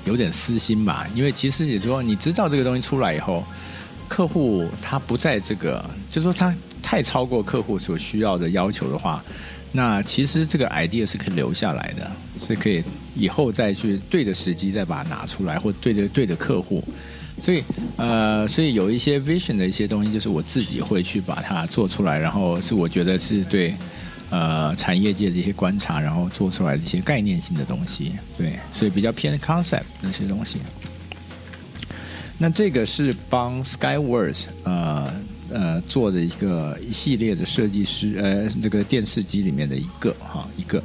[0.05, 1.05] 有点私心吧。
[1.13, 3.43] 因为其实也说，你知道这个东西出来以后，
[4.07, 9.21] 客户他不在这个，就是说他太超过客户所需要的要求的话，
[9.73, 12.09] 那其实这个 idea 是可以留下来的，
[12.39, 12.81] 是可以
[13.15, 16.83] 以后再去对的时机再把它拿出来，或对着对的客户。
[17.41, 17.63] 所以
[17.95, 23.73] 呃，所以有一些 vision 的一些东西，就是我自己会去把它做出来，然后是我觉得是对
[24.29, 28.11] 呃产业界的一些观察，然后做出来的一些概念性的东西。
[28.37, 30.59] 对，所以比较偏 concept 那些东西。
[32.37, 35.13] 那这个是帮 Skyworks 呃
[35.49, 40.83] 呃做的一个一系列的设计师呃这个电视机里面的一个哈一个。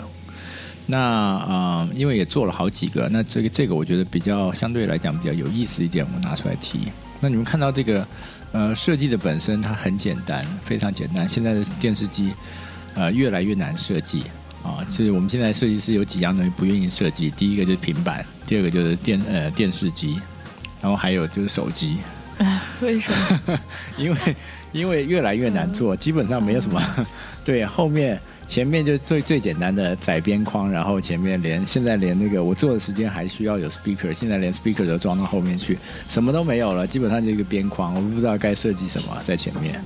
[0.87, 6.93] 那啊、因为也做了好几个，那这个这个我觉得比较相对来讲比较有意思一点，我拿出来提。
[7.21, 8.07] 那你们看到这个
[8.53, 11.27] 呃设计的本身它很简单，非常简单。
[11.27, 12.35] 现在的电视机
[12.95, 14.25] 呃越来越难设计
[14.63, 20.21] 啊，其实我们现在设计师有几样东西不愿意设计，第一个就是平板，第二个就是电呃电视机，
[20.83, 21.97] 然后还有就是手机。
[22.81, 23.11] 为什
[23.47, 23.61] 么？
[23.97, 24.19] 因为
[24.73, 26.81] 因为越来越难做，基本上没有什么。
[27.45, 35.79] 对，后面前面就最最简单的窄边框，然后前面连现在连那个我做的时间还需要有 speaker，现在连 speaker 都装到后面去，
[36.09, 39.81] 什么都没有了，基本上就一个边框，我不知道该设计什么在前面，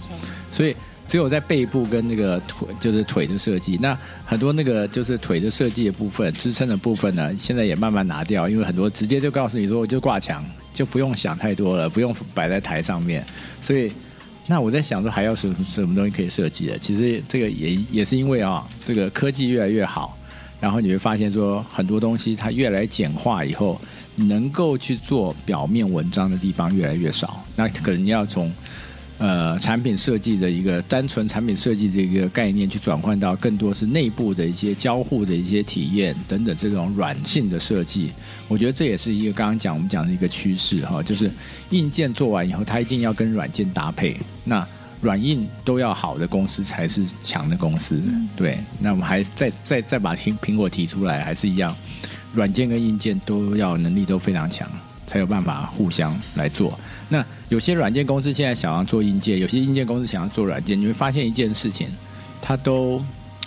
[0.50, 0.76] 所以。
[1.08, 3.78] 只有在背部跟那个腿，就是腿的设计。
[3.80, 10.44] 那很多那个就是腿的设计的部分，支撑的部分呢，现在也慢慢拿掉，因为很多直接就告诉你说，我就挂墙，
[10.74, 13.24] 就不用想太多了，不用摆在台上面。
[13.62, 13.90] 所以，
[14.46, 16.78] 那我在想说，还有什什么东西可以设计的？
[16.78, 20.14] 其实这个也也是因为啊，这个科技越来越好，
[20.60, 23.80] 然后你会发现说，很多东西它越来简化以后，
[24.14, 27.42] 能够去做表面文章的地方越来越少。
[27.56, 28.52] 那可能要从
[29.18, 38.12] 呃，产品设计的一个单纯产品设计的一个概念，去转换到更多是内部的一些交互的一些体验等等这种软性的设计。
[38.46, 41.28] 我觉得这也是一个刚刚讲我们讲的一个趋势哈，就是
[41.70, 44.16] 硬件做完以后，它一定要跟软件搭配。
[44.44, 44.64] 那
[45.00, 48.00] 软硬都要好的公司才是强的公司。
[48.36, 51.74] 对，那我们还再再再把苹苹果提出来，还是一样，
[52.32, 54.70] 软件跟硬件都要能力都非常强，
[55.08, 56.78] 才有办法互相来做。
[57.08, 61.88] 那有些软件公司现在想要做硬件，有些硬件公司想要做软件，你会发现一件事情，
[62.40, 63.02] 它都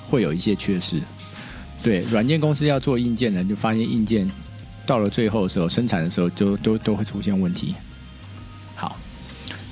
[0.08, 1.02] 会有一些缺失。
[1.84, 4.30] 对，软件公司要做硬件的，就发现硬件
[4.86, 7.76] 到了最后的时候，生产的时候就都都会出现问题。
[8.76, 8.98] 好，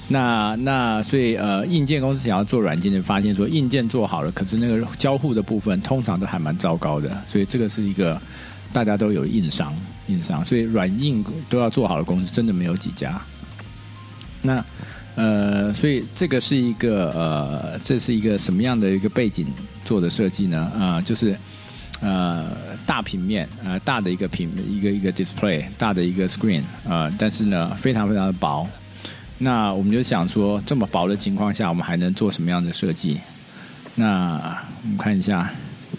[0.08, 8.22] 那那所以呃，硬件公司想要做软件，就发现说硬件做好了，可是那个交互的部分通常都还蛮糟糕的，所以这个是一个
[8.72, 9.76] 大家都有硬伤，
[10.08, 13.20] 硬伤，所以软硬都要做好的公司真的没有几家。
[14.42, 14.64] 那
[15.16, 19.46] 呃，所以这个是一个呃，这是一个什么样的一个背景
[19.84, 20.72] 做的设计呢？
[20.80, 21.38] 啊、就是
[22.00, 22.46] 呃
[22.86, 28.66] 大平面呃大的一个平一个一个 display 大的一个 screen 啊、但是呢非常非常的薄。
[29.40, 33.20] 那我们就想说，这么薄的情况下，我们还能做什么样的设计？
[33.96, 34.36] 那
[34.84, 35.50] 我们看一下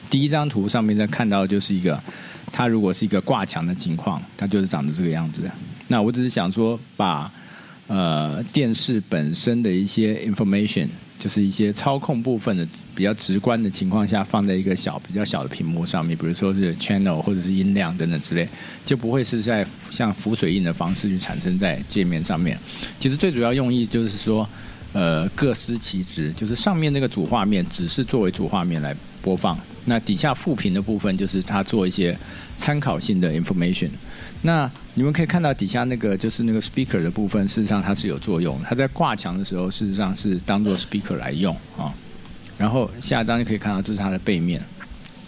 [0.09, 2.03] 第一张图上面在看到的就是一个，
[2.51, 5.43] 它如果是一个挂墙的情况，它就是长得这个样子。
[5.89, 7.31] 那我只是想说把。
[7.91, 10.87] 呃，电视本身的一些 information，
[11.19, 12.65] 就是一些操控部分的
[12.95, 18.49] 比较直观的情况下，放在一个小比较小的屏幕上面，比如说是 channel 或者是音量等等之类，
[18.85, 22.57] 就不会是在像浮水印的方式去产生在界面上面。
[23.01, 24.49] 其实最主要用意就是说，
[24.93, 32.17] 呃，各司其职，就是上面那个主画面只是作为主画面来播放，那底下副屏的部分就是它做一些
[32.57, 33.91] 参考性的 information。
[34.43, 38.59] 那你们可以看到底下那个就是那个 speaker 的部分，事实上它是有作用。
[38.63, 41.93] 它在挂墙的时候，事实上是当做 speaker 来用啊。
[42.57, 44.63] 然后下一张就可以看到，这是它的背面。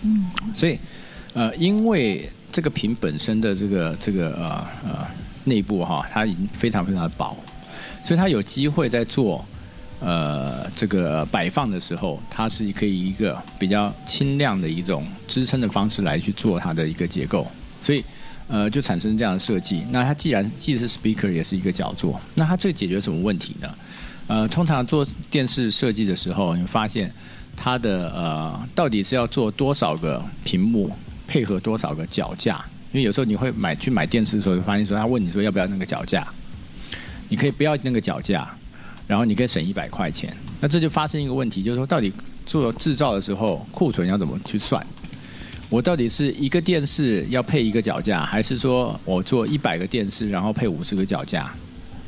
[0.03, 0.79] 嗯，所以
[1.35, 5.07] 呃，因为这个屏本身的这个这个呃呃
[5.45, 7.37] 内部哈，它已经非常非常的薄，
[8.03, 9.45] 所以它有机会在做
[10.01, 17.47] 呃这个摆放的时候，它是可以一个比较轻量的一种支撑的方式来去做它的一个结构，
[17.81, 18.05] 所以
[18.53, 19.83] 呃就产生这样的设计。
[19.91, 23.69] 那它既然既是 speaker 也是一个角座，那它这解决什么问题呢？
[24.29, 27.13] 呃，通常做电视设计的时候，你发现
[27.57, 30.91] 它的呃到底是要做多少个屏幕，
[31.27, 32.63] 配合多少个脚架？
[32.93, 36.29] 因为有时候你会买去买电视的时候，就发现说他问你说要不要那个脚架，
[37.29, 38.49] 你可以不要那个脚架，
[39.07, 40.37] 然后你可以省一百块钱。
[40.61, 42.13] 那这就发生一个问题，就是说到底
[42.45, 44.87] 做制造的时候库存要怎么去算？
[45.73, 51.51] 我到底是一个电视要配一个脚架，还是说我做一百个电视然后配五十个脚架？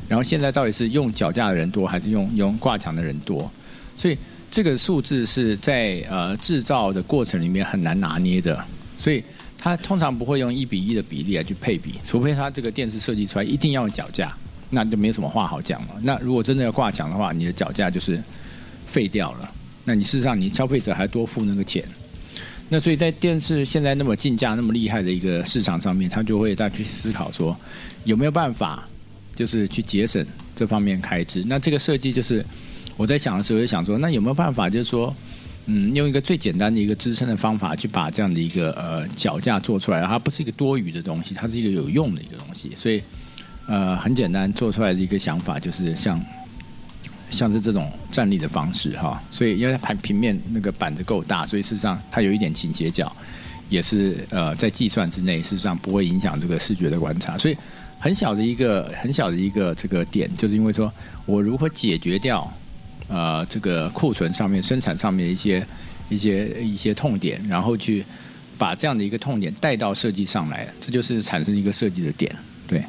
[0.07, 3.51] 然后现在到底是用脚架的人多，还是用用挂墙的人多？
[3.97, 4.19] 所以
[4.51, 8.63] 这个数字是在呃制造的过程里面很难拿捏的，
[8.99, 9.25] 所以
[9.57, 14.31] 它通常不会用一比一的比例来去配比，除非它这个电视设计出来一定要用脚架，
[14.69, 15.89] 那就没什么话好讲了。
[16.03, 18.23] 那如果真的要挂墙的话，你的脚架就是
[18.85, 19.51] 废掉了，
[19.87, 21.83] 那你事实上你消费者还多付那个钱。
[22.69, 27.57] 那所以在电视现在那么竞价那么厉害的一个市场上面，他就会再去思考说
[28.05, 28.87] 有没有办法。
[29.37, 30.25] 就是去节省
[30.55, 31.43] 这方面开支。
[31.49, 32.47] 那这个设计就是
[32.97, 35.13] 我在想的时候，就想说，那有没有办法，就是说，
[35.67, 42.71] 嗯，用一个最简单的一个支撑的方法，去把这样的一个呃脚架做出来，它不是一个多余的东西，它是一个有用的一个东西。
[42.77, 43.03] 所以，
[43.67, 46.25] 呃，很简单做出来的一个想法，就是像
[47.31, 49.23] 像是这种站立的方式哈。
[49.31, 53.15] 所以因为它盘平面那个板子够大，所以事实上它有一点倾斜角，
[53.69, 57.37] 也是呃在计算之内，事实上不会影响这个视觉的观察。
[57.39, 57.57] 所以。
[58.01, 60.93] 很小的一个很小的一个这个点，就是因为说
[61.25, 62.53] 我如何解决掉
[63.09, 65.67] 呃这个库存上面生产上面一些
[66.11, 68.05] 一些一些痛点，然后去
[68.59, 72.37] 把这样的一个痛点带到设计上来，这就是产生一个设计的点，
[72.67, 72.85] 对。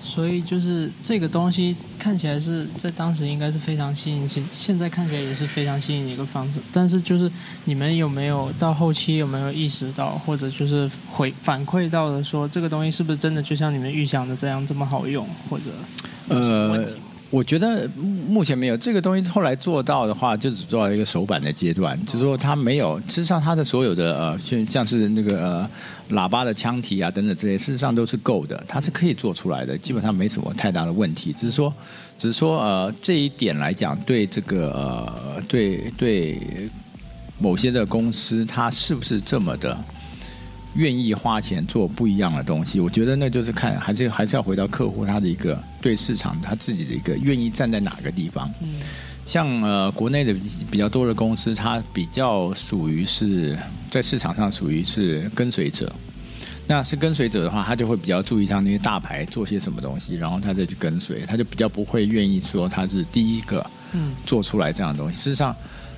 [0.00, 6.58] 所以就是这个东西看起来是在当时应该是非常吸引，现现在看起来也是非常吸引一个方式。
[6.72, 7.30] 但是就是
[7.64, 15.64] 你们有没有到后期有没有意识到，或者就是回反馈到的说这个东西是不是真的就像你们预想的这样这么好用，或者
[16.28, 16.86] 呃。
[17.30, 17.88] 我觉得
[18.28, 25.70] 目前没有这个东西，后来做到的话，就只做到一个手板的阶段，就是说它没有，事实上它的所有的呃，像像是那个呃
[26.10, 31.72] 喇叭的腔体啊等等这些，事实上都是够的，它是可以做出来的，基本上没什么太大的问题，只是说，
[32.18, 36.36] 只是说呃这一点来讲，对这个呃对对
[37.38, 39.78] 某些的公司，它是不是这么的？
[40.74, 48.48] 愿意花钱做不一样的东西，我觉得那就是看还是还是要回到客户他的一个对市场他自己的一个愿意站在哪个地方。
[48.60, 48.74] 嗯，
[49.24, 50.32] 像呃国内的
[50.70, 53.58] 比较多的公司，它比较属于是
[53.90, 55.92] 在市场上属于是跟随者。
[56.66, 65.16] 那是跟随者的话，他就会比较注意像那些大牌做些什么东西，然后他再去跟随，他就比较不会愿意说他是第一个嗯做出来这样的东西。
[65.16, 65.54] 事实上。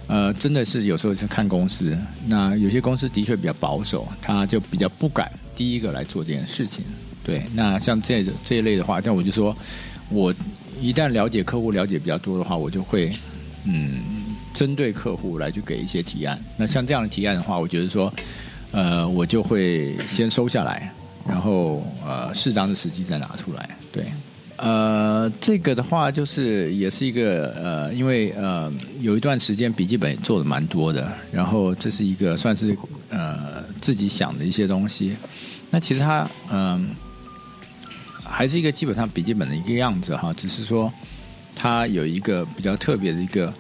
[0.09, 1.97] 呃，真的是有时候是看公司，
[2.27, 6.85] 那有些公司的确比较保守，他就比较不敢第一个来做这件事情。
[7.25, 9.57] 对，那像这这一类的话，但我就说，
[10.11, 10.35] 我
[10.81, 13.17] 一旦了解客户了解比较多的话，我就会
[13.65, 14.03] 嗯，
[14.53, 16.39] 针对客户来去给一些提案。
[16.59, 18.13] 那像这样的提案的话，我觉得说，
[18.73, 20.93] 呃，我就会先收下来，
[21.27, 23.71] 然后呃，适当的时机再拿出来。
[23.93, 24.05] 对。
[24.63, 32.77] 呃，这个的话就是也是一个呃，因为呃有一段时间笔记本做的蛮多的，然后这是一个算是
[33.09, 35.17] 呃自己想的一些东西。
[35.69, 36.91] 那其实它嗯
[38.23, 40.93] 还是一个基本上笔记本的一个样子哈，只是说
[41.57, 43.53] 它有一个比较特别的一个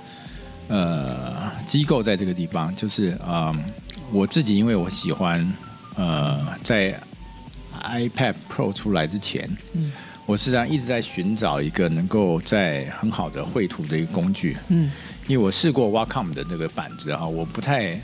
[0.68, 3.52] 呃机构在这个地方，就是啊
[4.12, 5.52] 我自己因为我喜欢
[5.96, 6.96] 呃在
[7.82, 9.50] iPad Pro 出来之前。
[9.72, 9.90] 嗯。
[10.24, 14.56] 我实际上一直在寻找一个能够在很好的绘图的一个工具。
[14.68, 14.90] 嗯，
[15.26, 18.00] 因为我试过 Wacom 的那个板子啊，我不太，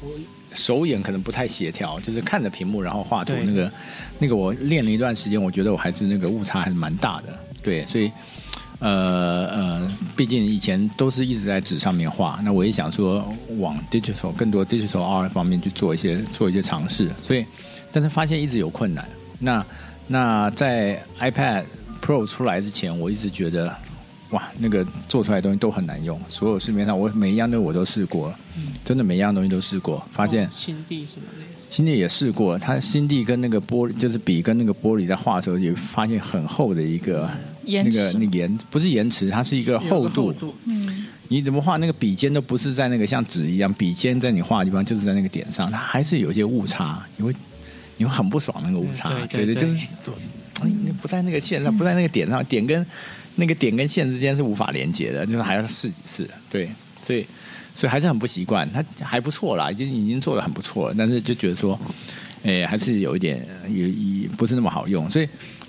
[0.00, 0.10] 我
[0.52, 3.72] 手眼可能不太协调，就是看着屏幕然后画图那个，
[4.18, 7.38] 那个我练了一段时间，我觉得我还是那个误差还是蛮大的。
[7.62, 8.10] 对，所以
[8.80, 13.24] 呃呃，毕竟以前都是一直在纸上面画，那我也想说
[13.58, 17.46] 往 digital 更多 digital art 方面去做一些做一些尝试，所以
[17.92, 19.08] 但是发现一直有困难。
[19.38, 19.64] 那
[20.12, 21.64] 那在 iPad
[22.02, 23.72] Pro 出来之前，我一直觉得，
[24.30, 26.20] 哇，那个做出来的东西都很难用。
[26.26, 28.38] 所有市面上我每一样东西我都试过了，
[28.84, 30.50] 真的每一样东西都试过，发现。
[30.50, 31.44] 新地什么的。
[31.70, 37.30] 新地也试过，它新地跟那个玻璃，就是笔跟那个玻璃在画的时候，也发现很厚的一个
[37.64, 40.34] 那个那延不是延迟，它是一个厚度。
[40.64, 41.06] 嗯。
[41.28, 47.32] 你怎么画那个笔尖都不是在那个像纸一样，笔尖在你画的地方就是在那个点上，它还是有一些误差，你会。
[48.00, 49.76] 你会很不爽那个误差，对对，就是，
[50.62, 52.84] 哎，你不在那个线上，不在那个点上，点跟
[53.34, 56.26] 那个点跟线之间是无法连接的，就是还要试几次。
[56.48, 56.70] 对，
[57.02, 57.26] 所以
[57.74, 58.66] 所以还是很不习惯。
[58.72, 61.78] 它还不错啦，已经已经做的很不错了，但是就觉得说，
[62.42, 65.06] 哎，还是有一点有一不是那么好用。
[65.10, 65.28] 所以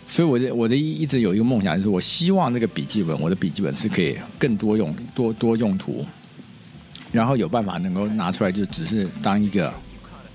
[0.09, 6.05] 所以我的我的一一直有一个梦想，就是我希望这个笔记本，我的笔记本是可以更多用多多用途，
[7.11, 9.73] 然后有办法能够拿出来，就只是当一个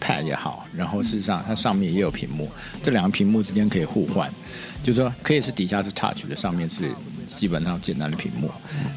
[0.00, 2.50] pad 也好，然后事实上它上面也有屏幕，
[2.82, 4.32] 这两个屏幕之间可以互换，
[4.82, 6.90] 就是说可以是底下是 touch 的，上面是
[7.26, 8.50] 基本上简单的屏幕。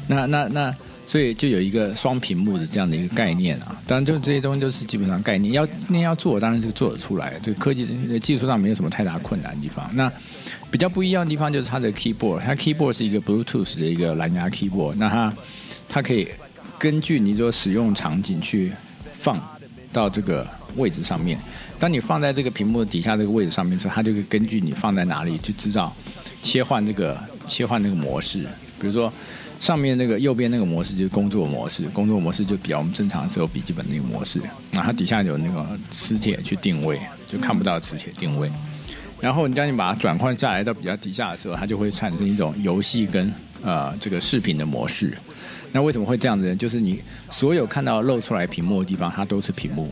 [0.06, 3.76] 那那那，所以就有一个双屏幕的这样的一个概念啊。
[3.86, 7.38] 当然，就这些东西都是基本上概念，要那要做，当然是做得出来。
[7.42, 7.84] 这科技
[8.20, 9.90] 技术上没有什么太大困难的地方。
[9.94, 10.10] 那
[10.70, 15.34] 比较不一样的地方就是它的 keyboard，它 keyboard 是一个 Bluetooth 的一个蓝牙 keyboard，那它
[15.88, 16.28] 它可以
[16.78, 18.72] 根据你所使用场景去
[19.14, 19.36] 放
[19.92, 20.46] 到这个
[20.76, 21.38] 位置上面。
[21.78, 25.94] 当你放在这个屏幕底下这个位置上面的时候，它就会根据你放在哪里去知道
[26.42, 28.46] 切换这个切换那个模式。
[28.78, 29.12] 比如说
[29.58, 34.40] 上面那个右边那个模式就是工作模式，工作模式就比较我们正常的时候笔记本那个模式。
[34.70, 38.50] 那它底下有那个磁铁去定位，就看不到磁铁定位。
[39.20, 43.30] 然后你当你把它转换下来到比较底下的时候，它就会产生一种游戏跟
[43.62, 45.14] 呃这个视频的模式。
[45.72, 46.56] 那为什么会这样子呢？
[46.56, 49.90] 就是你所有看到露出来屏幕的地方，它都是屏幕，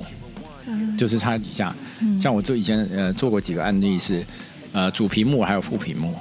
[0.96, 1.74] 就是它底下。
[2.20, 4.24] 像我做以前呃做过几个案例是
[4.72, 6.14] 呃主屏幕还有副屏幕。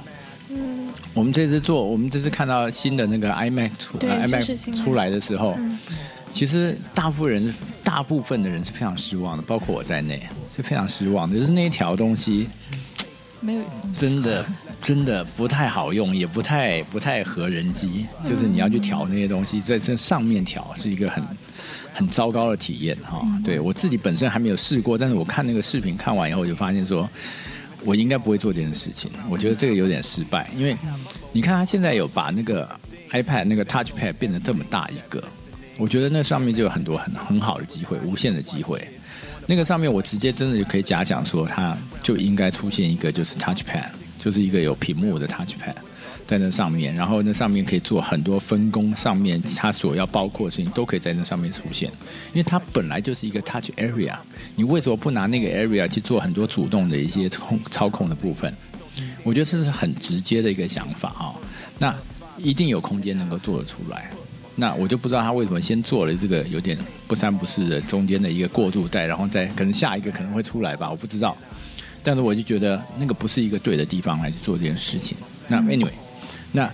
[0.50, 5.78] 嗯，我们这次做，我们这次看到新的那个 iMac 出 iMac 出来的时候，嗯
[6.30, 10.22] 其实大部分人大部分的人是非常失望的，包括我在内
[10.54, 11.38] 是非常失望的。
[11.38, 12.46] 就是那一条东西
[13.40, 13.62] 没有
[13.96, 14.44] 真的
[14.82, 18.06] 真的不太好用，也不太不太合人机。
[18.24, 21.24] 就是你要去调那些东西，在这上面调是一个很
[21.94, 23.22] 很糟糕的体验哈。
[23.44, 27.08] 对我自己本身还没有试过，但是我看那个视频看完以后，我就发现说。
[27.84, 30.76] 我应该不会做这件事情，我觉得这个有点失败，因为
[31.30, 32.68] 你看他现在有把那个
[33.12, 35.22] iPad 那个 Touch Pad 变得这么大一个，
[35.76, 38.84] 我觉得那上面就有很多很很好的机会，无限的机会。
[39.50, 43.88] 那个上面我直接真的就可以假想说，它就应该出现一个就是 Touch Pad，
[44.18, 45.74] 就是一个有屏幕的 Touch Pad
[46.26, 51.90] 在那上面，然后那上面可以做很多分工，上面它所要包括的事情都可以在那上面出现，
[52.34, 54.18] 因为它本来就是一个 Touch Area，
[54.54, 58.54] 你为什么不拿那个 Area 去做很多主动的一些控操控的部分？
[59.22, 61.32] 我觉得这是很直接的一个想法啊、
[61.78, 61.96] 那
[62.36, 64.10] 一定有空间能够做得出来。
[64.60, 66.76] 那我就不知道他为什么先做了这个有点
[67.06, 71.36] 不三不四的中间的一个过渡带，然后再可能下一个可能会出来吧，我不知道。
[72.02, 75.16] 但是我就觉得那个不是一个对的地方来做这件事情。
[75.46, 75.92] 那 anyway，
[76.50, 76.68] 那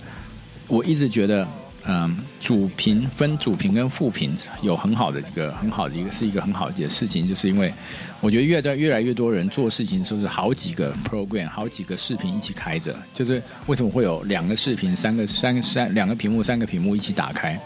[0.67, 1.47] 我一直觉得，
[1.87, 7.71] 嗯，主屏分主屏跟副屏有很好的这个很好的一个是一个很好的事情，就是因为
[8.19, 17.59] 我觉得越来越来越多人做事情都是好几个 program，好几个视频一起开着，就是为什么会有两个视频、三个三三两个屏幕、三个屏幕一起打开？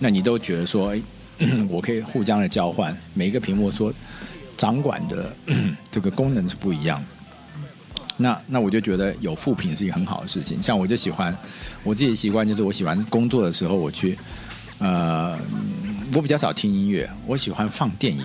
[0.00, 0.88] 那你都觉得说，
[1.38, 3.94] 哎，我可以互相的交换，每一个屏幕说
[4.56, 5.32] 掌管的
[5.92, 7.19] 这个功能是不一样的。
[8.20, 10.62] 那那我就觉得有副品是一个很好的事情。
[10.62, 11.36] 像我就喜欢
[11.82, 14.18] 我自己的习惯，就是我喜欢工作的时候我去，
[14.78, 15.38] 呃，
[16.14, 18.22] 我比较少听音乐，我喜欢放电影。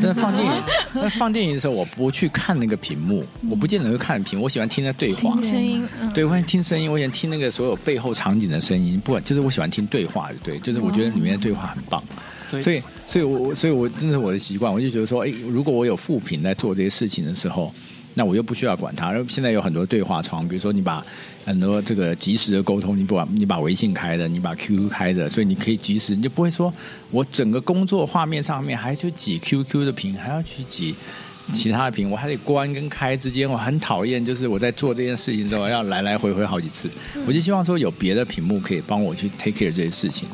[0.00, 0.52] 但是放电影，
[0.94, 5.32] 但放电影的时候，我不去看那个屏幕，我不见得会看屏幕，我喜欢听那对话。
[5.32, 12.04] 听声音，嗯对，我喜欢听声音，我喜欢听那个所有背后场景的声音，不管就是我喜欢听对话，对，就是我觉得里面的对话很棒。
[12.50, 17.74] 对所以，所以我我所以我这是我的习惯，我就觉得说，哎，如果我有副屏在做这些事情的时候，
[18.18, 19.12] 那我又不需要管它。
[19.12, 21.02] 然后现在有很多对话窗，比如说你把
[21.44, 26.74] 很多这个及时的沟通，你不管你把微信开的，你把 QQ 开的，所以你可以及时，你就不会说
[27.12, 30.96] 我整个工作画面上面还去挤 QQ 的屏，还要去挤。
[31.50, 36.90] 其他的屏我还得关跟开之间，我很讨厌，就是我在做这件事情的时候要来来回回好几次。
[37.26, 40.28] 我就希望说有别的屏幕可以帮我去 take care 这些事情。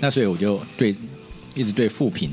[0.00, 0.92] 那所以我就对
[1.54, 2.32] 一直对副屏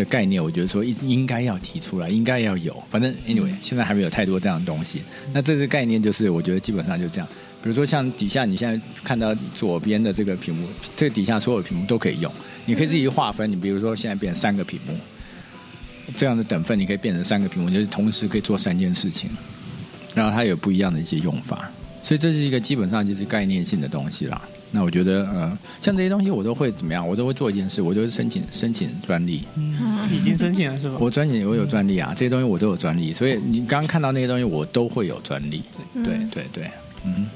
[0.00, 2.82] 的概念，我觉得说一应该要提出来，应该要有。
[2.90, 5.02] 反正 anyway，现在还没有太多这样的东西。
[5.32, 7.28] 那这个概念就是，我觉得基本上就这样。
[7.62, 10.66] 比如说像底下你现在看到左边的这个屏幕，
[10.96, 12.32] 这个底下所有的屏幕都可以用，
[12.64, 13.50] 你可以自己划分。
[13.50, 14.96] 你比如说现在变成三个屏幕，
[16.16, 19.28] 这样的等分你可以变成三个屏幕，就是同时可以做三件事情，
[20.14, 21.70] 然后它有不一样的一些用法。
[22.02, 24.40] 所以这是一个基本上就是概念性的东西啦。
[24.72, 27.06] 那我觉得，呃，像这些东西我都会怎么样？
[27.06, 29.44] 我都会做一件事，我就是申请申请专利。
[29.56, 29.76] 嗯
[30.12, 30.96] 已经申请了是吧？
[31.00, 35.62] 我专辑我有专利啊，这些东西我都有专利，所以你刚刚看到那些东西我都会有专利。
[35.94, 36.70] 嗯对对对，
[37.04, 37.26] 嗯，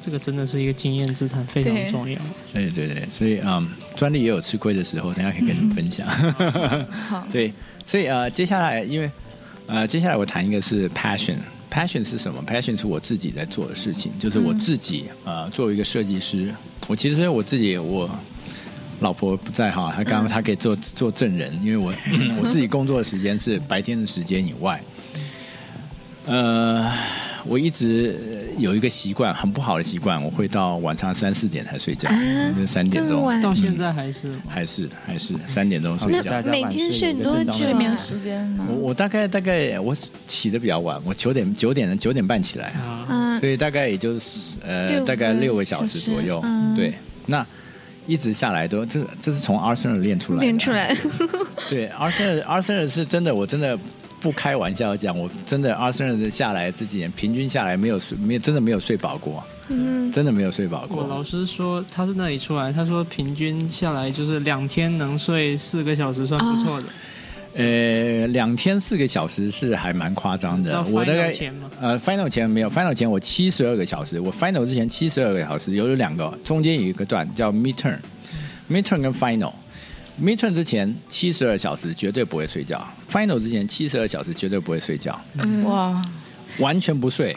[0.00, 2.18] 这个真的是一个经验之谈，非常重要。
[2.52, 6.06] 对对对，所以嗯，专利也有吃亏的时候，等一下可以跟你们分享。
[6.08, 7.52] 好 对，
[7.84, 9.10] 所以呃，接下来因为
[9.66, 11.36] 呃，接下来我谈一个是 passion。
[11.70, 16.52] passion 是什么？passion 是我自己在做的事情，就是我自己呃作为一个设计师，
[16.90, 18.10] 我其实我自己我。
[19.02, 21.90] 老婆不在哈，她刚刚她可以做做证人，因为我
[22.38, 24.78] 我自己工作的时间是白天的时间以外，
[26.26, 26.92] 呃，
[27.46, 28.18] 我一直
[28.58, 32.08] 有一个习惯，很不好的习惯，我会到晚上三四点才睡觉，
[32.56, 36.42] 就三点钟，到现在还是还是还是三点钟睡觉。
[36.42, 37.52] 每天睡多久？
[37.52, 38.64] 睡眠时间呢？
[38.68, 39.96] 我我大概大概我
[40.26, 46.42] 起的比较晚，我九点九点九点半起来啊，所以大概也就是呃大概六个小时左右。
[46.76, 46.94] 对，
[47.26, 47.46] 那。
[48.06, 50.96] 一直下来都这这是从阿森纳练出来，练出来。
[51.68, 53.78] 对，阿森纳阿森纳是真的，我真的
[54.20, 61.02] 不开玩笑讲，我真的阿森纳下来这几年平均下来没有睡，没有真的没有睡饱过，嗯，真的没有睡饱过。
[61.02, 66.86] 我老师说他是那里出来，他说平均下来就是两天能睡四个小时算不错的。
[67.54, 70.80] 呃，两天四个小时是还蛮夸张的。
[70.84, 71.34] 我大概
[71.80, 74.20] 呃，final 前没有，final 前我七十二个小时。
[74.20, 79.12] 我 final 之前七十二个小时，有有两个，中间有一个段叫 midterm，midterm 跟
[80.20, 85.18] final，midterm 之前七十二小时绝对不会睡觉，final 之前七十二小时绝对不会睡觉。
[85.64, 86.00] 哇，
[86.58, 87.36] 完全不睡。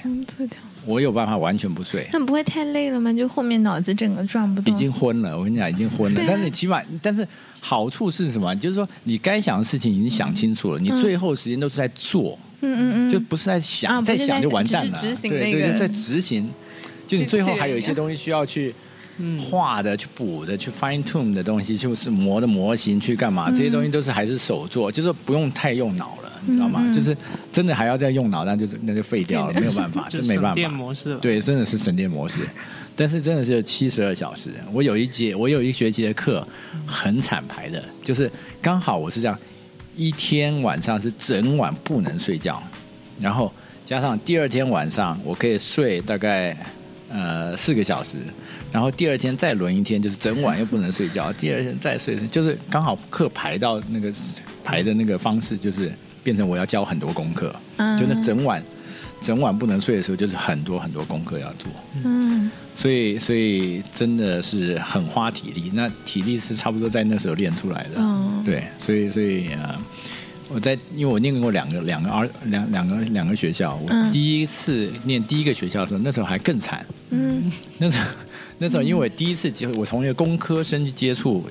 [0.86, 3.14] 我有办法完全不睡，那不会太累了吗？
[3.14, 5.38] 就后面脑子整个转不动，已经昏了。
[5.38, 6.22] 我跟你讲，已经昏了。
[6.28, 7.26] 但是你起码，但是
[7.62, 8.54] 好处是什么？
[8.58, 15.00] 就是说你该想的事情已经想清楚了，你最后时间都是在做，嗯嗯嗯，就不是在想，在想就完蛋了。
[15.22, 16.50] 对对，在执行，
[17.08, 18.76] 就你最后还有一些东西需要去
[19.40, 23.50] 画的、去补的、去 fine tune 的东西，就是磨的模型去干嘛？
[23.52, 26.32] 这些东西都是还是手做，就是不用太用脑了。
[26.46, 26.92] 你知道吗？
[26.94, 27.16] 就是
[27.52, 30.54] 真的还要再用脑，那就是那就废掉了， 没有办法，就没办法。
[30.54, 31.16] 电模式。
[31.22, 32.40] 对，真的是省电模式。
[32.96, 34.52] 但是真的是七十二小时。
[34.72, 36.46] 我有一节，我有一学期的课
[36.86, 38.30] 很惨排的，就是
[38.62, 39.40] 刚好我是这样，
[39.96, 42.62] 一天晚上是整晚不能睡觉，
[43.20, 43.52] 然后
[43.86, 46.56] 加上第二天晚上我可以睡大概
[47.10, 48.18] 呃四个小时，
[48.74, 54.12] 然后第二天再轮一天，就是整晚又不能睡觉， 第二天再睡，就是刚好课排到那个
[54.66, 55.90] 排的那个方式就是。
[56.24, 57.54] 变成我要教很多功课，
[58.00, 58.64] 就那整晚
[59.22, 61.70] 整晚不能睡的时候，就是很多很多功课要做。
[62.02, 65.70] 嗯，所以所以真的是很花体力。
[65.74, 68.02] 那体力是差不多在那时候练出来的。
[68.42, 69.78] 对，所以所以啊，
[70.54, 76.86] 我在因为我念过两个两个二两两个两个学校，我第一次念第一个学校的时候，那时候还更惨。
[77.10, 78.06] 嗯，那时候
[78.60, 81.44] 那时候因为我第一次接我从一个工科生去接触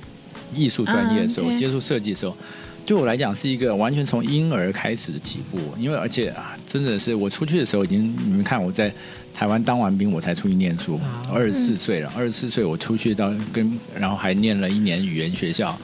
[0.55, 2.37] 艺术专业的时候，接触设计的时候。
[2.85, 8.93] 对我来讲是一个完全从婴儿开始的起步，因为而且啊，真的是我出去的时候已经，你们看我在
[9.33, 10.99] 台湾当完兵，我才出去念书，
[11.33, 15.79] 二十四岁了，二十四岁我出去到跟，然后还念了一年语言学校，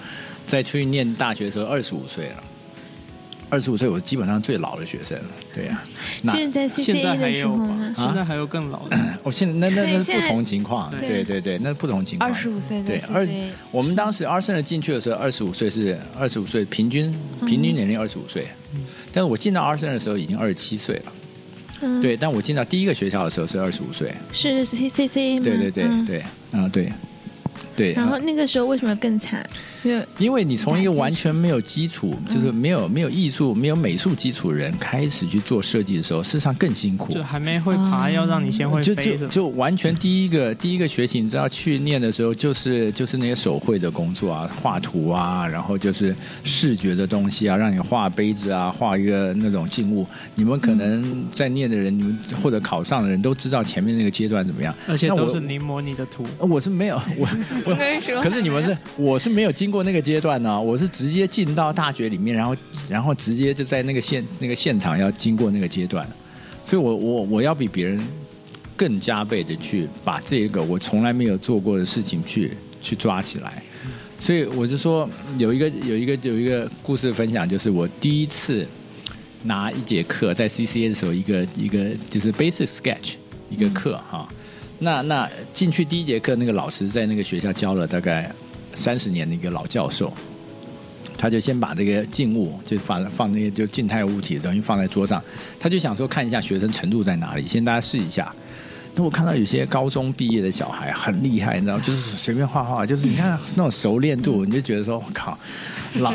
[0.44, 2.42] 再出去念大学的时候二十五岁了。
[3.50, 5.18] 二十五岁，我基本上最老的学生，
[5.54, 5.82] 对呀。
[6.28, 7.92] 是在 C C A 的时候吗？
[7.96, 8.96] 现在还有更老的。
[9.22, 12.28] 我 现在那那那是不同情况，对对对，那是不同情况。
[12.28, 13.26] 二十五岁对二，
[13.70, 17.14] 我们当时二圣的进去的时候，二十五岁是二十五岁，平均
[17.46, 18.46] 平均年龄二十五岁。
[19.10, 21.12] 但是我进到二圣的时候已经二十七岁了。
[21.80, 22.00] 嗯。
[22.02, 24.12] 对，但我进到第一个学校的时候是二十五岁。
[24.30, 25.44] 是 C C C A 吗？
[25.44, 26.92] 对对对对，嗯对。
[27.74, 29.48] 对，然后那个时候为什么更惨？
[30.18, 37.12] 因为你从一个完全没有基础，就是没有没有艺术、没有美术基础的人开始去做设计的时候，事实上更辛苦。
[37.12, 39.16] 就还没会爬，要让你先会飞。
[39.16, 46.14] 就就完全第一个第一个学习，你知道去念的时候，就是就是那些手绘的工作啊，画图啊，然后就是
[46.44, 50.06] 视觉的东西啊，让你画杯子啊，画一个那种静物。
[50.34, 56.24] 你们可能在念的人，你们或者考上的人都知道前面那个阶段怎么样，而且都是临摹你的图。
[56.38, 57.28] 我是没有 我。
[58.22, 62.56] 可是你们是，我是没有经经过那个阶段呢，我是直接进到大学里面，然后
[62.88, 66.08] 然后直接就在那个现那个现场要经过那个阶段，
[66.64, 68.00] 所以我我我要比别人
[68.74, 73.62] 更加倍的去把这个我从来没有做过的事情去去抓起来，
[74.18, 78.66] 所以我就说有一个有一个有一个故事分享，就是我第一次
[79.42, 83.16] 拿一节课在 C C A 的时候，一个一个就是 Basic Sketch
[83.50, 84.26] 一个课哈。
[84.78, 88.34] 那那进去第一节课，那个老师在那个学校教了大概
[88.74, 90.12] 三十年的一个老教授，
[91.16, 95.22] 他就先把这个静物就放放那些就静态物体的东西放在桌上，
[95.58, 98.34] 他就想说看一下学生程度在哪里，先大家试一下。
[98.94, 105.38] 那我看到有些高中毕业的小孩很厉害，你知道，就是随便画画，就是你看那种熟练度，你就觉得说，我靠，
[106.00, 106.12] 老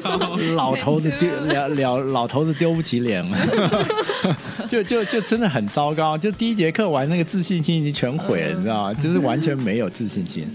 [0.54, 3.86] 老头子丢了了，老头子丢不起脸了，
[4.66, 6.16] 就就就真的很糟糕。
[6.16, 8.94] 就第一节课玩，那个自信心已经全毁了，你知道吗？
[8.94, 10.48] 就是完全没有自信心。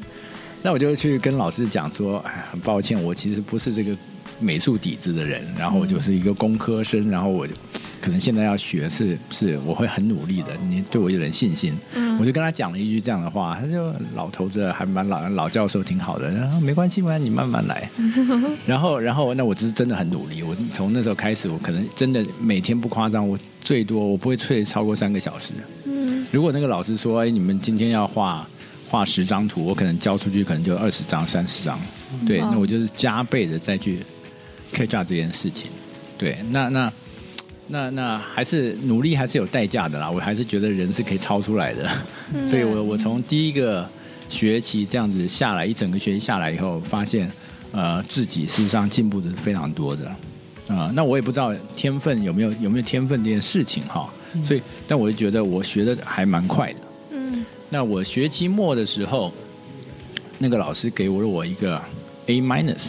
[0.62, 3.96] 那我就去跟老师讲说，哎，很抱歉，我其实不是这个
[4.40, 7.54] 美术底子的人，然后我就是一个工科生，然后我就。
[8.00, 11.76] 可能现在要学是是我会很努力的，你对我有点信心。
[11.96, 17.90] 嗯我就跟他讲了一句这样的话，他就老头子还蛮老老教授挺好的，然后没关系，没关系，你慢慢来。
[18.66, 20.42] 然后，然后，那我只是真的很努力。
[20.42, 25.52] 我从那时候开始，我可能真的每天不夸张，我最多我不会睡超过三个小时。
[25.86, 28.48] 嗯如果那个老师说，哎，你们今天要画
[28.90, 31.80] 画十张图，我可能交出去可能就二十张、三十张。
[32.26, 34.00] 对，那我就是加倍的再去
[34.72, 35.70] catch up 这件事情。
[36.18, 36.94] 对，那那
[37.68, 40.10] 那那还是努力还是有代价的啦。
[40.10, 41.90] 我还是觉得人是可以超出来的，
[42.34, 43.88] 嗯所以我我从第一个
[44.30, 47.30] 学期这样子下来，一整个学期下来以后，发现
[47.72, 50.10] 呃自己事实上进步的是非常多的。
[50.70, 54.12] 啊、那我也不知道天分有没有有没有天分这件事情哈，
[54.44, 56.80] 所以但我就觉得我学的还蛮快的。
[57.70, 59.34] 嗯那我学期末的时候，
[60.38, 61.82] 那个老师给我了我一个
[62.28, 62.86] A minus，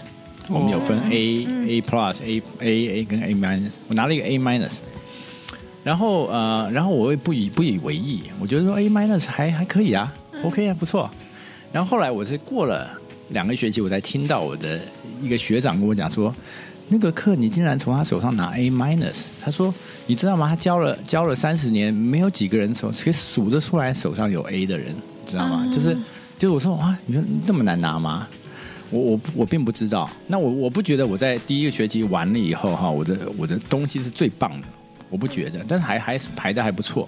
[0.49, 4.79] 我们有分 A、A plus、A A A 跟 A minus，我拿了一个 A minus，
[5.83, 10.15] 然后呃，然后我也不以不以为意，我觉得说 A minus 还还可以啊、
[10.45, 11.11] o k 啊，不错。
[11.73, 12.89] 然后后来我是过了
[13.31, 14.81] 两个学期，我才听到我的
[15.21, 16.33] 一个学长跟我讲说，
[16.89, 19.73] 那个课你竟然从他手上拿 A minus，他说
[20.07, 20.49] 你知道吗？
[20.49, 24.95] 他教了教了三十年，没有几个人手可以数得出来手上有 A 的人，
[25.27, 25.71] 知道吗？
[25.73, 25.95] 就是
[26.39, 28.27] 就是我说哇，你说这么难拿吗？
[28.91, 30.09] 我我我并不知道。
[30.27, 34.67] 那我我不觉得我在第一个学期完了以后哈，我的我的东西是最棒的，
[35.11, 37.07] 我不觉得，但是还还是排的还不错。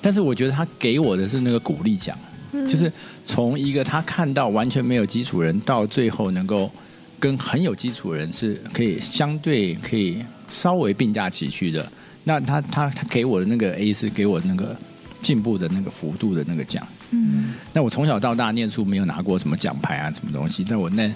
[0.00, 2.16] 但是我觉得他给我的是那个鼓励奖，
[2.52, 2.90] 嗯就是
[3.24, 6.70] 从一个他看到完全没有基础人，到最后能够
[7.24, 11.90] 跟很有基础的人是可以相对可以稍微并驾齐驱的。
[12.22, 14.76] 那他他他给我的那个 A 是给我那个
[15.22, 16.86] 进步的那个幅度的那个奖。
[17.12, 20.62] 嗯那我从小到大念书没有拿过什么奖牌啊，什么东西。
[20.68, 21.10] 但我那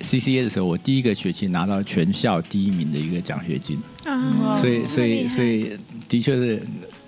[0.00, 5.76] CCA 的时候，我第一个学期拿到全校第一名的一个奖学金，啊，所以所以所以
[6.08, 6.62] 的确是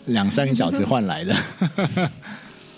[0.06, 1.36] 两三个小时换来的。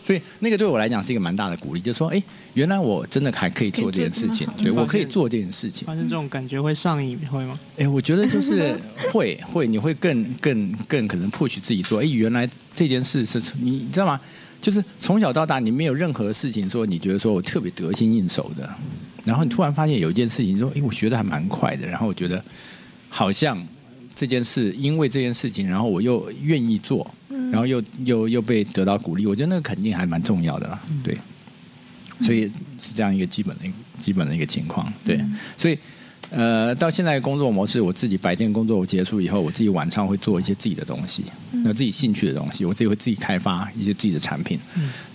[0.06, 2.22] 所以那个对我来讲是一个蛮大的鼓励，就是说，哎，
[2.54, 5.84] 原来我真的还可以做这件事情，对我可以做这件事情。
[5.84, 7.58] 发生这种感觉会上瘾，会吗？
[7.76, 8.78] 哎，我觉得就是
[9.12, 14.20] 会会，你会更更更可能 push 自己说，哎，原来这件事是你你知道吗？
[14.60, 18.68] 就是从小到大，你没有任何事情说你觉得说我特别得心应手的，
[19.24, 22.40] 然后你突然发现有一件事情说，哎，我学的还蛮快的，然后我觉得
[23.08, 23.58] 好像
[24.16, 27.08] 这件事因为这件事情，然后我又愿意做，
[27.52, 31.16] 然后又又又被得到鼓励，我觉得那个肯定还蛮重要的啦，对。
[32.22, 32.44] 所以
[32.82, 33.64] 是这样一个基本的
[33.98, 35.22] 基本的一个情况，对，
[35.54, 35.78] 所以
[36.30, 44.58] 呃，到现在的工作模式，我自己白天工作结束以后，我自己晚上会做一些自己的东西，那自己兴趣的东西，我自己会自己开发一些自己的产品。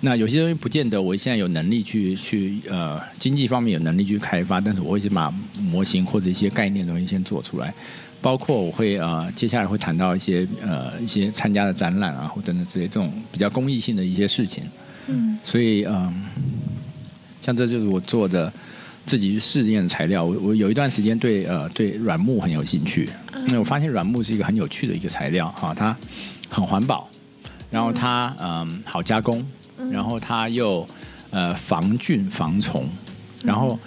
[0.01, 7.73] 那有些东西不见得我现在有能力去去呃经济方面有能力去开发，但是我会先把模型或者一些概念的东西先做出来。
[8.21, 14.63] 包括我会呃接下来会谈到一些呃一些参加的展览啊，或等等之类这种比较公益性的一些事情。
[15.07, 16.23] 嗯所以嗯、
[17.41, 18.53] 像这就是我做的
[19.07, 20.23] 自己去试验的材料。
[20.23, 23.09] 我我有一段时间对呃对软木很有兴趣，
[23.47, 25.97] 因为我发现软木是一个很有趣的一个材料哈、它
[26.47, 27.09] 很环保，
[27.71, 29.43] 然后它嗯、好加工，
[29.91, 30.87] 然后它又
[31.31, 32.87] 呃防菌防虫，
[33.43, 33.79] 然后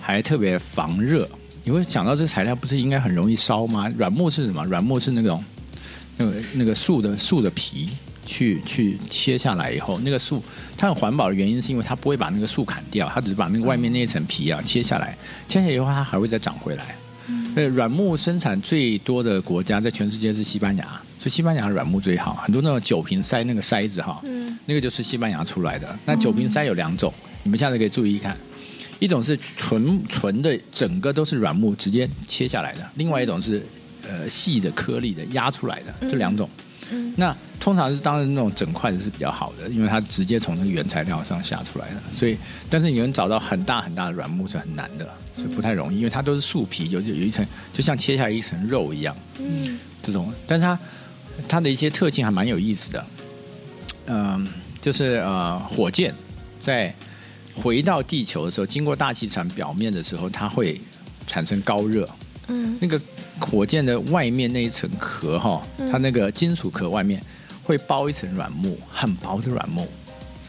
[0.00, 1.28] 还特别防热。
[1.64, 3.90] 你会想到这个材料不是应该很容易烧吗？
[3.96, 4.62] 软木是什么？
[4.66, 5.42] 软木是那种
[6.18, 7.88] 那个那个树的树的皮
[8.26, 10.42] 去去切下来以后，那个树
[10.76, 15.16] 它很环保的原因是因为它不会把那个树砍掉，它只是把那个外面那一层皮啊切下来，
[15.48, 16.94] 切下来以后它还会再长回来。
[17.54, 20.84] 对，软木生产最多的国家在全世界是西班牙，
[21.18, 25.98] 所以西班牙软木最好，很多那种酒瓶塞那个塞子哈，嗯那个就是西班牙出来的。
[26.04, 28.36] 那酒瓶塞有两种，你们下次可以注意看。
[29.04, 33.62] 一种是纯纯的，整个都是软木直接切下来的；另外一种是
[34.08, 36.48] 呃细的颗粒的压出来的，这两种。
[37.16, 41.96] 那通常是当然那种整块的是比较好的，因为它直接从那个原材料上下出来的。
[42.10, 42.36] 所以，
[42.70, 49.14] 但是你能找到很大很大的软木是很难的，是不太容易，因为它都是树皮，有有一层就像切下来一层肉一样。
[49.38, 50.78] 嗯这种，但是它
[51.46, 53.06] 它的一些特性还蛮有意思的。
[54.06, 54.46] 嗯、
[54.80, 56.14] 就是呃，火箭
[56.60, 56.94] 在
[57.54, 60.80] 回到地球的时候，经过大气层表面的时候，它会
[61.26, 62.08] 产生高热。
[62.48, 63.00] 嗯那个
[63.40, 67.22] 火箭的外面那一层壳哈，嗯它那个金属壳外面
[67.62, 69.88] 会包一层软木，很薄的软木。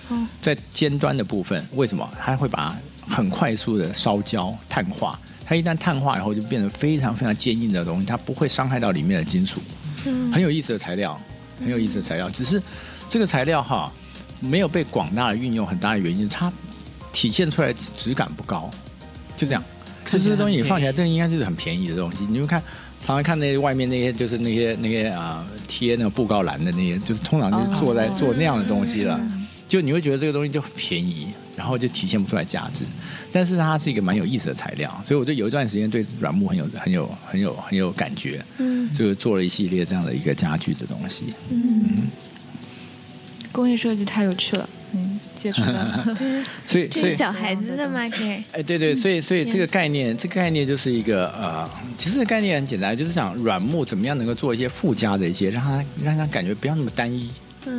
[0.10, 2.76] 哦在尖端的部分，为什么它会把
[3.08, 5.18] 它很快速的烧焦、碳化？
[5.46, 9.62] 它一旦碳化以后，就变成非常非常坚硬的东西，它不会伤害到里面的金属。
[10.06, 11.20] 嗯很有意思的材料，
[11.60, 12.30] 很有意思的材料。
[12.30, 12.62] 只是
[13.08, 13.92] 这个材料哈，
[14.42, 16.52] 没有被广大的运用，很大的原因是它
[17.16, 18.70] 体现出来质感不高，
[19.38, 19.64] 就这样。
[20.04, 22.26] 就这些东西你放起来，这应该就是很便宜的东西。
[22.30, 22.62] 你就看，
[23.00, 29.18] 常常看那些外面那些，就是那些那些啊贴那个布告栏的那些，就是通常就是做在做那样的东西了。
[29.68, 32.84] 就你会觉得这个东西就很便宜，然后就体现不出来价值。
[33.32, 38.44] 但是它是一个蛮有意思的材料，所以我就有一段时间对软木很有很有很有很有感觉。
[38.58, 41.34] 嗯，就做了一系列这样的一个家具的东西。
[41.50, 42.10] 嗯，
[43.52, 44.70] 工业设计太有趣了。
[45.36, 46.24] 嗯，接触到。
[46.66, 48.08] 所以，这是小孩子的吗？
[48.10, 57.30] 给哎，对对，所以所以这个概念，这个概念就是一个呃，其实概念很简单，就是想软木怎么样能够做一些附加的一些，让它让它感觉不要那么单一。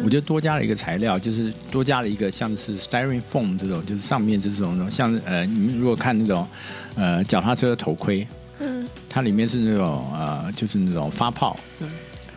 [0.02, 6.44] 我觉得多加了一个材料，就是多加了一个像是 styrofoam 这种，就是上面就是这种像呃，你们如果看那种
[6.96, 8.26] 呃脚踏车的头盔，
[8.58, 11.86] 嗯，它里面是那种呃，就是那种发泡，对，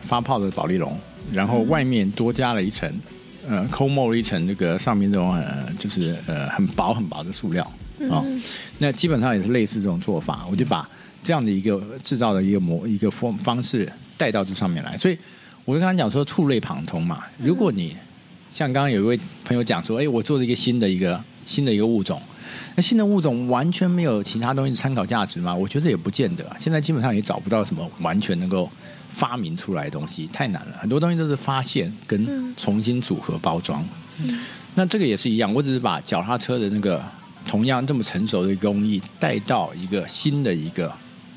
[0.04, 0.96] 发泡的保利龙，
[1.32, 2.88] 然后外面多加了一层
[3.48, 7.64] 呃抠墨了一层那个上面这种呃，就是呃很薄很薄的塑料
[8.10, 8.24] 啊，
[8.78, 10.88] 那基本上也是类似这种做法，我就把
[11.22, 15.18] 这样的一个制造的一个模一个方方式带到这上面来，所以。
[15.66, 17.94] 我就刚刚讲说触类旁通嘛，如果你
[18.50, 22.20] 像刚刚有一位朋友讲说，哎，我做了一个新的一个新的一个物种，
[22.74, 25.54] 那新的物种完全没有其他东西参考价值吗？
[25.54, 26.44] 我觉得也不见得。
[26.58, 28.68] 现在基本上也找不到什么完全能够
[29.10, 30.78] 发明出来的东西，太难了。
[30.80, 33.84] 很多东西都是发现跟重新组合包装。
[34.74, 37.04] 那这个也是一样，我只是把脚踏车的那个
[37.46, 40.90] 同样这么成熟的工艺带到一个新的一个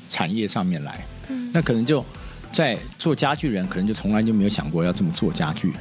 [0.08, 1.04] 产业上面来，
[1.52, 2.02] 那可能就。
[2.52, 5.72] 在做家具人，可能就从来就没有想过要这么做家具，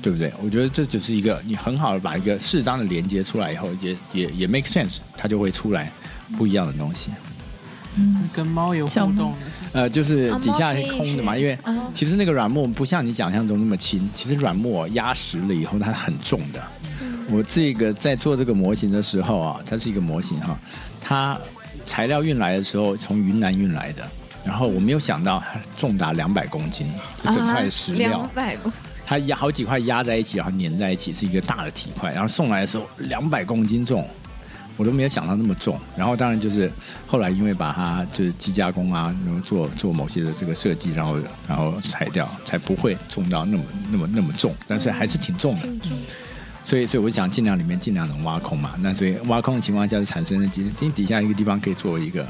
[0.00, 0.32] 对不对？
[0.42, 5.92] 我觉得这只是一个你很好的把一个适当的连接出来以后，也也也 make sense，它就会出来
[6.34, 7.10] 不一样的东西。
[7.96, 9.34] 嗯，跟猫有互动。
[9.74, 11.58] 呃，就是底下是空的嘛，因为
[11.92, 16.62] 其实那个软木不像你想象中那么轻，其实软木压实了以后它很重的。
[17.28, 20.58] 我这个在做这个模型的时候啊，它是一个模型哈，
[21.00, 21.38] 它
[21.84, 24.02] 材料运来的时候从云南运来的。
[24.44, 25.42] 然后我没有想到
[25.74, 26.86] 重达两百公斤，
[27.24, 28.70] 整块石料，两百公，
[29.06, 32.12] 它压好几块压在一起，然后粘在一起，是一个大的体块。
[32.12, 34.06] 然后送来的时候两百公斤重，
[34.76, 35.78] 我都没有想到那么重。
[35.96, 36.70] 然后当然就是
[37.06, 41.18] 后来因为把它就是机加工啊，然后做做某些的这个设计，然后
[41.48, 44.54] 然后裁掉，才不会重到那么那么那么重。
[44.68, 46.02] 但是还是挺重的，嗯
[46.64, 48.74] 所以所以我想尽量里面尽量能挖空嘛。
[48.80, 52.26] 那所以挖空的情况下就产生了，因为底下一个地方可以作为一个。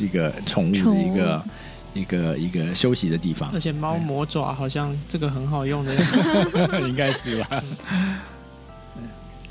[0.00, 1.44] 一个宠物的一个
[1.92, 5.92] 一个一个休息的地方，而且猫魔爪好像这个很好用的，
[6.86, 7.60] 应该是吧？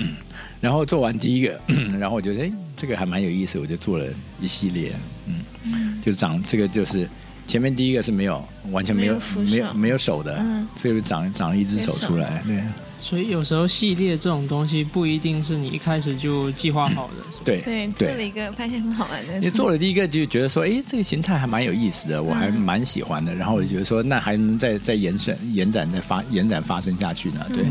[0.60, 1.60] 然后做完第一个，
[1.98, 4.06] 然后我觉得哎，这个还蛮有意思，我就做了
[4.40, 4.92] 一系列，
[5.26, 7.08] 嗯，就是长这个就是
[7.46, 12.62] 前面第一个是没有完全没有没有没有手的，嗯这个长长了一只手出来，对。
[13.00, 19.38] 所以有时候系列这种东西不一定是你一开始就计划好的， 对对，做了一个发现很好玩的。
[19.38, 23.32] 你做了第一个就觉得说，哎，这个形态还蛮有意思的，我还蛮喜欢的。
[23.32, 27.46] 然后我就觉得说，那还能再再延伸、延展、再发延展发生下去呢？
[27.54, 27.64] 对，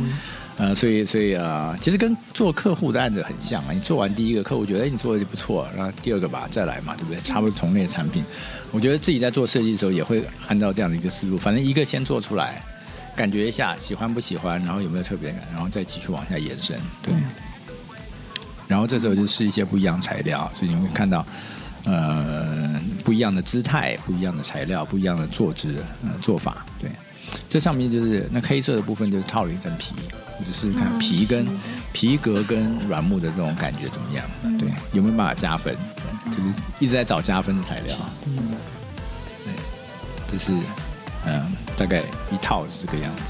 [0.57, 3.71] 呃，所以所以啊，其实跟做客户的案子很像啊。
[3.71, 7.21] 你做完第一个客户觉得，哎，你做的就不错，然后第二个吧再来嘛，对不对？
[7.21, 8.23] 差不多同类的产品，
[8.71, 12.61] 我觉得自己在做设计的时候也会按照这样的一个思路，反正一个先做出来。
[13.15, 16.79] 感觉一下喜欢不喜欢，然后有没有特别感，然后再继续往下延伸。
[17.01, 17.15] 对，
[18.67, 21.25] 然后这时候就试一些不一样材料，所以你会看到
[21.85, 26.63] 呃不一样的姿态、不一样的材料、不一样的坐姿、呃做法。
[26.77, 26.91] 对，
[27.49, 31.47] 这上面就是那黑色的部分，就是套了一层皮，我就试试看皮跟
[31.93, 34.25] 皮革跟软木的这种感觉怎么样？
[34.57, 35.75] 对，有没有办法加分？
[36.27, 37.97] 就是一直在找加分的材料。
[38.25, 38.37] 嗯，
[39.45, 39.53] 对，
[40.27, 40.51] 这是。
[41.29, 42.01] 嗯，大概
[42.31, 43.23] 一套是这个样子。